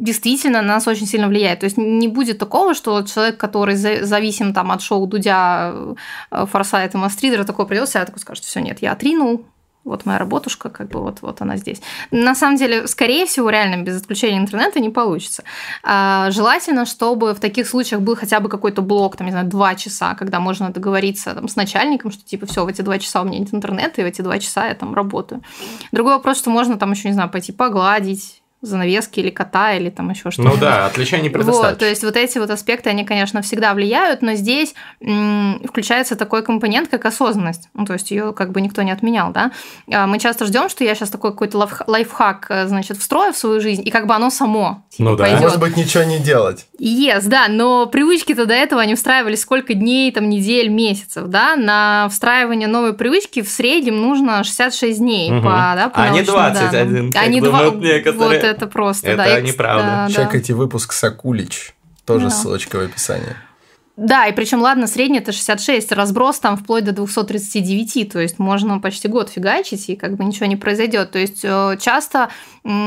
действительно 0.00 0.62
на 0.62 0.74
нас 0.74 0.88
очень 0.88 1.06
сильно 1.06 1.28
влияет. 1.28 1.60
То 1.60 1.64
есть 1.64 1.76
не 1.76 2.08
будет 2.08 2.38
такого, 2.38 2.74
что 2.74 3.02
человек, 3.02 3.36
который 3.36 3.76
за- 3.76 4.04
зависим 4.04 4.54
там 4.54 4.72
от 4.72 4.80
шоу 4.80 5.06
Дудя, 5.06 5.74
э, 6.30 6.46
Форсайта, 6.46 6.96
Мастридера, 6.98 7.44
такой 7.44 7.66
придет, 7.66 7.88
себя 7.88 8.06
такой 8.06 8.20
скажет, 8.20 8.44
все, 8.44 8.60
нет, 8.60 8.78
я 8.80 8.92
отринул, 8.92 9.44
вот 9.84 10.06
моя 10.06 10.18
работушка, 10.18 10.68
как 10.68 10.88
бы 10.88 11.00
вот, 11.00 11.22
вот 11.22 11.40
она 11.40 11.56
здесь. 11.56 11.80
На 12.10 12.34
самом 12.34 12.56
деле, 12.56 12.86
скорее 12.86 13.24
всего, 13.26 13.50
реально 13.50 13.82
без 13.82 13.96
отключения 13.96 14.38
интернета 14.38 14.78
не 14.80 14.90
получится. 14.90 15.42
А, 15.82 16.30
желательно, 16.30 16.84
чтобы 16.84 17.34
в 17.34 17.40
таких 17.40 17.66
случаях 17.66 18.02
был 18.02 18.14
хотя 18.14 18.40
бы 18.40 18.48
какой-то 18.48 18.82
блок, 18.82 19.16
там, 19.16 19.26
не 19.26 19.32
знаю, 19.32 19.46
два 19.46 19.74
часа, 19.74 20.14
когда 20.14 20.38
можно 20.38 20.70
договориться 20.70 21.34
там, 21.34 21.48
с 21.48 21.56
начальником, 21.56 22.10
что 22.10 22.24
типа 22.24 22.46
все, 22.46 22.64
в 22.64 22.68
эти 22.68 22.82
два 22.82 22.98
часа 22.98 23.22
у 23.22 23.24
меня 23.24 23.38
нет 23.38 23.54
интернета, 23.54 24.00
и 24.00 24.04
в 24.04 24.06
эти 24.06 24.22
два 24.22 24.38
часа 24.38 24.66
я 24.68 24.74
там 24.74 24.94
работаю. 24.94 25.42
Другой 25.92 26.14
вопрос, 26.14 26.38
что 26.38 26.50
можно 26.50 26.76
там 26.76 26.92
еще, 26.92 27.08
не 27.08 27.14
знаю, 27.14 27.30
пойти 27.30 27.52
погладить, 27.52 28.39
занавески 28.62 29.20
или 29.20 29.30
кота, 29.30 29.72
или 29.74 29.90
там 29.90 30.10
еще 30.10 30.30
что-то. 30.30 30.48
Ну 30.48 30.56
да, 30.56 30.86
отвлечений 30.86 31.30
предостаточно. 31.30 31.70
Вот, 31.70 31.78
то 31.78 31.86
есть 31.86 32.04
вот 32.04 32.16
эти 32.16 32.38
вот 32.38 32.50
аспекты, 32.50 32.90
они, 32.90 33.04
конечно, 33.04 33.40
всегда 33.42 33.72
влияют, 33.74 34.22
но 34.22 34.34
здесь 34.34 34.74
м, 35.00 35.62
включается 35.66 36.16
такой 36.16 36.42
компонент, 36.42 36.88
как 36.88 37.04
осознанность. 37.06 37.68
Ну, 37.74 37.86
то 37.86 37.94
есть 37.94 38.10
ее 38.10 38.32
как 38.32 38.52
бы 38.52 38.60
никто 38.60 38.82
не 38.82 38.90
отменял, 38.92 39.32
да. 39.32 39.50
А 39.92 40.06
Мы 40.06 40.18
часто 40.18 40.44
ждем, 40.46 40.68
что 40.68 40.84
я 40.84 40.94
сейчас 40.94 41.10
такой 41.10 41.30
какой-то 41.32 41.58
лайф- 41.58 41.84
лайфхак, 41.86 42.46
э, 42.50 42.66
значит, 42.66 42.96
встрою 42.98 43.32
в 43.32 43.36
свою 43.36 43.60
жизнь, 43.60 43.82
и 43.86 43.90
как 43.90 44.06
бы 44.06 44.14
оно 44.14 44.30
само 44.30 44.84
типа, 44.90 45.10
Ну 45.10 45.16
да. 45.16 45.24
пойдет. 45.24 45.40
Может 45.40 45.60
быть, 45.60 45.76
ничего 45.76 46.02
не 46.04 46.18
делать. 46.18 46.66
Yes, 46.80 47.22
да, 47.26 47.46
но 47.48 47.86
привычки-то 47.86 48.46
до 48.46 48.54
этого 48.54 48.80
они 48.82 48.94
встраивались 48.94 49.40
сколько 49.40 49.74
дней, 49.74 50.10
там, 50.12 50.28
недель, 50.28 50.68
месяцев, 50.68 51.26
да, 51.28 51.56
на 51.56 52.08
встраивание 52.10 52.68
новой 52.68 52.92
привычки 52.94 53.42
в 53.42 53.48
среднем 53.48 54.00
нужно 54.00 54.42
66 54.44 54.98
дней, 54.98 55.30
Мгм. 55.30 55.42
по, 55.42 55.72
да, 55.76 55.88
по 55.94 56.02
А 56.02 56.08
не 56.10 56.16
научным 56.22 56.36
21, 56.36 56.70
данным. 56.72 57.12
как 57.12 57.22
А 57.22 57.26
не 57.26 57.40
думают 57.40 57.74
два- 57.78 57.86
некоторые. 57.86 58.40
Вот 58.40 58.49
это 58.50 58.66
просто, 58.66 59.08
Это 59.08 59.24
да. 59.24 59.40
неправда. 59.40 59.84
да, 59.84 60.08
да. 60.08 60.24
Чекайте 60.24 60.54
выпуск 60.54 60.92
Сакулич. 60.92 61.74
Тоже 62.04 62.26
Да. 62.26 62.30
ссылочка 62.30 62.76
в 62.76 62.80
описании. 62.80 63.36
Да, 63.96 64.26
и 64.26 64.32
причем, 64.32 64.62
ладно, 64.62 64.86
средний 64.86 65.18
это 65.18 65.30
66, 65.30 65.92
разброс 65.92 66.38
там 66.38 66.56
вплоть 66.56 66.84
до 66.84 66.92
239, 66.92 68.10
то 68.10 68.18
есть 68.18 68.38
можно 68.38 68.78
почти 68.78 69.08
год 69.08 69.28
фигачить, 69.28 69.90
и 69.90 69.96
как 69.96 70.16
бы 70.16 70.24
ничего 70.24 70.46
не 70.46 70.56
произойдет. 70.56 71.10
То 71.10 71.18
есть 71.18 71.40
э, 71.44 71.76
часто 71.78 72.30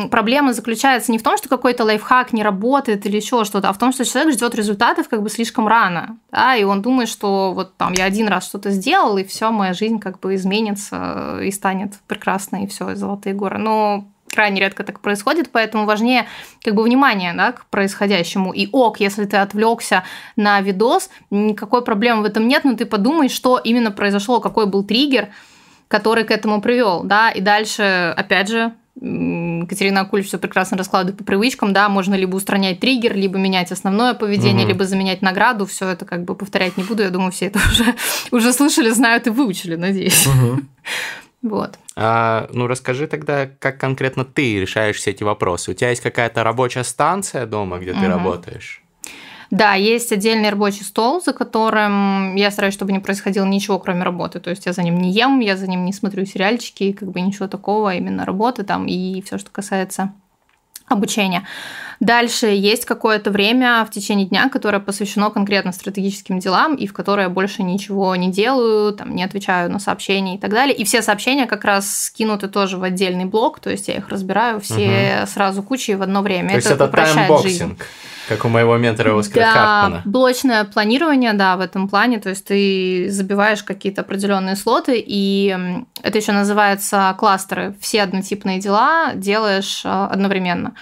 проблема 0.09 0.53
заключается 0.53 1.11
не 1.11 1.19
в 1.19 1.23
том, 1.23 1.37
что 1.37 1.49
какой-то 1.49 1.83
лайфхак 1.83 2.33
не 2.33 2.41
работает 2.41 3.05
или 3.05 3.17
еще 3.17 3.45
что-то, 3.45 3.69
а 3.69 3.73
в 3.73 3.77
том, 3.77 3.93
что 3.93 4.05
человек 4.05 4.33
ждет 4.33 4.55
результатов 4.55 5.07
как 5.07 5.21
бы 5.21 5.29
слишком 5.29 5.67
рано, 5.67 6.17
да, 6.31 6.55
и 6.55 6.63
он 6.63 6.81
думает, 6.81 7.09
что 7.09 7.53
вот 7.53 7.77
там 7.77 7.93
я 7.93 8.05
один 8.05 8.27
раз 8.27 8.47
что-то 8.47 8.71
сделал, 8.71 9.15
и 9.19 9.23
все, 9.23 9.51
моя 9.51 9.73
жизнь 9.73 9.99
как 9.99 10.19
бы 10.19 10.33
изменится 10.33 11.37
э, 11.39 11.45
и 11.45 11.51
станет 11.51 11.93
прекрасной, 12.07 12.63
и 12.63 12.67
все, 12.67 12.95
золотые 12.95 13.35
горы. 13.35 13.59
Но 13.59 14.07
крайне 14.31 14.61
редко 14.61 14.83
так 14.83 14.99
происходит, 14.99 15.51
поэтому 15.51 15.85
важнее 15.85 16.27
как 16.63 16.75
бы 16.75 16.83
внимание 16.83 17.33
да, 17.33 17.51
к 17.51 17.65
происходящему. 17.67 18.51
И 18.51 18.67
ок, 18.71 18.99
если 18.99 19.25
ты 19.25 19.37
отвлекся 19.37 20.03
на 20.35 20.59
видос, 20.61 21.09
никакой 21.29 21.83
проблемы 21.83 22.23
в 22.23 22.25
этом 22.25 22.47
нет, 22.47 22.63
но 22.63 22.75
ты 22.75 22.85
подумай, 22.85 23.29
что 23.29 23.57
именно 23.57 23.91
произошло, 23.91 24.39
какой 24.39 24.65
был 24.65 24.83
триггер, 24.83 25.29
который 25.87 26.23
к 26.23 26.31
этому 26.31 26.61
привел, 26.61 27.03
да, 27.03 27.29
и 27.29 27.41
дальше, 27.41 28.13
опять 28.17 28.49
же, 28.49 28.73
Катерина 28.95 30.01
Акуль 30.01 30.21
все 30.23 30.37
прекрасно 30.37 30.77
раскладывает 30.77 31.17
по 31.17 31.23
привычкам, 31.23 31.73
да, 31.73 31.89
можно 31.89 32.13
либо 32.13 32.35
устранять 32.35 32.79
триггер, 32.79 33.15
либо 33.15 33.37
менять 33.39 33.71
основное 33.71 34.13
поведение, 34.13 34.61
Мгм. 34.65 34.67
либо 34.67 34.85
заменять 34.85 35.21
награду, 35.23 35.65
все 35.65 35.89
это 35.89 36.05
как 36.05 36.23
бы 36.25 36.35
повторять 36.35 36.77
не 36.77 36.83
буду, 36.83 37.01
я 37.03 37.09
думаю, 37.09 37.31
все 37.31 37.47
это 37.47 37.59
уже, 37.71 37.95
уже 38.31 38.53
слышали, 38.53 38.89
знают 38.91 39.25
и 39.27 39.31
выучили, 39.31 39.75
надеюсь. 39.75 40.27
Мгм. 40.27 40.67
Вот. 41.43 41.77
А, 41.95 42.47
ну, 42.51 42.67
расскажи 42.67 43.05
тогда, 43.05 43.47
как 43.59 43.77
конкретно 43.77 44.25
ты 44.25 44.59
решаешь 44.59 44.95
все 44.95 45.11
эти 45.11 45.23
вопросы. 45.23 45.71
У 45.71 45.73
тебя 45.73 45.89
есть 45.89 46.01
какая-то 46.01 46.43
рабочая 46.43 46.83
станция 46.83 47.45
дома, 47.45 47.77
где 47.77 47.91
ты 47.91 47.99
Мгм. 47.99 48.07
работаешь? 48.07 48.81
Да, 49.51 49.75
есть 49.75 50.11
отдельный 50.11 50.49
рабочий 50.49 50.83
стол, 50.83 51.21
за 51.21 51.31
которым 51.31 52.33
я 52.35 52.49
стараюсь, 52.49 52.73
чтобы 52.73 52.91
не 52.91 52.97
происходило 52.97 53.45
ничего, 53.45 53.77
кроме 53.77 54.01
работы. 54.03 54.39
То 54.39 54.49
есть 54.49 54.65
я 54.65 54.73
за 54.73 54.81
ним 54.81 54.99
не 54.99 55.11
ем, 55.11 55.41
я 55.41 55.55
за 55.55 55.67
ним 55.67 55.85
не 55.85 55.93
смотрю 55.93 56.25
сериальчики, 56.25 56.91
как 56.93 57.11
бы 57.11 57.21
ничего 57.21 57.47
такого, 57.47 57.91
а 57.91 57.93
именно 57.93 58.25
работы 58.25 58.63
там 58.63 58.87
и 58.87 59.21
все, 59.21 59.37
что 59.37 59.51
касается 59.51 60.13
обучения. 60.93 61.45
Дальше 61.99 62.47
есть 62.47 62.85
какое-то 62.85 63.31
время 63.31 63.85
в 63.85 63.91
течение 63.91 64.27
дня, 64.27 64.49
которое 64.49 64.79
посвящено 64.79 65.29
конкретно 65.29 65.71
стратегическим 65.71 66.39
делам, 66.39 66.75
и 66.75 66.85
в 66.85 66.91
которое 66.91 67.23
я 67.23 67.29
больше 67.29 67.63
ничего 67.63 68.13
не 68.15 68.29
делаю, 68.29 68.93
там, 68.93 69.15
не 69.15 69.23
отвечаю 69.23 69.71
на 69.71 69.79
сообщения 69.79 70.35
и 70.35 70.37
так 70.37 70.51
далее. 70.51 70.75
И 70.75 70.83
все 70.83 71.01
сообщения 71.01 71.45
как 71.45 71.63
раз 71.63 72.07
скинуты 72.07 72.49
тоже 72.49 72.77
в 72.77 72.83
отдельный 72.83 73.25
блок, 73.25 73.59
то 73.59 73.69
есть 73.69 73.87
я 73.87 73.95
их 73.95 74.09
разбираю 74.09 74.59
все 74.59 75.25
сразу 75.27 75.63
кучей 75.63 75.95
в 75.95 76.01
одно 76.01 76.21
время. 76.21 76.49
То 76.49 76.55
есть 76.55 76.71
это 76.71 76.85
упрощает 76.85 77.41
жизнь. 77.41 77.77
Как 78.27 78.45
у 78.45 78.49
моего 78.49 78.77
ментора 78.77 79.17
Оскара 79.17 79.41
Да, 79.43 80.01
блочное 80.05 80.63
планирование, 80.63 81.33
да, 81.33 81.57
в 81.57 81.59
этом 81.59 81.89
плане. 81.89 82.19
То 82.19 82.29
есть 82.29 82.45
ты 82.45 83.07
забиваешь 83.09 83.63
какие-то 83.63 84.01
определенные 84.01 84.55
слоты, 84.55 85.03
и 85.05 85.55
это 86.01 86.17
еще 86.17 86.31
называется 86.31 87.15
кластеры. 87.17 87.75
Все 87.79 88.01
однотипные 88.03 88.59
дела 88.59 89.13
делаешь 89.15 89.81
а, 89.85 90.07
одновременно. 90.07 90.73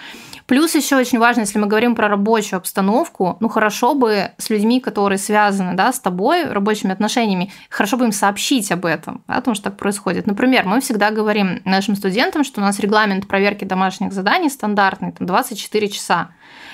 Плюс 0.52 0.74
еще 0.74 0.96
очень 0.96 1.18
важно, 1.18 1.40
если 1.40 1.58
мы 1.58 1.66
говорим 1.66 1.94
про 1.94 2.08
рабочую 2.08 2.58
обстановку, 2.58 3.38
ну 3.40 3.48
хорошо 3.48 3.94
бы 3.94 4.32
с 4.36 4.50
людьми, 4.50 4.80
которые 4.80 5.16
связаны 5.16 5.72
да, 5.72 5.94
с 5.94 5.98
тобой, 5.98 6.44
рабочими 6.44 6.92
отношениями, 6.92 7.50
хорошо 7.70 7.96
бы 7.96 8.04
им 8.04 8.12
сообщить 8.12 8.70
об 8.70 8.84
этом, 8.84 9.24
да, 9.26 9.36
потому 9.36 9.54
что 9.54 9.70
так 9.70 9.78
происходит. 9.78 10.26
Например, 10.26 10.66
мы 10.66 10.82
всегда 10.82 11.10
говорим 11.10 11.62
нашим 11.64 11.96
студентам, 11.96 12.44
что 12.44 12.60
у 12.60 12.64
нас 12.64 12.78
регламент 12.80 13.26
проверки 13.26 13.64
домашних 13.64 14.12
заданий 14.12 14.50
стандартный, 14.50 15.12
там 15.12 15.26
24 15.26 15.88
часа. 15.88 16.32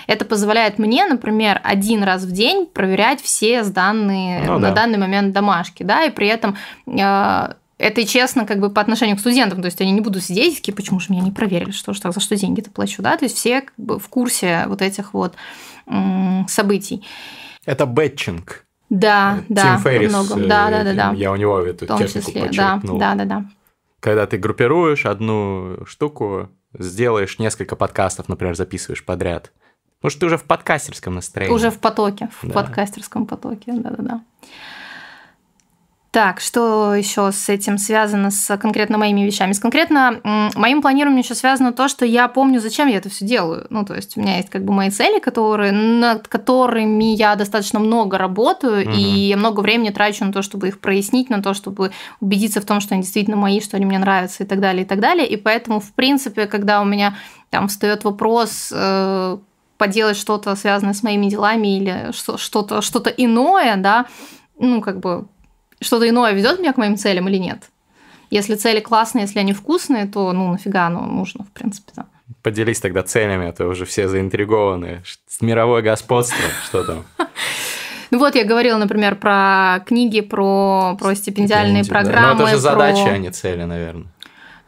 Это 0.09 0.24
позволяет 0.24 0.81
мне, 0.81 1.07
например, 1.07 1.61
один 1.62 2.03
раз 2.03 2.24
в 2.24 2.33
день 2.33 2.66
проверять 2.66 3.22
все 3.22 3.62
сданные 3.62 4.43
Ну 4.45 4.59
на 4.59 4.70
да. 4.70 4.74
данный 4.74 4.99
момент 4.99 5.33
домашки, 5.33 5.85
да, 5.85 6.03
и 6.03 6.11
при 6.11 6.26
этом 6.26 6.57
э, 6.89 7.53
это 7.79 8.05
честно 8.07 8.45
как 8.47 8.59
бы 8.61 8.70
по 8.70 8.81
отношению 8.81 9.16
к 9.16 9.20
студентам, 9.20 9.61
то 9.62 9.66
есть 9.66 9.81
они 9.81 9.93
не 9.93 10.01
будут 10.01 10.24
сидеть 10.24 10.57
такие, 10.57 10.74
почему 10.74 11.01
же 11.01 11.07
меня 11.11 11.22
не 11.22 11.31
проверили, 11.33 11.70
что 11.70 11.93
ж 11.93 12.01
так, 12.01 12.12
за 12.12 12.20
что 12.20 12.37
деньги-то 12.37 12.70
плачу, 12.70 13.03
да, 13.03 13.16
то 13.16 13.24
есть 13.24 13.37
все 13.37 13.62
как 13.62 13.74
бы 13.76 13.99
в 13.99 14.09
курсе 14.09 14.64
вот 14.66 14.83
этих 14.83 15.14
вот 15.14 15.35
событий. 16.49 17.05
Это 17.64 17.87
бэтчинг. 17.87 18.64
Да, 18.91 19.41
да, 19.49 19.74
Тим 19.76 19.83
Феррис, 19.83 20.12
во 20.12 20.22
многом. 20.22 20.45
э, 20.45 20.49
Да, 20.49 20.70
да, 20.70 20.85
да, 20.85 20.95
да. 20.95 21.12
Я 21.14 21.31
у 21.33 21.37
него 21.37 21.61
эту 21.61 21.85
В 21.85 21.89
том 21.89 21.99
технику 21.99 22.26
числе, 22.31 22.49
да, 22.51 22.81
да, 22.83 23.14
да, 23.14 23.24
да. 23.24 23.45
Когда 24.01 24.26
ты 24.26 24.39
группируешь 24.39 25.05
одну 25.05 25.85
штуку, 25.87 26.49
сделаешь 26.79 27.39
несколько 27.39 27.76
подкастов, 27.76 28.29
например, 28.29 28.57
записываешь 28.57 29.05
подряд. 29.05 29.53
Потому 29.99 30.11
что 30.11 30.20
ты 30.20 30.26
уже 30.26 30.39
в 30.39 30.45
подкастерском 30.45 31.16
настроении. 31.16 31.55
Уже 31.55 31.70
в 31.70 31.79
потоке, 31.81 32.29
в 32.41 32.47
Да. 32.47 32.55
подкастерском 32.55 33.26
потоке, 33.26 33.72
да-да-да. 33.72 34.22
Так, 36.11 36.41
что 36.41 36.95
еще 36.95 37.33
с 37.33 37.51
этим 37.51 37.77
связано 37.77 38.31
с 38.31 38.57
конкретно 38.57 38.97
моими 38.97 39.21
вещами? 39.21 39.53
С 39.53 39.59
конкретно 39.61 40.21
моим 40.57 40.81
планированием 40.81 41.23
еще 41.23 41.35
связано 41.35 41.73
то, 41.73 41.87
что 41.89 42.07
я 42.07 42.29
помню, 42.29 42.61
зачем 42.61 42.89
я 42.89 42.97
это 42.97 43.11
все 43.11 43.27
делаю. 43.27 43.67
Ну, 43.69 43.85
то 43.85 43.95
есть 43.95 44.17
у 44.17 44.21
меня 44.23 44.39
есть 44.39 44.49
как 44.49 44.65
бы 44.65 44.73
мои 44.73 44.89
цели, 44.89 45.19
которые, 45.19 45.71
над 45.73 46.27
которыми 46.27 47.15
я 47.15 47.35
достаточно 47.37 47.79
много 47.79 48.17
работаю, 48.17 48.89
Мгм. 48.89 48.93
и 48.95 49.01
я 49.29 49.37
много 49.37 49.61
времени 49.61 49.91
трачу 49.91 50.25
на 50.25 50.33
то, 50.33 50.41
чтобы 50.41 50.69
их 50.69 50.81
прояснить, 50.81 51.29
на 51.29 51.43
то, 51.43 51.53
чтобы 51.53 51.93
убедиться 52.21 52.63
в 52.63 52.65
том, 52.65 52.81
что 52.81 52.95
они 52.95 53.03
действительно 53.03 53.37
мои, 53.37 53.61
что 53.61 53.77
они 53.77 53.85
мне 53.85 53.99
нравятся 53.99 54.45
и 54.45 54.47
так 54.47 54.61
далее, 54.61 54.85
и 54.85 54.87
так 54.87 55.01
далее. 55.01 55.29
И 55.29 55.37
поэтому, 55.37 55.79
в 55.79 55.93
принципе, 55.93 56.47
когда 56.47 56.81
у 56.81 56.87
меня 56.87 57.17
там 57.51 57.69
встает 57.69 58.05
вопрос 58.05 58.71
э, 58.75 59.37
поделать 59.77 60.17
что-то 60.17 60.57
связанное 60.57 60.95
с 60.95 61.03
моими 61.03 61.27
делами 61.29 61.77
или 61.77 62.13
что- 62.13 62.39
что-то 62.39 62.81
что 62.81 62.99
иное, 63.15 63.77
да, 63.77 64.07
ну, 64.59 64.81
как 64.81 65.01
бы 65.01 65.27
что-то 65.81 66.09
иное 66.09 66.33
ведет 66.33 66.59
меня 66.59 66.72
к 66.72 66.76
моим 66.76 66.97
целям 66.97 67.29
или 67.29 67.37
нет. 67.37 67.70
Если 68.31 68.57
цели 68.57 68.81
классные, 68.81 69.22
если 69.22 69.39
они 69.39 69.53
вкусные, 69.53 70.07
то 70.07 70.33
ну 70.33 70.53
нафига 70.53 70.87
оно 70.87 71.01
нужно, 71.07 71.45
в 71.45 71.51
принципе, 71.53 71.93
да. 71.97 72.07
Поделись 72.43 72.81
тогда 72.81 73.03
целями, 73.03 73.49
а 73.49 73.53
то 73.53 73.66
уже 73.66 73.85
все 73.87 74.07
заинтригованы. 74.09 75.03
Мировое 75.41 75.83
господство, 75.83 76.45
что 76.64 76.85
там? 76.85 77.05
Ну 78.11 78.18
вот 78.18 78.35
я 78.37 78.45
говорила, 78.45 78.79
например, 78.79 79.16
про 79.16 79.81
книги, 79.87 80.22
про, 80.22 80.97
про 80.99 81.14
стипендиальные 81.14 81.85
Стипендии, 81.85 82.11
да. 82.11 82.11
Ну, 82.11 82.20
программы. 82.22 82.43
это 82.45 82.51
же 82.53 82.59
задачи, 82.59 83.03
про- 83.03 83.12
а 83.12 83.18
не 83.18 83.31
цели, 83.31 83.64
наверное. 83.64 84.07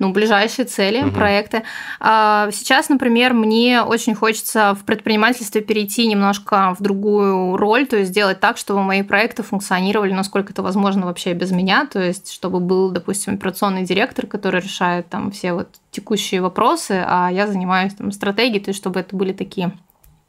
Ну, 0.01 0.13
ближайшие 0.13 0.65
цели, 0.67 1.03
Мгм. 1.03 1.13
проекты. 1.13 1.63
А, 2.01 2.49
Сейчас, 2.51 2.89
например, 2.89 3.33
мне 3.35 3.83
очень 3.83 4.15
хочется 4.15 4.75
в 4.75 4.85
предпринимательстве 4.85 5.61
перейти 5.61 6.07
немножко 6.07 6.75
в 6.79 6.83
другую 6.83 7.57
роль, 7.57 7.87
то 7.87 7.97
есть 7.97 8.11
сделать 8.11 8.41
так, 8.41 8.57
чтобы 8.57 8.83
мои 8.83 9.03
проекты 9.03 9.43
функционировали, 9.45 10.13
насколько 10.13 10.53
это 10.53 10.63
возможно 10.63 11.07
вообще 11.07 11.35
без 11.35 11.53
меня, 11.53 11.87
то 11.87 12.03
есть 12.03 12.33
чтобы 12.33 12.59
был, 12.61 12.91
допустим, 12.91 13.35
операционный 13.35 13.85
директор, 13.85 14.27
который 14.27 14.61
решает 14.61 15.09
там 15.09 15.31
все 15.31 15.53
вот 15.53 15.69
текущие 15.91 16.41
вопросы, 16.41 17.05
а 17.07 17.29
я 17.31 17.47
занимаюсь 17.47 17.95
там 17.95 18.11
стратегией, 18.11 18.61
то 18.61 18.71
есть 18.71 18.79
чтобы 18.81 19.01
это 19.01 19.15
были 19.15 19.33
такие 19.33 19.73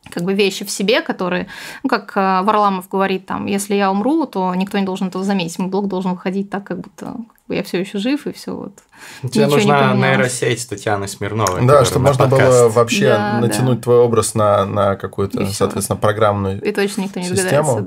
как 0.10 0.24
бы 0.24 0.34
вещи 0.34 0.66
в 0.66 0.72
себе, 0.72 1.02
которые, 1.02 1.47
ну, 1.84 1.89
как 1.89 2.12
э, 2.16 2.41
Варламов 2.41 2.89
говорит, 2.89 3.26
там, 3.26 3.45
если 3.45 3.76
я 3.76 3.91
умру, 3.91 4.26
то 4.26 4.54
никто 4.56 4.78
не 4.78 4.86
должен 4.86 5.08
этого 5.08 5.24
заметить. 5.24 5.60
Мой 5.60 5.70
блог 5.70 5.88
должен 5.88 6.12
выходить 6.12 6.49
так, 6.49 6.64
как 6.64 6.80
будто 6.80 7.06
как 7.06 7.47
бы 7.47 7.56
я 7.56 7.64
все 7.64 7.80
еще 7.80 7.97
жив, 7.97 8.26
и 8.28 8.32
все 8.32 8.56
вот. 8.56 8.74
Тебе 9.22 9.45
Ничего 9.45 9.45
не 9.45 9.56
нужна 9.56 9.93
нейросеть 9.93 10.68
Татьяны 10.68 11.08
Смирновой. 11.08 11.66
Да, 11.66 11.86
чтобы 11.86 12.08
можно 12.08 12.28
было 12.28 12.39
подкаст. 12.39 12.76
вообще 12.76 13.10
Да, 13.10 13.39
натянуть 13.39 13.78
да. 13.78 13.84
твой 13.84 13.97
образ 13.99 14.36
на, 14.36 14.66
на 14.66 14.95
какую-то, 14.95 15.45
соответственно, 15.47 15.97
программную, 15.97 16.62
И 16.62 16.72
точно 16.72 17.02
никто 17.02 17.20
не 17.20 17.28
Систему? 17.28 17.76
догадается, 17.76 17.82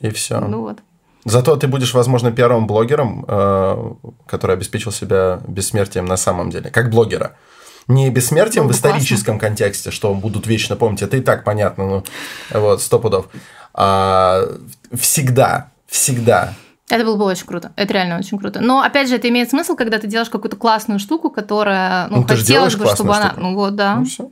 да. 0.00 0.08
и 0.08 0.10
все. 0.12 0.40
Ну 0.40 0.60
вот. 0.62 0.78
Зато 1.24 1.56
ты 1.56 1.66
будешь, 1.66 1.92
возможно, 1.92 2.30
первым 2.30 2.68
блогером, 2.68 3.24
э, 3.26 3.92
который 4.26 4.54
обеспечил 4.54 4.92
себя 4.92 5.40
бессмертием 5.48 6.04
на 6.06 6.16
самом 6.16 6.50
деле, 6.50 6.70
как 6.70 6.88
блогера. 6.88 7.36
Не 7.88 8.10
бессмертием 8.10 8.64
Было 8.64 8.72
в 8.72 8.76
бы 8.76 8.80
классно. 8.80 8.98
историческом 8.98 9.38
контексте, 9.38 9.90
что 9.90 10.12
будут 10.14 10.46
вечно 10.46 10.74
помнить, 10.76 11.02
это 11.02 11.16
и 11.16 11.20
так 11.20 11.44
понятно, 11.44 11.86
ну, 11.86 12.04
вот, 12.52 12.82
сто 12.82 12.98
пудов. 12.98 13.28
А 13.74 14.42
всегда, 14.92 15.70
всегда. 15.86 16.54
Это 16.88 17.04
было 17.04 17.16
бы 17.16 17.24
очень 17.24 17.46
круто. 17.46 17.72
Это 17.76 17.94
реально 17.94 18.18
очень 18.18 18.38
круто. 18.38 18.60
Но 18.60 18.80
опять 18.80 19.08
же, 19.08 19.16
это 19.16 19.28
имеет 19.28 19.50
смысл, 19.50 19.74
когда 19.76 19.98
ты 19.98 20.06
делаешь 20.06 20.30
какую-то 20.30 20.56
классную 20.56 20.98
штуку, 21.00 21.30
которая, 21.30 22.06
ну, 22.08 22.18
Ну, 22.18 22.22
хотелось 22.26 22.74
бы, 22.76 22.86
чтобы 22.86 23.10
классную 23.10 23.12
она. 23.12 23.26
штуку. 23.26 23.40
Ну 23.42 23.54
вот, 23.54 23.74
да. 23.76 23.96
Ну, 23.96 24.04
всё. 24.04 24.30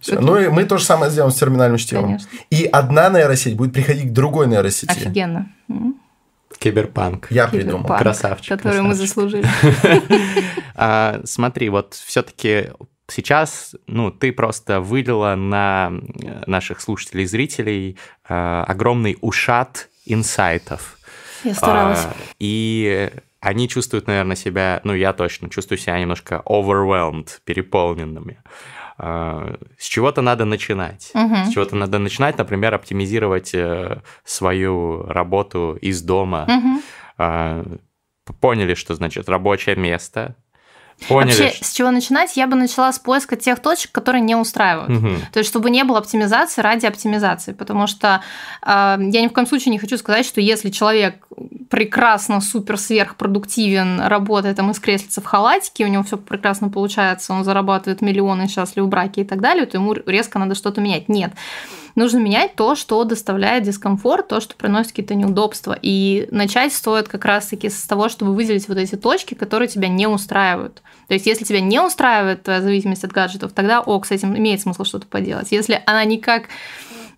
Все. 0.00 0.18
Ну 0.20 0.36
и 0.36 0.48
мы 0.48 0.64
то 0.64 0.78
же 0.78 0.84
самое 0.84 1.10
сделаем 1.12 1.32
с 1.32 1.36
терминальным 1.36 1.78
чтивом. 1.78 2.04
Конечно. 2.04 2.28
И 2.50 2.64
одна 2.64 3.08
нейросеть 3.10 3.54
будет 3.56 3.72
приходить 3.72 4.10
к 4.10 4.12
другой 4.12 4.46
нейросети. 4.48 4.90
Офигенно. 4.90 5.46
Киберпанк. 6.62 7.26
Я 7.30 7.48
придумал. 7.48 7.80
Киберпанк, 7.80 8.02
Красавчик, 8.02 8.48
Который 8.56 8.82
мы 8.82 8.90
красавчик. 8.90 9.08
заслужили. 9.08 9.46
А, 10.74 11.20
смотри, 11.24 11.68
вот 11.68 11.94
все-таки 11.94 12.70
сейчас, 13.06 13.76
ну, 13.86 14.10
ты 14.10 14.32
просто 14.32 14.80
вылила 14.80 15.34
на 15.34 15.92
наших 16.46 16.80
слушателей 16.80 17.24
и 17.24 17.26
зрителей 17.26 17.98
а, 18.28 18.64
огромный 18.64 19.18
ушат 19.20 19.88
инсайтов. 20.06 20.98
Я 21.44 21.54
старалась. 21.54 22.04
А, 22.04 22.14
и 22.38 23.10
они 23.40 23.68
чувствуют, 23.68 24.06
наверное, 24.06 24.36
себя, 24.36 24.80
ну, 24.84 24.94
я 24.94 25.12
точно 25.12 25.50
чувствую 25.50 25.78
себя 25.78 25.98
немножко 26.00 26.42
overwhelmed, 26.46 27.28
переполненными. 27.44 28.38
А, 28.98 29.56
С 29.78 29.86
чего-то 29.86 30.22
надо 30.22 30.44
начинать. 30.44 31.10
Мгм. 31.14 31.46
С 31.46 31.52
чего-то 31.52 31.76
надо 31.76 31.98
начинать, 31.98 32.38
например, 32.38 32.74
оптимизировать 32.74 33.54
э, 33.54 34.00
свою 34.24 35.02
работу 35.04 35.78
из 35.80 36.02
дома. 36.02 36.46
А, 37.18 37.64
Поняли, 38.40 38.74
что 38.74 38.94
значит 38.94 39.28
рабочее 39.28 39.74
место. 39.76 40.36
Поняли, 41.08 41.42
Вообще, 41.42 41.64
с 41.64 41.72
чего 41.72 41.90
начинать? 41.90 42.36
Я 42.36 42.46
бы 42.46 42.56
начала 42.56 42.92
с 42.92 42.98
поиска 42.98 43.36
тех 43.36 43.58
точек, 43.60 43.92
которые 43.92 44.22
не 44.22 44.36
устраивают. 44.36 44.90
Мгм. 44.90 45.18
То 45.32 45.38
есть, 45.38 45.50
чтобы 45.50 45.70
не 45.70 45.84
было 45.84 45.98
оптимизации 45.98 46.62
ради 46.62 46.86
оптимизации. 46.86 47.52
Потому 47.52 47.86
что 47.86 48.22
э, 48.62 48.96
я 48.98 49.22
ни 49.22 49.28
в 49.28 49.32
коем 49.32 49.46
случае 49.46 49.72
не 49.72 49.78
хочу 49.78 49.96
сказать, 49.98 50.24
что 50.24 50.40
если 50.40 50.70
человек 50.70 51.26
прекрасно, 51.70 52.40
супер, 52.40 52.78
сверхпродуктивен, 52.78 54.00
работает 54.00 54.56
там 54.56 54.70
из 54.70 54.78
креслица 54.78 55.20
в 55.20 55.24
халатике, 55.24 55.84
у 55.84 55.88
него 55.88 56.02
все 56.02 56.16
прекрасно 56.16 56.68
получается, 56.68 57.32
он 57.32 57.44
зарабатывает 57.44 58.02
миллионы, 58.02 58.48
счастлив 58.48 58.84
в 58.84 58.88
браке 58.88 59.22
и 59.22 59.24
так 59.24 59.40
далее, 59.40 59.66
то 59.66 59.78
ему 59.78 59.94
резко 59.94 60.38
надо 60.38 60.54
что-то 60.54 60.80
менять. 60.80 61.08
Нет. 61.08 61.32
Нужно 61.94 62.18
менять 62.18 62.54
то, 62.54 62.74
что 62.74 63.04
доставляет 63.04 63.64
дискомфорт, 63.64 64.28
то, 64.28 64.40
что 64.40 64.54
приносит 64.54 64.92
какие-то 64.92 65.14
неудобства. 65.14 65.78
И 65.80 66.28
начать 66.30 66.72
стоит 66.72 67.08
как 67.08 67.24
раз-таки 67.24 67.68
с 67.68 67.82
того, 67.82 68.08
чтобы 68.08 68.34
выделить 68.34 68.68
вот 68.68 68.78
эти 68.78 68.96
точки, 68.96 69.34
которые 69.34 69.68
тебя 69.68 69.88
не 69.88 70.06
устраивают. 70.06 70.82
То 71.08 71.14
есть, 71.14 71.26
если 71.26 71.44
тебя 71.44 71.60
не 71.60 71.80
устраивает 71.80 72.42
твоя 72.42 72.62
зависимость 72.62 73.04
от 73.04 73.12
гаджетов, 73.12 73.52
тогда 73.52 73.80
ок, 73.80 74.06
с 74.06 74.10
этим 74.10 74.36
имеет 74.36 74.60
смысл 74.60 74.84
что-то 74.84 75.06
поделать. 75.06 75.52
Если 75.52 75.82
она 75.86 76.04
никак 76.04 76.44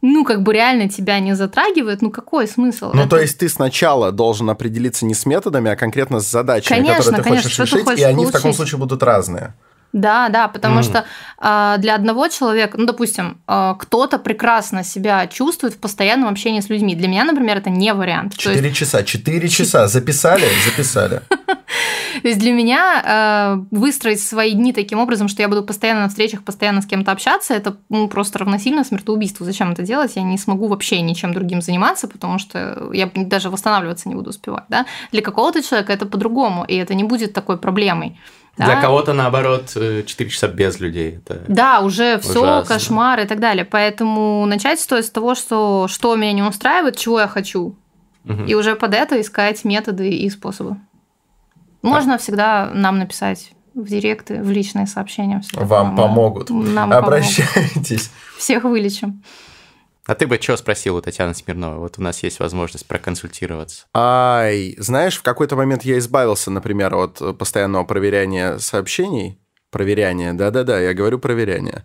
ну, 0.06 0.22
как 0.22 0.42
бы 0.42 0.52
реально 0.52 0.90
тебя 0.90 1.18
не 1.18 1.34
затрагивает, 1.34 2.02
ну 2.02 2.10
какой 2.10 2.46
смысл? 2.46 2.90
Ну, 2.92 3.00
Это- 3.02 3.10
то 3.10 3.18
есть 3.18 3.38
ты 3.38 3.48
сначала 3.48 4.12
должен 4.12 4.50
определиться 4.50 5.06
не 5.06 5.14
с 5.14 5.24
методами, 5.24 5.70
а 5.70 5.76
конкретно 5.76 6.20
с 6.20 6.30
задачами, 6.30 6.76
Конечно, 6.76 6.96
которые 6.96 7.16
ты 7.22 7.24
конечно, 7.24 7.42
хочешь 7.48 7.56
ты 7.56 7.62
решить, 7.62 7.84
хочешь 7.84 8.00
и 8.00 8.02
они 8.02 8.24
в 8.26 8.28
таком 8.28 8.42
получить. 8.42 8.56
случае 8.56 8.78
будут 8.80 9.02
разные. 9.02 9.54
Да, 9.94 10.28
да, 10.28 10.48
потому 10.48 10.74
Мгм. 10.74 10.82
что 10.82 11.04
а, 11.38 11.76
для 11.78 11.94
одного 11.94 12.26
человека, 12.26 12.76
ну, 12.76 12.84
допустим, 12.84 13.38
а, 13.46 13.74
кто-то 13.74 14.18
прекрасно 14.18 14.82
себя 14.82 15.28
чувствует 15.28 15.74
в 15.74 15.78
постоянном 15.78 16.28
общении 16.28 16.60
с 16.60 16.68
людьми. 16.68 16.96
Для 16.96 17.06
меня, 17.06 17.22
например, 17.24 17.58
это 17.58 17.70
не 17.70 17.94
вариант. 17.94 18.34
То 18.36 18.50
есть, 18.50 18.56
Четыре 18.56 18.74
часа. 18.74 19.04
Четыре 19.04 19.48
часа. 19.48 19.86
Записали? 19.86 20.46
Записали. 20.64 21.22
то 21.28 22.28
есть 22.28 22.40
для 22.40 22.52
меня 22.52 23.02
а, 23.04 23.60
выстроить 23.70 24.20
свои 24.20 24.52
дни 24.52 24.72
таким 24.72 24.98
образом, 24.98 25.28
что 25.28 25.42
я 25.42 25.48
буду 25.48 25.62
постоянно 25.62 26.00
на 26.02 26.08
встречах, 26.08 26.42
постоянно 26.42 26.82
с 26.82 26.86
кем-то 26.86 27.12
общаться, 27.12 27.54
это 27.54 27.76
ну, 27.88 28.08
просто 28.08 28.40
равносильно 28.40 28.82
смертоубийству. 28.82 29.46
Зачем 29.46 29.70
это 29.70 29.82
делать? 29.82 30.16
Я 30.16 30.22
не 30.22 30.38
смогу 30.38 30.66
вообще 30.66 31.02
ничем 31.02 31.32
другим 31.32 31.62
заниматься, 31.62 32.08
потому 32.08 32.40
что 32.40 32.90
я 32.92 33.08
даже 33.14 33.48
восстанавливаться 33.48 34.08
не 34.08 34.16
буду 34.16 34.30
успевать. 34.30 34.64
Да? 34.68 34.86
Для 35.12 35.22
какого-то 35.22 35.62
человека 35.62 35.92
это 35.92 36.04
по-другому, 36.04 36.64
и 36.66 36.74
это 36.74 36.94
не 36.94 37.04
будет 37.04 37.32
такой 37.32 37.58
проблемой. 37.58 38.18
Для 38.56 38.76
да? 38.76 38.80
кого-то, 38.80 39.12
наоборот, 39.12 39.70
4 39.70 40.30
часа 40.30 40.46
без 40.46 40.78
людей. 40.78 41.18
Это... 41.18 41.42
Да, 41.48 41.80
уже 41.80 42.18
все, 42.20 42.42
Ужасно. 42.42 42.74
кошмар 42.74 43.20
и 43.20 43.26
так 43.26 43.40
далее. 43.40 43.64
Поэтому 43.64 44.46
начать 44.46 44.78
стоит 44.78 45.06
с 45.06 45.10
того, 45.10 45.34
что, 45.34 45.88
что 45.88 46.14
меня 46.14 46.32
не 46.32 46.42
устраивает, 46.42 46.96
чего 46.96 47.20
я 47.20 47.26
хочу. 47.26 47.74
Мгм. 48.22 48.46
И 48.46 48.54
уже 48.54 48.76
под 48.76 48.94
это 48.94 49.20
искать 49.20 49.64
методы 49.64 50.08
и 50.08 50.30
способы. 50.30 50.76
Можно 51.82 52.16
всегда 52.16 52.70
нам 52.72 52.98
написать 52.98 53.50
в 53.74 53.86
директы, 53.86 54.40
в 54.40 54.50
личные 54.50 54.86
сообщения. 54.86 55.42
такое. 55.50 55.66
Вам 55.66 55.96
помогут. 55.96 56.48
Нам 56.50 56.92
Обращайтесь. 56.92 58.08
помогут. 58.08 58.38
Всех 58.38 58.64
вылечим. 58.64 59.22
А 60.06 60.14
ты 60.14 60.26
бы 60.26 60.36
что 60.36 60.56
спросил 60.56 60.96
у 60.96 61.00
Татьяны 61.00 61.34
Смирновой? 61.34 61.78
Вот 61.78 61.98
у 61.98 62.02
нас 62.02 62.22
есть 62.22 62.38
возможность 62.40 62.86
проконсультироваться. 62.86 63.86
Ай, 63.94 64.74
знаешь, 64.78 65.16
в 65.16 65.22
какой-то 65.22 65.56
момент 65.56 65.84
я 65.84 65.98
избавился, 65.98 66.50
например, 66.50 66.94
от 66.94 67.38
постоянного 67.38 67.84
проверяния 67.84 68.58
сообщений. 68.58 69.40
Проверяния, 69.70 70.34
да-да-да, 70.34 70.78
я 70.78 70.94
говорю 70.94 71.18
проверяния. 71.18 71.84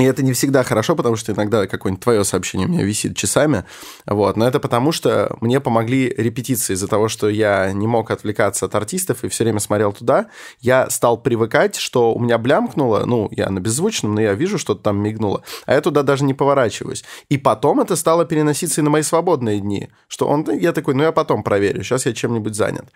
И 0.00 0.04
это 0.04 0.22
не 0.22 0.32
всегда 0.32 0.62
хорошо, 0.62 0.96
потому 0.96 1.16
что 1.16 1.32
иногда 1.32 1.66
какое-нибудь 1.66 2.02
твое 2.02 2.24
сообщение 2.24 2.66
у 2.66 2.70
меня 2.70 2.84
висит 2.84 3.16
часами. 3.16 3.64
Вот. 4.06 4.36
Но 4.36 4.46
это 4.46 4.60
потому, 4.60 4.92
что 4.92 5.36
мне 5.40 5.60
помогли 5.60 6.08
репетиции 6.16 6.74
из-за 6.74 6.88
того, 6.88 7.08
что 7.08 7.28
я 7.28 7.72
не 7.72 7.86
мог 7.86 8.10
отвлекаться 8.10 8.66
от 8.66 8.74
артистов 8.74 9.24
и 9.24 9.28
все 9.28 9.44
время 9.44 9.60
смотрел 9.60 9.92
туда. 9.92 10.26
Я 10.60 10.88
стал 10.88 11.18
привыкать, 11.18 11.76
что 11.76 12.14
у 12.14 12.18
меня 12.18 12.38
блямкнуло, 12.38 13.04
ну, 13.04 13.28
я 13.30 13.50
на 13.50 13.60
беззвучном, 13.60 14.14
но 14.14 14.20
я 14.20 14.34
вижу, 14.34 14.58
что-то 14.58 14.82
там 14.82 14.98
мигнуло, 15.02 15.42
а 15.66 15.74
я 15.74 15.80
туда 15.80 16.02
даже 16.02 16.24
не 16.24 16.34
поворачиваюсь. 16.34 17.04
И 17.28 17.38
потом 17.38 17.80
это 17.80 17.96
стало 17.96 18.24
переноситься 18.24 18.80
и 18.80 18.84
на 18.84 18.90
мои 18.90 19.02
свободные 19.02 19.60
дни, 19.60 19.90
что 20.08 20.26
он, 20.26 20.48
я 20.50 20.72
такой, 20.72 20.94
ну, 20.94 21.02
я 21.02 21.12
потом 21.12 21.42
проверю, 21.42 21.82
сейчас 21.82 22.06
я 22.06 22.12
чем-нибудь 22.12 22.54
занят. 22.54 22.86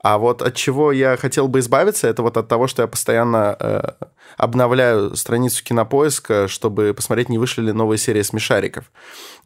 А 0.00 0.18
вот 0.18 0.42
от 0.42 0.54
чего 0.54 0.92
я 0.92 1.16
хотел 1.16 1.48
бы 1.48 1.58
избавиться, 1.58 2.06
это 2.06 2.22
вот 2.22 2.36
от 2.36 2.46
того, 2.48 2.68
что 2.68 2.82
я 2.82 2.88
постоянно 2.88 3.56
э, 3.58 3.82
обновляю 4.36 5.16
страницу 5.16 5.64
кинопоиска, 5.64 6.35
чтобы 6.48 6.92
посмотреть, 6.94 7.28
не 7.28 7.38
вышли 7.38 7.62
ли 7.62 7.72
новые 7.72 7.98
серии 7.98 8.22
смешариков. 8.22 8.90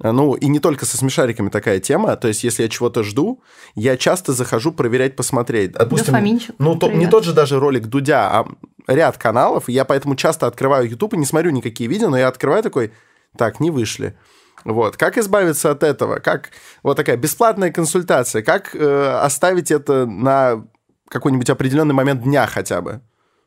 Э, 0.03 0.11
Ну, 0.12 0.34
и 0.34 0.47
не 0.49 0.59
только 0.59 0.84
со 0.86 0.97
смешариками 0.97 1.49
такая 1.49 1.80
тема. 1.80 2.16
То 2.16 2.28
есть, 2.28 2.45
если 2.45 2.64
я 2.64 2.68
чего-то 2.68 3.03
жду, 3.03 3.43
я 3.74 3.97
часто 3.97 4.32
захожу 4.32 4.72
проверять, 4.72 5.16
посмотреть. 5.16 5.72
Допустим, 5.72 6.12
Дофаминчик, 6.12 6.55
ну, 6.59 6.76
то- 6.76 6.91
не 6.91 7.07
тот 7.07 7.24
же 7.24 7.32
даже 7.32 7.59
ролик 7.59 7.86
Дудя, 7.86 8.28
а 8.41 8.47
ряд 8.86 9.16
каналов. 9.18 9.68
Я 9.68 9.84
поэтому 9.84 10.16
часто 10.16 10.47
открываю 10.47 10.88
YouTube 10.88 11.14
и 11.14 11.18
не 11.18 11.26
смотрю 11.26 11.51
никакие 11.51 11.88
видео, 11.88 12.09
но 12.11 12.18
я 12.18 12.28
открываю 12.28 12.62
такой, 12.62 12.93
так, 13.36 13.61
не 13.61 13.70
вышли. 13.70 14.16
Вот. 14.64 14.97
Как 14.97 15.16
избавиться 15.16 15.70
от 15.70 15.82
этого? 15.82 16.18
Как 16.18 16.51
вот 16.82 16.97
такая 16.97 17.16
бесплатная 17.16 17.70
консультация? 17.70 18.43
Как 18.43 18.74
э, 18.74 19.18
оставить 19.22 19.70
это 19.70 20.05
на 20.07 20.64
какой-нибудь 21.09 21.49
определенный 21.51 21.95
момент 21.95 22.22
дня 22.22 22.47
хотя 22.47 22.80
бы? 22.82 23.01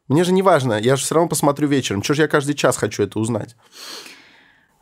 Мне 0.07 0.23
же 0.23 0.33
не 0.33 0.41
важно, 0.41 0.73
я 0.73 0.95
же 0.95 1.03
все 1.03 1.15
равно 1.15 1.29
посмотрю 1.29 1.67
вечером. 1.67 2.01
Чего 2.01 2.15
же 2.15 2.21
я 2.23 2.27
каждый 2.27 2.55
час 2.55 2.77
хочу 2.77 3.03
это 3.03 3.19
узнать? 3.19 3.55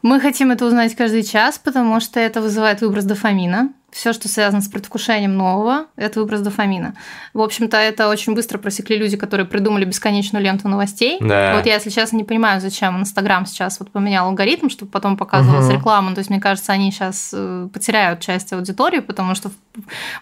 Мы 0.01 0.19
хотим 0.19 0.49
это 0.49 0.65
узнать 0.65 0.95
каждый 0.95 1.23
час, 1.23 1.59
потому 1.59 1.99
что 1.99 2.19
это 2.19 2.41
вызывает 2.41 2.81
выброс 2.81 3.03
дофамина. 3.03 3.71
Все, 3.91 4.13
что 4.13 4.29
связано 4.29 4.61
с 4.61 4.67
предвкушением 4.67 5.35
нового, 5.35 5.85
это 5.97 6.21
выброс 6.21 6.39
дофамина. 6.41 6.95
В 7.33 7.41
общем-то, 7.41 7.75
это 7.77 8.07
очень 8.07 8.33
быстро 8.33 8.57
просекли 8.57 8.97
люди, 8.97 9.17
которые 9.17 9.45
придумали 9.45 9.83
бесконечную 9.85 10.43
ленту 10.43 10.69
новостей. 10.69 11.17
Да. 11.19 11.55
Вот 11.55 11.65
я, 11.65 11.73
если 11.75 11.89
честно, 11.89 12.17
не 12.17 12.23
понимаю, 12.23 12.61
зачем 12.61 12.99
Инстаграм 12.99 13.45
сейчас 13.45 13.79
вот 13.79 13.91
поменял 13.91 14.27
алгоритм, 14.27 14.69
чтобы 14.69 14.91
потом 14.91 15.17
показывалась 15.17 15.65
Мгм. 15.65 15.75
реклама. 15.75 16.13
То 16.13 16.19
есть, 16.19 16.29
мне 16.29 16.39
кажется, 16.39 16.71
они 16.71 16.91
сейчас 16.91 17.31
э, 17.33 17.67
потеряют 17.73 18.21
часть 18.21 18.53
аудитории, 18.53 18.99
потому 18.99 19.35
что 19.35 19.51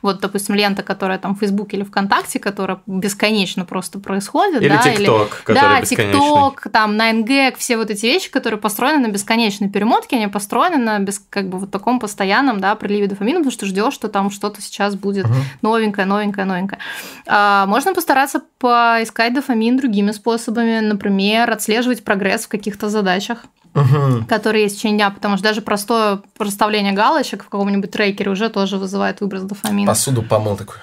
вот, 0.02 0.20
допустим, 0.20 0.56
лента, 0.56 0.84
которая 0.84 1.18
там 1.18 1.36
в 1.36 1.40
Фейсбуке 1.40 1.78
или 1.78 1.84
ВКонтакте, 1.84 2.40
которая 2.40 2.80
бесконечно 2.88 3.66
просто 3.66 4.00
происходит, 4.00 4.62
Или 4.62 4.70
да, 4.70 4.82
ТикТок, 4.82 5.42
который 5.44 5.80
да. 5.80 5.82
ТикТок, 5.82 6.68
там 6.72 6.92
9gag, 7.00 7.56
все 7.58 7.78
вот 7.78 7.90
эти 7.90 8.06
вещи, 8.06 8.30
которые 8.32 8.60
построены 8.60 9.08
на 9.08 9.12
бесконечной 9.12 9.70
перемотке, 9.70 10.16
они 10.18 10.28
построены 10.28 10.78
на 10.78 11.00
без, 11.00 11.20
как 11.30 11.50
бы 11.50 11.60
вот 11.60 11.72
таком 11.72 12.00
постоянном, 12.00 12.60
да, 12.60 12.76
приливе 12.76 13.08
дофамина, 13.08 13.40
потому 13.40 13.52
что 13.52 13.59
ждешь, 13.66 13.94
что 13.94 14.08
там 14.08 14.32
что-то 14.32 14.62
сейчас 14.62 14.96
будет 14.96 15.26
Мгм. 15.26 15.44
новенькое, 15.62 16.08
новенькое, 16.08 16.46
новенькое. 16.46 16.80
А, 17.28 17.66
можно 17.68 17.94
постараться 17.94 18.42
поискать 18.60 19.34
дофамин 19.34 19.78
другими 19.78 20.12
способами, 20.12 20.80
например, 20.80 21.50
отслеживать 21.52 22.04
прогресс 22.04 22.46
в 22.46 22.50
каких-то 22.50 22.90
задачах 22.90 23.40
Мгм. 23.76 24.26
которые 24.26 24.64
есть 24.64 24.76
в 24.76 24.78
течение 24.80 24.98
дня, 24.98 25.10
потому 25.12 25.38
что 25.38 25.44
даже 25.44 25.62
простое 25.62 26.22
проставление 26.38 26.92
галочек 26.92 27.44
в 27.44 27.50
каком-нибудь 27.50 27.92
трекере 27.92 28.32
уже 28.32 28.50
тоже 28.50 28.78
вызывает 28.78 29.22
выброс 29.22 29.44
дофамина. 29.44 29.88
Посуду 29.92 30.24
помыл 30.24 30.58
такой. 30.58 30.78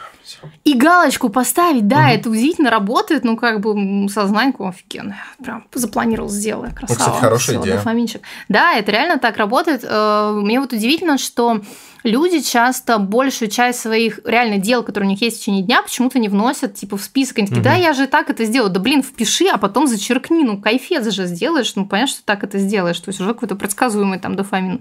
И 0.64 0.74
галочку 0.74 1.28
поставить, 1.28 1.86
да, 1.88 2.02
Мгм. 2.02 2.08
это 2.10 2.30
удивительно 2.30 2.70
работает, 2.70 3.24
ну, 3.24 3.36
как 3.36 3.60
бы 3.60 4.08
сознаньку 4.08 4.66
офигенно. 4.68 5.16
Прям 5.42 5.64
запланировал, 5.74 6.28
сделал, 6.28 6.64
я 6.64 6.70
красава. 6.72 6.98
кстати, 6.98 7.18
хорошая 7.20 7.56
Всё, 7.56 7.62
идея. 7.64 7.76
дофаминчик. 7.76 8.22
Да, 8.48 8.74
это 8.74 8.90
реально 8.92 9.18
так 9.18 9.36
работает. 9.36 9.84
Э, 9.84 10.32
Мне 10.42 10.60
вот 10.60 10.72
удивительно, 10.72 11.18
что 11.18 11.60
люди 12.06 12.40
часто 12.40 12.98
большую 12.98 13.50
часть 13.50 13.80
своих 13.80 14.20
реально 14.24 14.58
дел, 14.58 14.82
которые 14.82 15.08
у 15.08 15.10
них 15.10 15.20
есть 15.20 15.36
в 15.36 15.40
течение 15.40 15.62
дня, 15.62 15.82
почему-то 15.82 16.18
не 16.18 16.28
вносят, 16.28 16.74
типа, 16.74 16.96
в 16.96 17.02
список. 17.02 17.38
Они 17.38 17.48
такие, 17.48 17.62
да, 17.62 17.74
я 17.74 17.92
же 17.92 18.04
и 18.04 18.06
так 18.06 18.30
это 18.30 18.44
сделал. 18.44 18.68
Да, 18.68 18.80
блин, 18.80 19.02
впиши, 19.02 19.46
а 19.52 19.58
потом 19.58 19.86
зачеркни. 19.86 20.44
Ну, 20.44 20.60
кайфец 20.60 21.08
же 21.10 21.26
сделаешь. 21.26 21.74
Ну, 21.74 21.86
понятно, 21.86 22.14
что 22.14 22.24
так 22.24 22.44
это 22.44 22.58
сделаешь. 22.58 22.98
То 23.00 23.10
есть 23.10 23.20
уже 23.20 23.34
какой-то 23.34 23.56
предсказуемый 23.56 24.18
там 24.18 24.36
дофамин. 24.36 24.80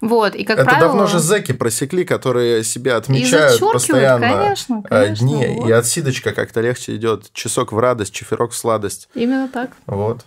Вот, 0.00 0.34
и 0.34 0.44
как 0.44 0.58
это 0.58 0.66
правило... 0.66 0.88
давно 0.88 1.06
же 1.06 1.18
зэки 1.18 1.52
просекли, 1.52 2.04
которые 2.04 2.62
себя 2.62 2.96
отмечают 2.96 3.52
зачёркивают, 3.52 3.72
постоянно 3.72 4.28
конечно, 4.28 4.82
э, 4.84 4.88
конечно, 4.88 5.26
дни, 5.26 5.46
вот. 5.46 5.68
и 5.68 5.72
отсидочка 5.72 6.32
как-то 6.32 6.60
легче 6.60 6.96
идет. 6.96 7.32
Часок 7.32 7.72
в 7.72 7.78
радость, 7.78 8.12
чеферок 8.12 8.52
в 8.52 8.56
сладость. 8.56 9.08
Именно 9.14 9.48
так. 9.48 9.70
Вот. 9.86 10.26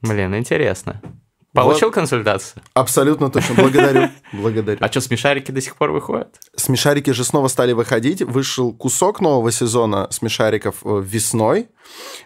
Блин, 0.00 0.34
интересно. 0.34 1.00
Получил 1.52 1.88
вот. 1.88 1.94
консультацию? 1.94 2.62
Абсолютно 2.72 3.30
точно. 3.30 3.54
Благодарю. 3.56 4.08
Благодарю. 4.32 4.78
А 4.80 4.88
что, 4.88 5.02
смешарики 5.02 5.50
до 5.50 5.60
сих 5.60 5.76
пор 5.76 5.90
выходят? 5.90 6.34
Смешарики 6.56 7.10
же 7.10 7.24
снова 7.24 7.48
стали 7.48 7.72
выходить. 7.72 8.22
Вышел 8.22 8.72
кусок 8.72 9.20
нового 9.20 9.52
сезона 9.52 10.08
смешариков 10.10 10.76
э, 10.84 11.02
весной. 11.04 11.68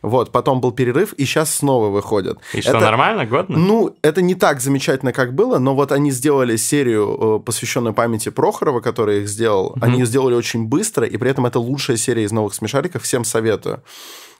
Вот, 0.00 0.30
потом 0.30 0.60
был 0.60 0.70
перерыв, 0.70 1.12
и 1.14 1.24
сейчас 1.24 1.52
снова 1.52 1.88
выходят. 1.88 2.38
И 2.54 2.60
что, 2.60 2.70
это, 2.70 2.80
нормально, 2.80 3.26
годно? 3.26 3.58
Ну, 3.58 3.96
это 4.02 4.22
не 4.22 4.36
так 4.36 4.60
замечательно, 4.60 5.12
как 5.12 5.34
было, 5.34 5.58
но 5.58 5.74
вот 5.74 5.90
они 5.90 6.12
сделали 6.12 6.56
серию, 6.56 7.38
э, 7.38 7.44
посвященную 7.44 7.94
памяти 7.94 8.28
Прохорова, 8.28 8.80
который 8.80 9.22
их 9.22 9.28
сделал. 9.28 9.68
Угу. 9.70 9.78
Они 9.80 9.98
ее 9.98 10.06
сделали 10.06 10.34
очень 10.34 10.66
быстро, 10.66 11.04
и 11.04 11.16
при 11.16 11.30
этом 11.30 11.46
это 11.46 11.58
лучшая 11.58 11.96
серия 11.96 12.22
из 12.22 12.30
новых 12.30 12.54
смешариков. 12.54 13.02
Всем 13.02 13.24
советую. 13.24 13.82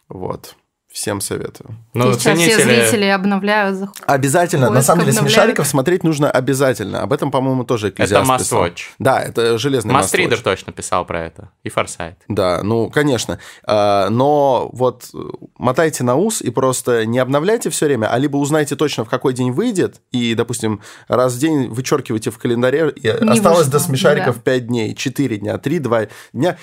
Вот. 0.09 0.55
Всем 0.97 1.21
советую. 1.21 1.77
Ну, 1.93 2.15
сейчас 2.15 2.23
ценители... 2.23 2.55
все 2.55 2.65
зрители 2.65 3.05
обновляют. 3.05 3.91
Обязательно. 4.07 4.71
На 4.71 4.81
самом 4.81 5.01
деле, 5.01 5.11
обновляют. 5.11 5.35
смешариков 5.35 5.67
смотреть 5.67 6.05
нужно 6.05 6.31
обязательно. 6.31 7.03
Об 7.03 7.13
этом, 7.13 7.31
по-моему, 7.31 7.65
тоже 7.65 7.89
Это 7.89 8.23
Must 8.23 8.73
Да, 8.99 9.21
это 9.21 9.59
железный 9.59 9.93
Мастридер 9.93 10.41
точно 10.41 10.73
писал 10.73 11.05
про 11.05 11.27
это. 11.27 11.51
И 11.65 11.69
Форсайт. 11.69 12.17
Да, 12.29 12.63
ну, 12.63 12.89
конечно. 12.89 13.39
А, 13.67 14.09
но 14.09 14.71
вот 14.73 15.11
мотайте 15.59 16.03
на 16.03 16.15
ус 16.17 16.41
и 16.41 16.49
просто 16.49 17.05
не 17.05 17.19
обновляйте 17.19 17.69
все 17.69 17.85
время, 17.85 18.07
а 18.07 18.17
либо 18.17 18.39
узнайте 18.39 18.75
точно, 18.75 19.05
в 19.05 19.11
какой 19.11 19.35
день 19.35 19.53
выйдет, 19.53 20.01
и, 20.13 20.35
допустим, 20.35 20.81
раз 21.09 21.35
в 21.35 21.39
день 21.39 21.69
вычеркивайте 21.69 22.31
в 22.31 22.39
календаре, 22.39 22.89
и 22.89 23.07
осталось 23.07 23.67
вышло, 23.67 23.73
до 23.73 23.81
смешариков 23.81 24.37
да. 24.37 24.41
5 24.41 24.67
дней, 24.67 24.95
4 24.95 25.37
дня, 25.37 25.59
3, 25.59 25.79
2 25.79 26.07
дня. 26.33 26.57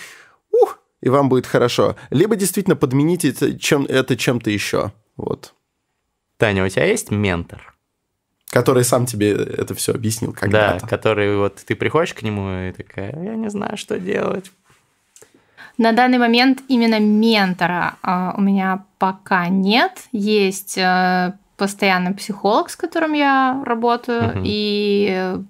И 1.03 1.09
вам 1.09 1.27
будет 1.27 1.45
хорошо. 1.45 1.97
Либо 2.11 2.37
действительно 2.37 2.77
подмените 2.77 3.29
это, 3.29 3.59
чем, 3.59 3.85
это 3.85 4.15
чем-то 4.15 4.49
еще. 4.49 4.93
Вот. 5.17 5.53
Таня, 6.37 6.63
у 6.63 6.69
тебя 6.69 6.85
есть 6.85 7.11
ментор? 7.11 7.75
Который 8.49 8.85
сам 8.85 9.05
тебе 9.05 9.33
это 9.33 9.75
все 9.75 9.93
объяснил 9.93 10.31
когда-то. 10.31 10.79
Да, 10.79 10.87
который 10.87 11.35
вот 11.37 11.57
ты 11.57 11.75
приходишь 11.75 12.13
к 12.13 12.21
нему 12.21 12.69
и 12.69 12.71
такая, 12.71 13.11
я 13.21 13.35
не 13.35 13.49
знаю, 13.49 13.75
что 13.75 13.99
делать. 13.99 14.49
На 15.77 15.91
данный 15.91 16.19
момент 16.19 16.61
именно 16.69 17.01
ментора 17.01 17.95
э, 18.01 18.31
у 18.37 18.41
меня 18.41 18.85
пока 18.97 19.49
нет. 19.49 20.03
Есть 20.13 20.77
э, 20.77 21.33
постоянный 21.57 22.13
психолог, 22.13 22.69
с 22.69 22.77
которым 22.77 23.11
я 23.11 23.61
работаю, 23.65 24.29
угу. 24.29 24.41
и 24.45 25.09
э, 25.11 25.41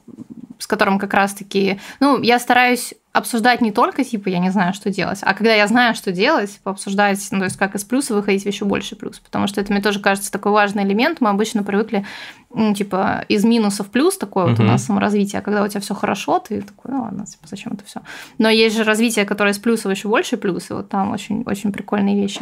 с 0.58 0.66
которым 0.66 0.98
как 0.98 1.14
раз-таки, 1.14 1.80
ну, 2.00 2.20
я 2.24 2.40
стараюсь 2.40 2.96
обсуждать 3.14 3.62
не 3.62 3.72
только, 3.72 4.04
типа, 4.04 4.30
я 4.30 4.40
не 4.40 4.50
знаю, 4.50 4.74
что 4.74 4.90
делать, 4.90 5.20
а 5.22 5.36
когда 5.36 5.54
я 5.54 5.68
знаю, 5.68 5.94
что 5.94 6.12
делать, 6.12 6.60
пообсуждать, 6.64 7.26
ну, 7.30 7.38
то 7.38 7.46
есть 7.46 7.58
как 7.58 7.76
из 7.76 7.84
плюса 7.84 8.16
выходить 8.16 8.44
в 8.44 8.48
еще 8.48 8.66
больше 8.66 8.96
плюс, 8.96 9.20
потому 9.20 9.46
что 9.46 9.62
это 9.62 9.72
мне 9.72 9.84
тоже 9.84 10.00
кажется 10.00 10.32
такой 10.32 10.52
важный 10.52 10.84
элемент, 10.84 11.22
мы 11.22 11.30
обычно 11.30 11.62
привыкли, 11.62 12.06
ну, 12.52 12.74
типа, 12.74 13.24
из 13.30 13.46
минуса 13.46 13.84
в 13.84 13.92
плюс, 13.92 14.18
такое 14.18 14.48
вот 14.48 14.60
у 14.60 14.64
нас 14.64 14.84
саморазвитие, 14.84 15.40
а 15.40 15.42
когда 15.44 15.64
у 15.64 15.68
тебя 15.68 15.80
все 15.80 15.94
хорошо, 15.94 16.40
ты 16.40 16.62
такой, 16.62 16.92
ну, 16.92 17.04
ладно, 17.04 17.26
типа, 17.28 17.48
зачем 17.48 17.74
это 17.74 17.86
все. 17.86 18.02
Но 18.40 18.50
есть 18.50 18.76
же 18.76 18.84
развитие, 18.84 19.26
которое 19.26 19.52
из 19.52 19.60
плюса 19.60 19.88
в 19.88 19.92
еще 19.92 20.08
больше 20.08 20.38
плюс, 20.38 20.72
и 20.72 20.74
вот 20.74 20.90
там 20.90 21.12
очень, 21.12 21.44
очень 21.46 21.72
прикольные 21.72 22.20
вещи. 22.20 22.42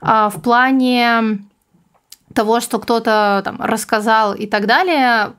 А 0.00 0.28
в 0.28 0.42
плане 0.42 1.38
того, 2.34 2.58
что 2.58 2.80
кто-то 2.80 3.42
там 3.44 3.60
рассказал 3.60 4.34
и 4.34 4.46
так 4.46 4.66
далее, 4.66 5.34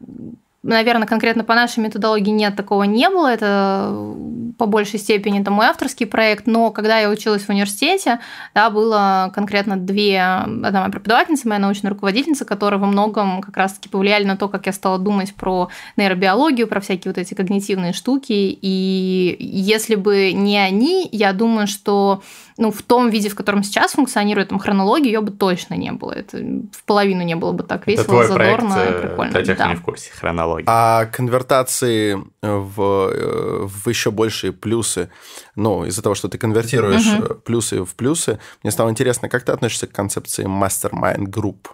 наверное, 0.63 1.07
конкретно 1.07 1.43
по 1.43 1.55
нашей 1.55 1.79
методологии 1.79 2.31
нет, 2.31 2.55
такого 2.55 2.83
не 2.83 3.09
было. 3.09 3.27
Это 3.27 3.93
по 4.57 4.65
большей 4.65 4.99
степени 4.99 5.41
это 5.41 5.51
мой 5.51 5.65
авторский 5.65 6.05
проект, 6.05 6.47
но 6.47 6.71
когда 6.71 6.99
я 6.99 7.09
училась 7.09 7.43
в 7.43 7.49
университете, 7.49 8.19
да, 8.55 8.69
было 8.69 9.31
конкретно 9.35 9.77
две, 9.77 10.21
одна 10.21 10.79
моя 10.79 10.89
преподавательница, 10.89 11.47
моя 11.47 11.59
научная 11.59 11.91
руководительница, 11.91 12.45
которая 12.45 12.79
во 12.79 12.87
многом 12.87 13.41
как 13.41 13.57
раз-таки 13.57 13.89
повлияли 13.89 14.23
на 14.23 14.37
то, 14.37 14.47
как 14.47 14.65
я 14.65 14.73
стала 14.73 14.99
думать 14.99 15.35
про 15.35 15.69
нейробиологию, 15.97 16.67
про 16.67 16.79
всякие 16.79 17.11
вот 17.11 17.17
эти 17.17 17.33
когнитивные 17.33 17.93
штуки. 17.93 18.31
И 18.33 19.35
если 19.39 19.95
бы 19.95 20.31
не 20.33 20.57
они, 20.57 21.09
я 21.11 21.33
думаю, 21.33 21.67
что 21.67 22.21
ну, 22.57 22.71
в 22.71 22.81
том 22.83 23.09
виде, 23.09 23.29
в 23.29 23.35
котором 23.35 23.63
сейчас 23.63 23.93
функционирует 23.93 24.49
там 24.49 24.59
хронология, 24.59 25.07
ее 25.07 25.21
бы 25.21 25.31
точно 25.31 25.73
не 25.73 25.91
было. 25.91 26.11
Это 26.11 26.37
в 26.37 26.83
половину 26.85 27.23
не 27.23 27.35
было 27.35 27.51
бы 27.51 27.63
так 27.63 27.87
весело, 27.87 28.03
Это 28.03 28.11
твой 28.11 28.27
задорно 28.27 28.75
проект, 28.75 28.91
и 28.91 28.97
э, 28.97 29.07
прикольно. 29.07 29.43
Тех, 29.43 29.57
да. 29.57 29.69
не 29.69 29.75
в 29.75 29.81
курсе, 29.81 30.11
хронологии. 30.53 30.65
А 30.67 31.05
конвертации 31.05 32.21
в, 32.41 33.09
э, 33.11 33.65
в 33.65 33.89
еще 33.89 34.11
большие 34.11 34.51
плюсы, 34.51 35.09
ну, 35.55 35.85
из-за 35.85 36.01
того, 36.01 36.15
что 36.15 36.27
ты 36.27 36.37
конвертируешь 36.37 37.19
угу. 37.19 37.35
плюсы 37.35 37.83
в 37.83 37.95
плюсы, 37.95 38.39
мне 38.63 38.71
стало 38.71 38.89
интересно, 38.89 39.29
как 39.29 39.43
ты 39.43 39.51
относишься 39.51 39.87
к 39.87 39.91
концепции 39.91 40.45
Mastermind 40.45 41.27
Group? 41.27 41.67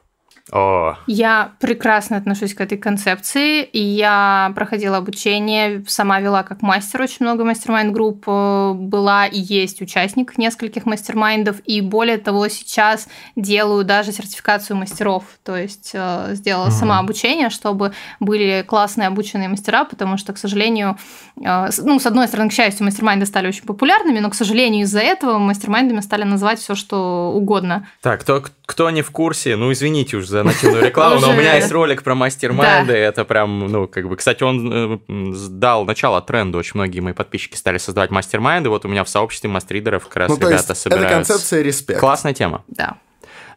О. 0.51 0.95
Я 1.07 1.51
прекрасно 1.59 2.17
отношусь 2.17 2.53
к 2.53 2.61
этой 2.61 2.77
концепции. 2.77 3.63
И 3.63 3.79
я 3.79 4.51
проходила 4.55 4.97
обучение, 4.97 5.83
сама 5.87 6.19
вела 6.19 6.43
как 6.43 6.61
мастер 6.61 7.01
очень 7.01 7.25
много 7.25 7.43
mastermind-групп, 7.43 8.23
э, 8.27 8.73
была 8.73 9.27
и 9.27 9.39
есть 9.39 9.81
участник 9.81 10.37
нескольких 10.37 10.85
mastermind 10.86 11.41
ов. 11.41 11.57
И 11.65 11.81
более 11.81 12.17
того, 12.17 12.47
сейчас 12.47 13.07
делаю 13.35 13.83
даже 13.83 14.11
сертификацию 14.11 14.77
мастеров. 14.77 15.23
То 15.43 15.55
есть 15.55 15.91
э, 15.93 16.31
сделала 16.33 16.67
mm-hmm. 16.67 16.79
сама 16.79 16.99
обучение, 16.99 17.49
чтобы 17.49 17.93
были 18.19 18.63
классные 18.67 19.07
обученные 19.07 19.49
мастера, 19.49 19.85
потому 19.85 20.17
что, 20.17 20.33
к 20.33 20.37
сожалению, 20.37 20.97
э, 21.37 21.69
ну, 21.83 21.99
с 21.99 22.05
одной 22.05 22.27
стороны, 22.27 22.49
к 22.49 22.53
счастью, 22.53 22.85
мастер-майнды 22.85 23.25
стали 23.25 23.47
очень 23.47 23.63
популярными, 23.63 24.19
но, 24.19 24.29
к 24.29 24.35
сожалению, 24.35 24.83
из-за 24.83 24.99
этого 24.99 25.37
мастер-майндами 25.37 25.99
стали 26.01 26.23
называть 26.23 26.59
все, 26.59 26.75
что 26.75 27.31
угодно. 27.35 27.87
Так, 28.01 28.21
кто, 28.21 28.43
кто 28.65 28.89
не 28.89 29.01
в 29.01 29.11
курсе, 29.11 29.55
ну, 29.55 29.71
извините 29.71 30.17
уж 30.17 30.27
за 30.27 30.38
за 30.39 30.43
нативную 30.43 30.85
рекламу, 30.85 31.19
но 31.19 31.29
у 31.31 31.33
меня 31.33 31.55
есть 31.55 31.71
ролик 31.71 32.03
про 32.03 32.15
мастер-майнды, 32.15 32.93
это 32.93 33.25
прям, 33.25 33.59
ну, 33.59 33.87
как 33.87 34.07
бы, 34.07 34.15
кстати, 34.15 34.43
он 34.43 34.99
э, 35.07 35.33
дал 35.49 35.85
начало 35.85 36.21
тренду, 36.21 36.57
очень 36.57 36.71
многие 36.75 37.01
мои 37.01 37.13
подписчики 37.13 37.55
стали 37.55 37.77
создавать 37.77 38.11
мастер-майнды, 38.11 38.69
вот 38.69 38.85
у 38.85 38.87
меня 38.87 39.03
в 39.03 39.09
сообществе 39.09 39.49
мастридеров 39.49 40.07
как 40.07 40.15
раз 40.15 40.29
ну, 40.29 40.37
ребята 40.37 40.73
собираются. 40.73 41.07
это 41.07 41.15
концепция 41.15 41.61
респект. 41.61 41.99
Классная 41.99 42.33
тема. 42.33 42.63
Да. 42.67 42.97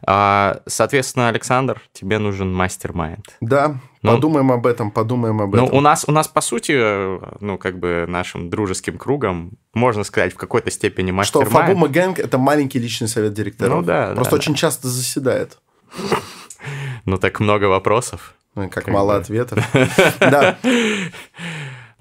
А, 0.05 0.59
соответственно, 0.65 1.29
Александр, 1.29 1.81
тебе 1.93 2.19
нужен 2.19 2.53
mastermind. 2.53 3.37
Да, 3.39 3.77
ну, 4.01 4.11
подумаем 4.11 4.51
об 4.51 4.67
этом, 4.67 4.91
подумаем 4.91 5.41
об 5.41 5.55
ну, 5.55 5.65
этом. 5.65 5.77
У 5.77 5.81
нас, 5.81 6.03
у 6.07 6.11
нас, 6.11 6.27
по 6.27 6.41
сути, 6.41 6.73
ну, 7.41 7.57
как 7.57 7.79
бы 7.79 8.05
нашим 8.07 8.49
дружеским 8.49 8.97
кругом, 8.97 9.51
можно 9.73 10.03
сказать, 10.03 10.33
в 10.33 10.35
какой-то 10.35 10.71
степени 10.71 11.11
mastermind. 11.11 11.49
Что 11.49 11.59
Фабума 11.59 11.87
Гэнг– 11.87 12.19
это 12.19 12.37
маленький 12.37 12.79
личный 12.79 13.07
совет 13.07 13.33
директоров. 13.33 13.79
Ну 13.79 13.81
да, 13.81 14.11
Просто 14.13 14.31
да, 14.31 14.37
очень 14.37 14.53
да. 14.53 14.59
часто 14.59 14.89
заседает. 14.89 15.57
Ну 17.05 17.17
так 17.17 17.39
много 17.39 17.65
вопросов. 17.65 18.35
Ну, 18.55 18.69
как, 18.69 18.85
как 18.85 18.93
мало 18.93 19.13
бы. 19.13 19.19
ответов. 19.19 19.59
Да. 20.19 20.57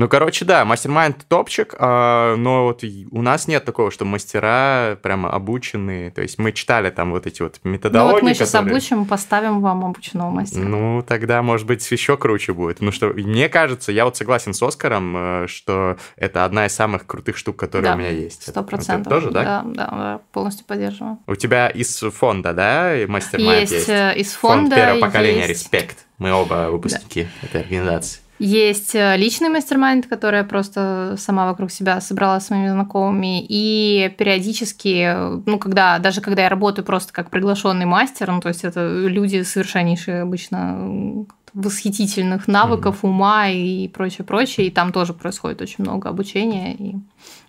Ну, 0.02 0.08
короче, 0.08 0.44
да, 0.44 0.64
mastermind 0.64 1.26
топчик, 1.28 1.76
а, 1.78 2.34
но 2.34 2.64
вот 2.64 2.82
у 2.82 3.22
нас 3.22 3.46
нет 3.46 3.64
такого, 3.64 3.92
что 3.92 4.04
мастера 4.04 4.98
прямо 5.00 5.30
обученные. 5.30 6.10
То 6.10 6.22
есть 6.22 6.38
мы 6.38 6.50
читали 6.50 6.90
там 6.90 7.12
вот 7.12 7.28
эти 7.28 7.40
вот 7.40 7.60
методологии. 7.62 8.08
Ну, 8.08 8.14
вот 8.14 8.22
мы 8.24 8.34
сейчас 8.34 8.50
которые... 8.50 8.72
обучим, 8.72 9.04
поставим 9.04 9.60
вам 9.60 9.84
обученного 9.84 10.30
мастера. 10.30 10.64
Ну, 10.64 11.04
тогда, 11.06 11.40
может 11.42 11.68
быть, 11.68 11.88
еще 11.88 12.16
круче 12.16 12.52
будет. 12.52 12.80
Ну, 12.80 12.90
что, 12.90 13.10
мне 13.10 13.48
кажется, 13.48 13.92
я 13.92 14.04
вот 14.04 14.16
согласен 14.16 14.54
с 14.54 14.62
Оскаром, 14.64 15.14
э, 15.16 15.46
что 15.46 15.96
это 16.16 16.44
одна 16.44 16.66
из 16.66 16.74
самых 16.74 17.06
крутых 17.06 17.36
штук, 17.36 17.54
которые 17.54 17.92
да, 17.92 17.94
у 17.94 17.98
меня 18.00 18.10
есть. 18.10 18.48
Сто 18.48 18.64
процентов. 18.64 19.08
Тоже, 19.08 19.30
да? 19.30 19.62
Да, 19.64 19.86
да, 19.86 20.20
полностью 20.32 20.66
поддерживаю. 20.66 21.20
У 21.28 21.36
тебя 21.36 21.68
из 21.68 21.96
фонда, 21.96 22.52
да, 22.52 22.96
mastermind 23.06 23.70
есть? 23.70 23.72
Есть, 23.72 23.88
э, 23.88 24.14
из 24.16 24.32
фонда. 24.32 24.62
Фонд 24.62 24.74
первого 24.74 25.00
поколения, 25.00 25.46
есть... 25.46 25.62
респект. 25.62 26.06
Мы 26.18 26.32
оба 26.32 26.70
выпускники 26.72 27.28
да. 27.40 27.46
этой 27.46 27.60
организации. 27.60 28.18
Есть 28.44 28.96
э, 28.96 29.16
личный 29.16 29.50
mastermind, 29.50 30.08
который 30.08 30.38
я 30.38 30.44
просто 30.44 31.14
сама 31.16 31.46
вокруг 31.46 31.70
себя 31.70 32.00
собрала 32.00 32.40
с 32.40 32.50
моими 32.50 32.70
знакомыми. 32.70 33.46
И 33.48 34.12
периодически, 34.18 35.14
ну, 35.48 35.60
когда, 35.60 36.00
даже 36.00 36.20
когда 36.20 36.42
я 36.42 36.48
работаю 36.48 36.84
просто 36.84 37.12
как 37.12 37.30
приглашенный 37.30 37.86
мастер, 37.86 38.32
ну, 38.32 38.40
то 38.40 38.48
есть 38.48 38.64
это 38.64 38.84
люди 39.06 39.42
совершеннейшие 39.42 40.22
обычно 40.22 41.24
восхитительных 41.54 42.48
навыков, 42.48 43.04
mm-hmm. 43.04 43.08
ума 43.08 43.48
и 43.48 43.86
прочее, 43.86 44.24
прочее. 44.24 44.66
И 44.66 44.70
там 44.72 44.90
тоже 44.90 45.14
происходит 45.14 45.62
очень 45.62 45.84
много 45.84 46.08
обучения 46.08 46.74
и 46.74 46.96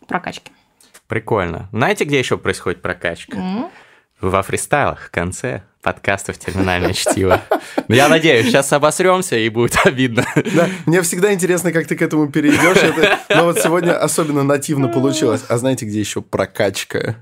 прокачки. 0.08 0.52
Прикольно. 1.08 1.70
Знаете, 1.72 2.04
где 2.04 2.20
еще 2.20 2.38
происходит 2.38 2.84
прокачка? 2.84 3.40
Mm-hmm. 3.40 3.70
Во 4.24 4.42
фристайлах 4.42 5.08
в 5.08 5.12
конце 5.12 5.64
подкастов 5.82 6.38
«Терминальное 6.38 6.94
чтиво». 6.94 7.42
Ну, 7.90 7.94
я 7.94 8.08
надеюсь, 8.08 8.46
сейчас 8.46 8.72
обосремся 8.72 9.36
и 9.36 9.50
будет 9.50 9.78
обидно. 9.84 10.26
Да, 10.56 10.70
мне 10.86 11.02
всегда 11.02 11.34
интересно, 11.34 11.74
как 11.74 11.88
ты 11.88 11.98
к 11.98 12.02
этому 12.02 12.30
перейдешь. 12.32 12.78
Это... 12.78 13.20
Но 13.28 13.44
вот 13.44 13.60
сегодня 13.60 14.02
особенно 14.02 14.44
нативно 14.44 14.88
получилось. 14.88 15.44
А 15.50 15.58
знаете, 15.58 15.86
где 15.86 16.00
еще 16.00 16.22
прокачка? 16.22 17.18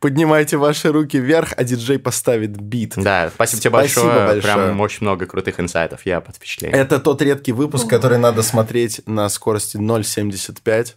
Поднимайте 0.00 0.56
ваши 0.56 0.92
руки 0.92 1.18
вверх, 1.18 1.52
а 1.56 1.64
диджей 1.64 1.98
поставит 1.98 2.60
бит. 2.60 2.94
Да, 2.96 3.30
спасибо 3.34 3.60
тебе 3.60 3.70
Спасибо 3.70 4.06
большое. 4.06 4.26
большое. 4.26 4.54
Прям 4.54 4.80
очень 4.80 4.98
много 5.02 5.26
крутых 5.26 5.58
инсайтов. 5.58 6.06
Я 6.06 6.20
под 6.20 6.36
впечатлением. 6.36 6.78
Это 6.78 7.00
тот 7.00 7.20
редкий 7.22 7.52
выпуск, 7.52 7.88
который 7.88 8.18
надо 8.18 8.42
смотреть 8.42 9.00
на 9.06 9.28
скорости 9.28 9.76
0,75, 9.76 10.94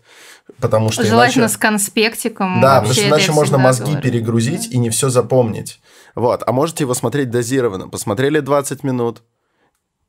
потому 0.59 0.91
что 0.91 1.03
Желательно 1.03 1.43
иначе... 1.43 1.53
с 1.53 1.57
конспектиком. 1.57 2.61
Да, 2.61 2.81
потому 2.81 2.93
что 2.93 3.07
иначе 3.07 3.31
можно 3.31 3.57
мозги 3.57 3.91
говорю. 3.91 4.01
перегрузить 4.01 4.67
и 4.71 4.77
не 4.77 4.89
все 4.89 5.09
запомнить. 5.09 5.79
Вот, 6.13 6.43
а 6.45 6.51
можете 6.51 6.83
его 6.83 6.93
смотреть 6.93 7.29
дозированно. 7.31 7.87
Посмотрели 7.87 8.39
20 8.39 8.83
минут, 8.83 9.23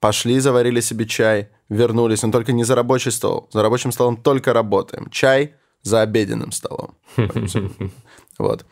пошли, 0.00 0.38
заварили 0.40 0.80
себе 0.80 1.06
чай, 1.06 1.48
вернулись, 1.68 2.22
но 2.22 2.30
только 2.30 2.52
не 2.52 2.64
за 2.64 2.74
рабочий 2.74 3.12
стол. 3.12 3.48
За 3.52 3.62
рабочим 3.62 3.92
столом 3.92 4.16
только 4.16 4.52
работаем. 4.52 5.08
Чай 5.10 5.54
за 5.82 6.02
обеденным 6.02 6.52
столом. 6.52 6.94
Вот. 8.38 8.64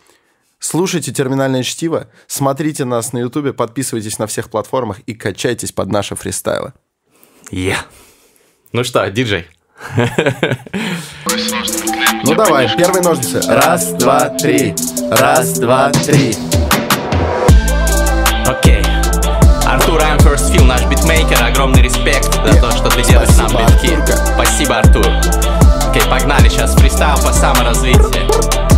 Слушайте 0.60 1.10
терминальное 1.10 1.62
чтиво, 1.62 2.08
смотрите 2.26 2.84
нас 2.84 3.14
на 3.14 3.18
Ютубе, 3.18 3.54
подписывайтесь 3.54 4.18
на 4.18 4.26
всех 4.26 4.50
платформах 4.50 5.00
и 5.00 5.14
качайтесь 5.14 5.72
под 5.72 5.88
наши 5.88 6.14
фристайлы. 6.14 6.74
Yeah. 7.50 7.78
Ну 8.72 8.84
что, 8.84 9.10
диджей? 9.10 9.46
Ну 12.24 12.34
давай, 12.34 12.68
первые 12.76 13.02
ножницы. 13.02 13.40
Раз, 13.48 13.92
два, 13.94 14.28
три. 14.28 14.74
Раз, 15.10 15.58
два, 15.58 15.90
три. 15.90 16.36
Окей. 18.46 18.84
Артур 19.66 19.98
I'm 20.02 20.18
First 20.18 20.52
Feel, 20.52 20.64
наш 20.64 20.84
битмейкер, 20.84 21.42
огромный 21.42 21.82
респект 21.82 22.34
за 22.34 22.40
Yeah. 22.40 22.60
то, 22.60 22.70
что 22.72 22.90
ты 22.90 23.02
делаешь 23.02 23.34
нам 23.38 23.48
битки. 23.48 23.94
Артурка. 23.94 24.16
Спасибо, 24.34 24.78
Артур. 24.78 25.06
Окей, 25.88 26.02
погнали 26.10 26.50
сейчас 26.50 26.74
фристайл 26.74 27.16
по 27.16 27.32
саморазвитию. 27.32 28.69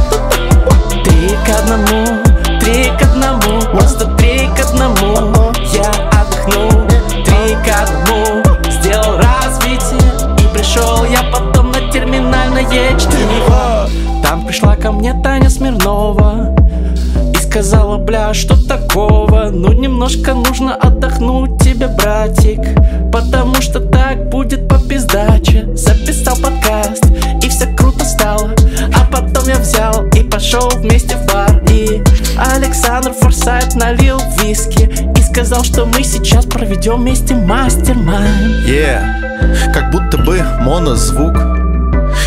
К 1.45 1.49
одному, 1.59 2.23
три 2.61 2.91
к 2.97 3.03
одному, 3.03 3.61
просто 3.73 4.07
три 4.17 4.49
к 4.57 4.61
одному. 4.61 5.53
Я 5.73 5.91
отдохну, 6.11 6.87
три 7.25 7.57
к 7.57 7.69
одному, 7.83 8.43
сделал 8.71 9.19
развитие 9.19 10.01
И 10.39 10.57
пришел 10.57 11.05
я 11.05 11.25
потом 11.33 11.73
на 11.73 11.91
терминальное 11.91 12.65
чтиво. 12.97 13.89
Там 14.23 14.47
пришла 14.47 14.77
ко 14.77 14.93
мне 14.93 15.15
Таня 15.23 15.51
Смирнова 15.51 16.55
и 17.35 17.37
сказала, 17.39 17.99
бля, 17.99 18.33
что 18.35 18.57
такого? 18.57 19.51
Ну, 19.53 19.73
немножко 19.73 20.35
нужно 20.35 20.77
отдохнуть 20.77 21.61
тебе, 21.63 21.89
братик 21.89 22.61
Потому 23.13 23.57
что 23.57 23.81
так 23.81 24.29
будет 24.31 24.69
по 24.69 24.79
пиздаче 24.79 25.69
Записал 25.75 26.37
подкаст, 26.37 27.05
и 27.43 27.49
все 27.49 27.67
круто 27.77 28.05
стало 28.05 28.51
А 28.95 29.05
потом 29.11 29.49
я 29.49 29.57
взял 29.57 30.07
и 30.15 30.23
пошел 30.23 30.69
вместе 30.77 31.17
в 31.17 31.27
бар. 31.27 31.63
И 31.69 32.03
Александр 32.37 33.13
Форсайт 33.13 33.75
налил 33.75 34.21
виски 34.41 34.91
И 35.17 35.23
сказал, 35.23 35.65
что 35.65 35.87
мы 35.87 36.03
сейчас 36.03 36.47
проведем 36.47 37.01
вместе 37.01 37.35
мастер-майн 37.35 38.65
Yeah. 38.67 39.73
Как 39.73 39.91
будто 39.91 40.19
бы 40.19 40.43
монозвук. 40.61 41.37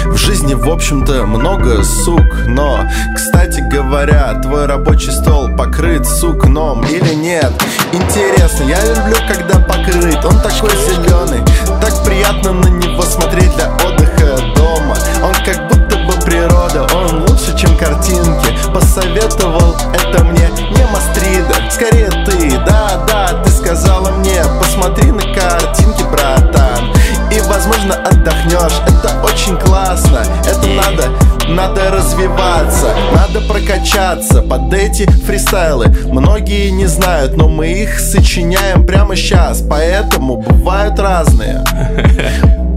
В 0.06 0.18
жизни, 0.18 0.54
в 0.54 0.68
общем-то, 0.70 1.26
много 1.26 1.84
сук 1.84 2.24
Но, 2.48 2.80
кстати 3.16 3.60
говоря, 3.60 4.34
твой 4.42 4.66
рабочий 4.66 5.12
стол 5.12 5.50
покрыт 5.56 6.08
сукном 6.08 6.84
или 6.86 7.14
нет? 7.14 7.52
Интересно, 7.92 8.64
я 8.64 8.80
люблю, 8.84 9.16
когда 9.28 9.60
покрыт. 9.60 10.24
Он 10.26 10.40
такой 10.40 10.72
зеленый, 10.72 11.44
так 11.82 12.04
приятно 12.04 12.54
на 12.54 12.68
него 12.68 13.02
смотреть 13.04 13.54
для 13.56 13.70
отдыха 13.76 14.38
дома. 14.56 14.96
Он 15.24 15.35
картинки 18.16 18.74
Посоветовал 18.74 19.76
это 19.94 20.24
мне 20.24 20.48
не 20.72 20.86
Мастридер, 20.92 21.72
скорее 21.72 22.10
ты 22.26 22.58
Да-да, 22.66 23.42
ты 23.44 23.52
сказала 23.52 24.12
мне, 24.12 24.42
посмотри 24.60 25.12
на 25.12 25.22
картинки, 25.22 26.04
братан. 26.04 26.94
И, 27.32 27.40
возможно, 27.42 27.96
отдохнешь, 27.96 28.82
это 28.88 29.14
очень 29.24 29.58
классно 29.58 30.24
Это 30.48 30.68
надо, 30.68 31.10
надо 31.50 31.92
развиваться, 31.92 32.94
надо 33.14 33.42
прокачаться 33.42 34.42
Под 34.42 34.74
эти 34.74 35.10
фристайлы. 35.10 35.88
Многие 36.06 36.70
не 36.70 36.86
знают 36.86 37.36
Но 37.36 37.50
мы 37.50 37.68
их 37.68 38.00
сочиняем 38.00 38.86
прямо 38.86 39.16
сейчас 39.16 39.62
Поэтому 39.68 40.38
бывают 40.38 41.00
разные 41.00 41.64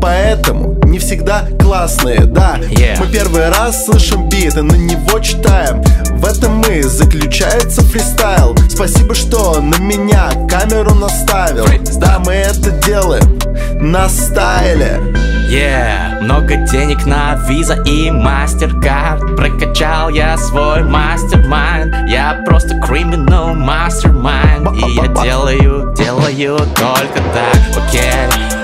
Поэтому 0.08 0.74
не 0.84 0.98
всегда 0.98 1.44
классные, 1.60 2.20
да? 2.20 2.56
Yeah. 2.70 2.98
Мы 2.98 3.08
первый 3.08 3.50
раз 3.50 3.84
слышим 3.84 4.26
бит 4.30 4.56
и 4.56 4.62
на 4.62 4.74
него 4.74 5.18
читаем. 5.18 5.82
В 6.12 6.24
этом 6.24 6.62
мы 6.66 6.82
заключается 6.82 7.82
фристайл. 7.82 8.56
Спасибо, 8.70 9.14
что 9.14 9.60
на 9.60 9.76
меня 9.76 10.30
камеру 10.48 10.94
наставил. 10.94 11.66
Да, 12.00 12.22
мы 12.24 12.32
это 12.32 12.70
делаем 12.70 13.38
на 13.82 14.08
стайле. 14.08 14.98
Yeah, 15.52 16.22
много 16.22 16.56
денег 16.56 17.04
на 17.04 17.34
виза 17.46 17.74
и 17.82 18.08
MasterCard. 18.08 19.36
Прокачал 19.36 20.08
я 20.08 20.38
свой 20.38 20.84
мастер-майнд. 20.84 22.08
Я 22.08 22.42
просто 22.46 22.76
criminal 22.76 23.54
mastermind 23.54 24.74
И 24.74 24.90
я 24.94 25.08
делаю, 25.22 25.92
делаю 25.94 26.56
только 26.76 27.20
так. 27.34 27.84
Окей, 27.84 28.57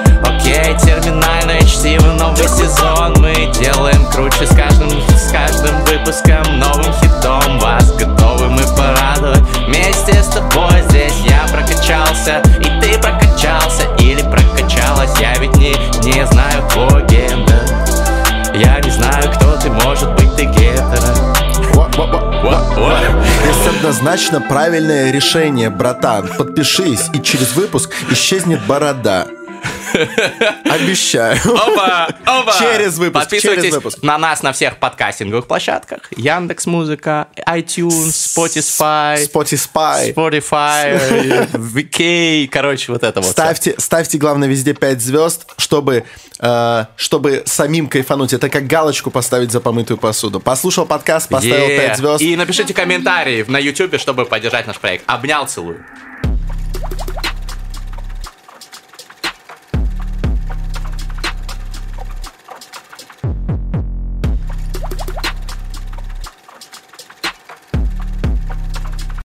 окей, 0.44 0.76
терминальное 0.78 1.60
чтиво 1.62 2.12
Новый 2.12 2.48
сезон. 2.48 3.14
Мы 3.18 3.50
делаем 3.58 4.04
круче 4.10 4.46
С 4.46 4.54
каждым, 4.54 4.90
с 4.90 5.30
каждым 5.30 5.84
выпуском 5.84 6.58
новым 6.58 6.92
хитом. 7.00 7.58
Вас 7.58 7.90
готовы 7.96 8.48
мы 8.50 8.62
порадовать 8.76 9.42
Вместе 9.66 10.22
с 10.22 10.28
тобой. 10.28 10.82
Здесь 10.88 11.14
я 11.24 11.46
прокачался 11.50 12.42
И 12.60 12.80
ты 12.80 12.98
прокачался 12.98 13.84
или 13.98 14.22
прокачалась. 14.22 15.18
Я 15.18 15.34
ведь 15.38 15.56
не, 15.56 15.74
не 16.02 16.26
знаю 16.26 16.68
твой 16.70 17.06
гендер. 17.06 17.62
Я 18.54 18.80
не 18.80 18.90
знаю, 18.90 19.32
кто 19.32 19.56
ты, 19.56 19.70
может 19.70 20.12
быть 20.14 20.34
ты 20.36 20.44
гетера 20.44 21.14
Есть 23.46 23.76
однозначно 23.76 24.40
правильное 24.40 25.10
решение, 25.10 25.70
братан. 25.70 26.28
Подпишись, 26.36 27.10
и 27.12 27.22
через 27.22 27.54
выпуск 27.54 27.90
исчезнет 28.10 28.60
борода 28.66 29.26
Обещаю 30.64 31.38
Опа, 31.44 32.08
опа. 32.24 32.52
Через 32.58 32.98
выпуск, 32.98 33.24
Подписывайтесь 33.24 33.62
через 33.64 33.74
выпуск. 33.76 34.02
на 34.02 34.18
нас 34.18 34.42
на 34.42 34.52
всех 34.52 34.78
подкастинговых 34.78 35.46
площадках. 35.46 36.00
Яндекс 36.16 36.66
Музыка, 36.66 37.28
iTunes, 37.48 38.10
Spotify, 38.10 39.28
Spotify 39.32 40.14
Spotify, 40.14 41.48
VK, 41.52 42.48
короче, 42.48 42.92
вот 42.92 43.02
это 43.02 43.20
вот. 43.20 43.30
Ставьте, 43.30 43.74
ставьте, 43.78 44.18
главное, 44.18 44.48
везде 44.48 44.74
5 44.74 45.00
звезд, 45.00 45.46
чтобы, 45.56 46.04
э, 46.40 46.84
чтобы 46.96 47.42
самим 47.46 47.88
кайфануть. 47.88 48.32
Это 48.32 48.48
как 48.48 48.66
галочку 48.66 49.10
поставить 49.10 49.52
за 49.52 49.60
помытую 49.60 49.98
посуду. 49.98 50.40
Послушал 50.40 50.86
подкаст, 50.86 51.28
поставил 51.28 51.68
Yeah. 51.68 51.76
5 51.88 51.96
звезд. 51.98 52.22
И 52.22 52.36
напишите 52.36 52.74
комментарии 52.74 53.44
на 53.46 53.58
YouTube, 53.58 53.98
чтобы 53.98 54.24
поддержать 54.24 54.66
наш 54.66 54.78
проект. 54.78 55.04
Обнял, 55.06 55.46
целую. 55.46 55.84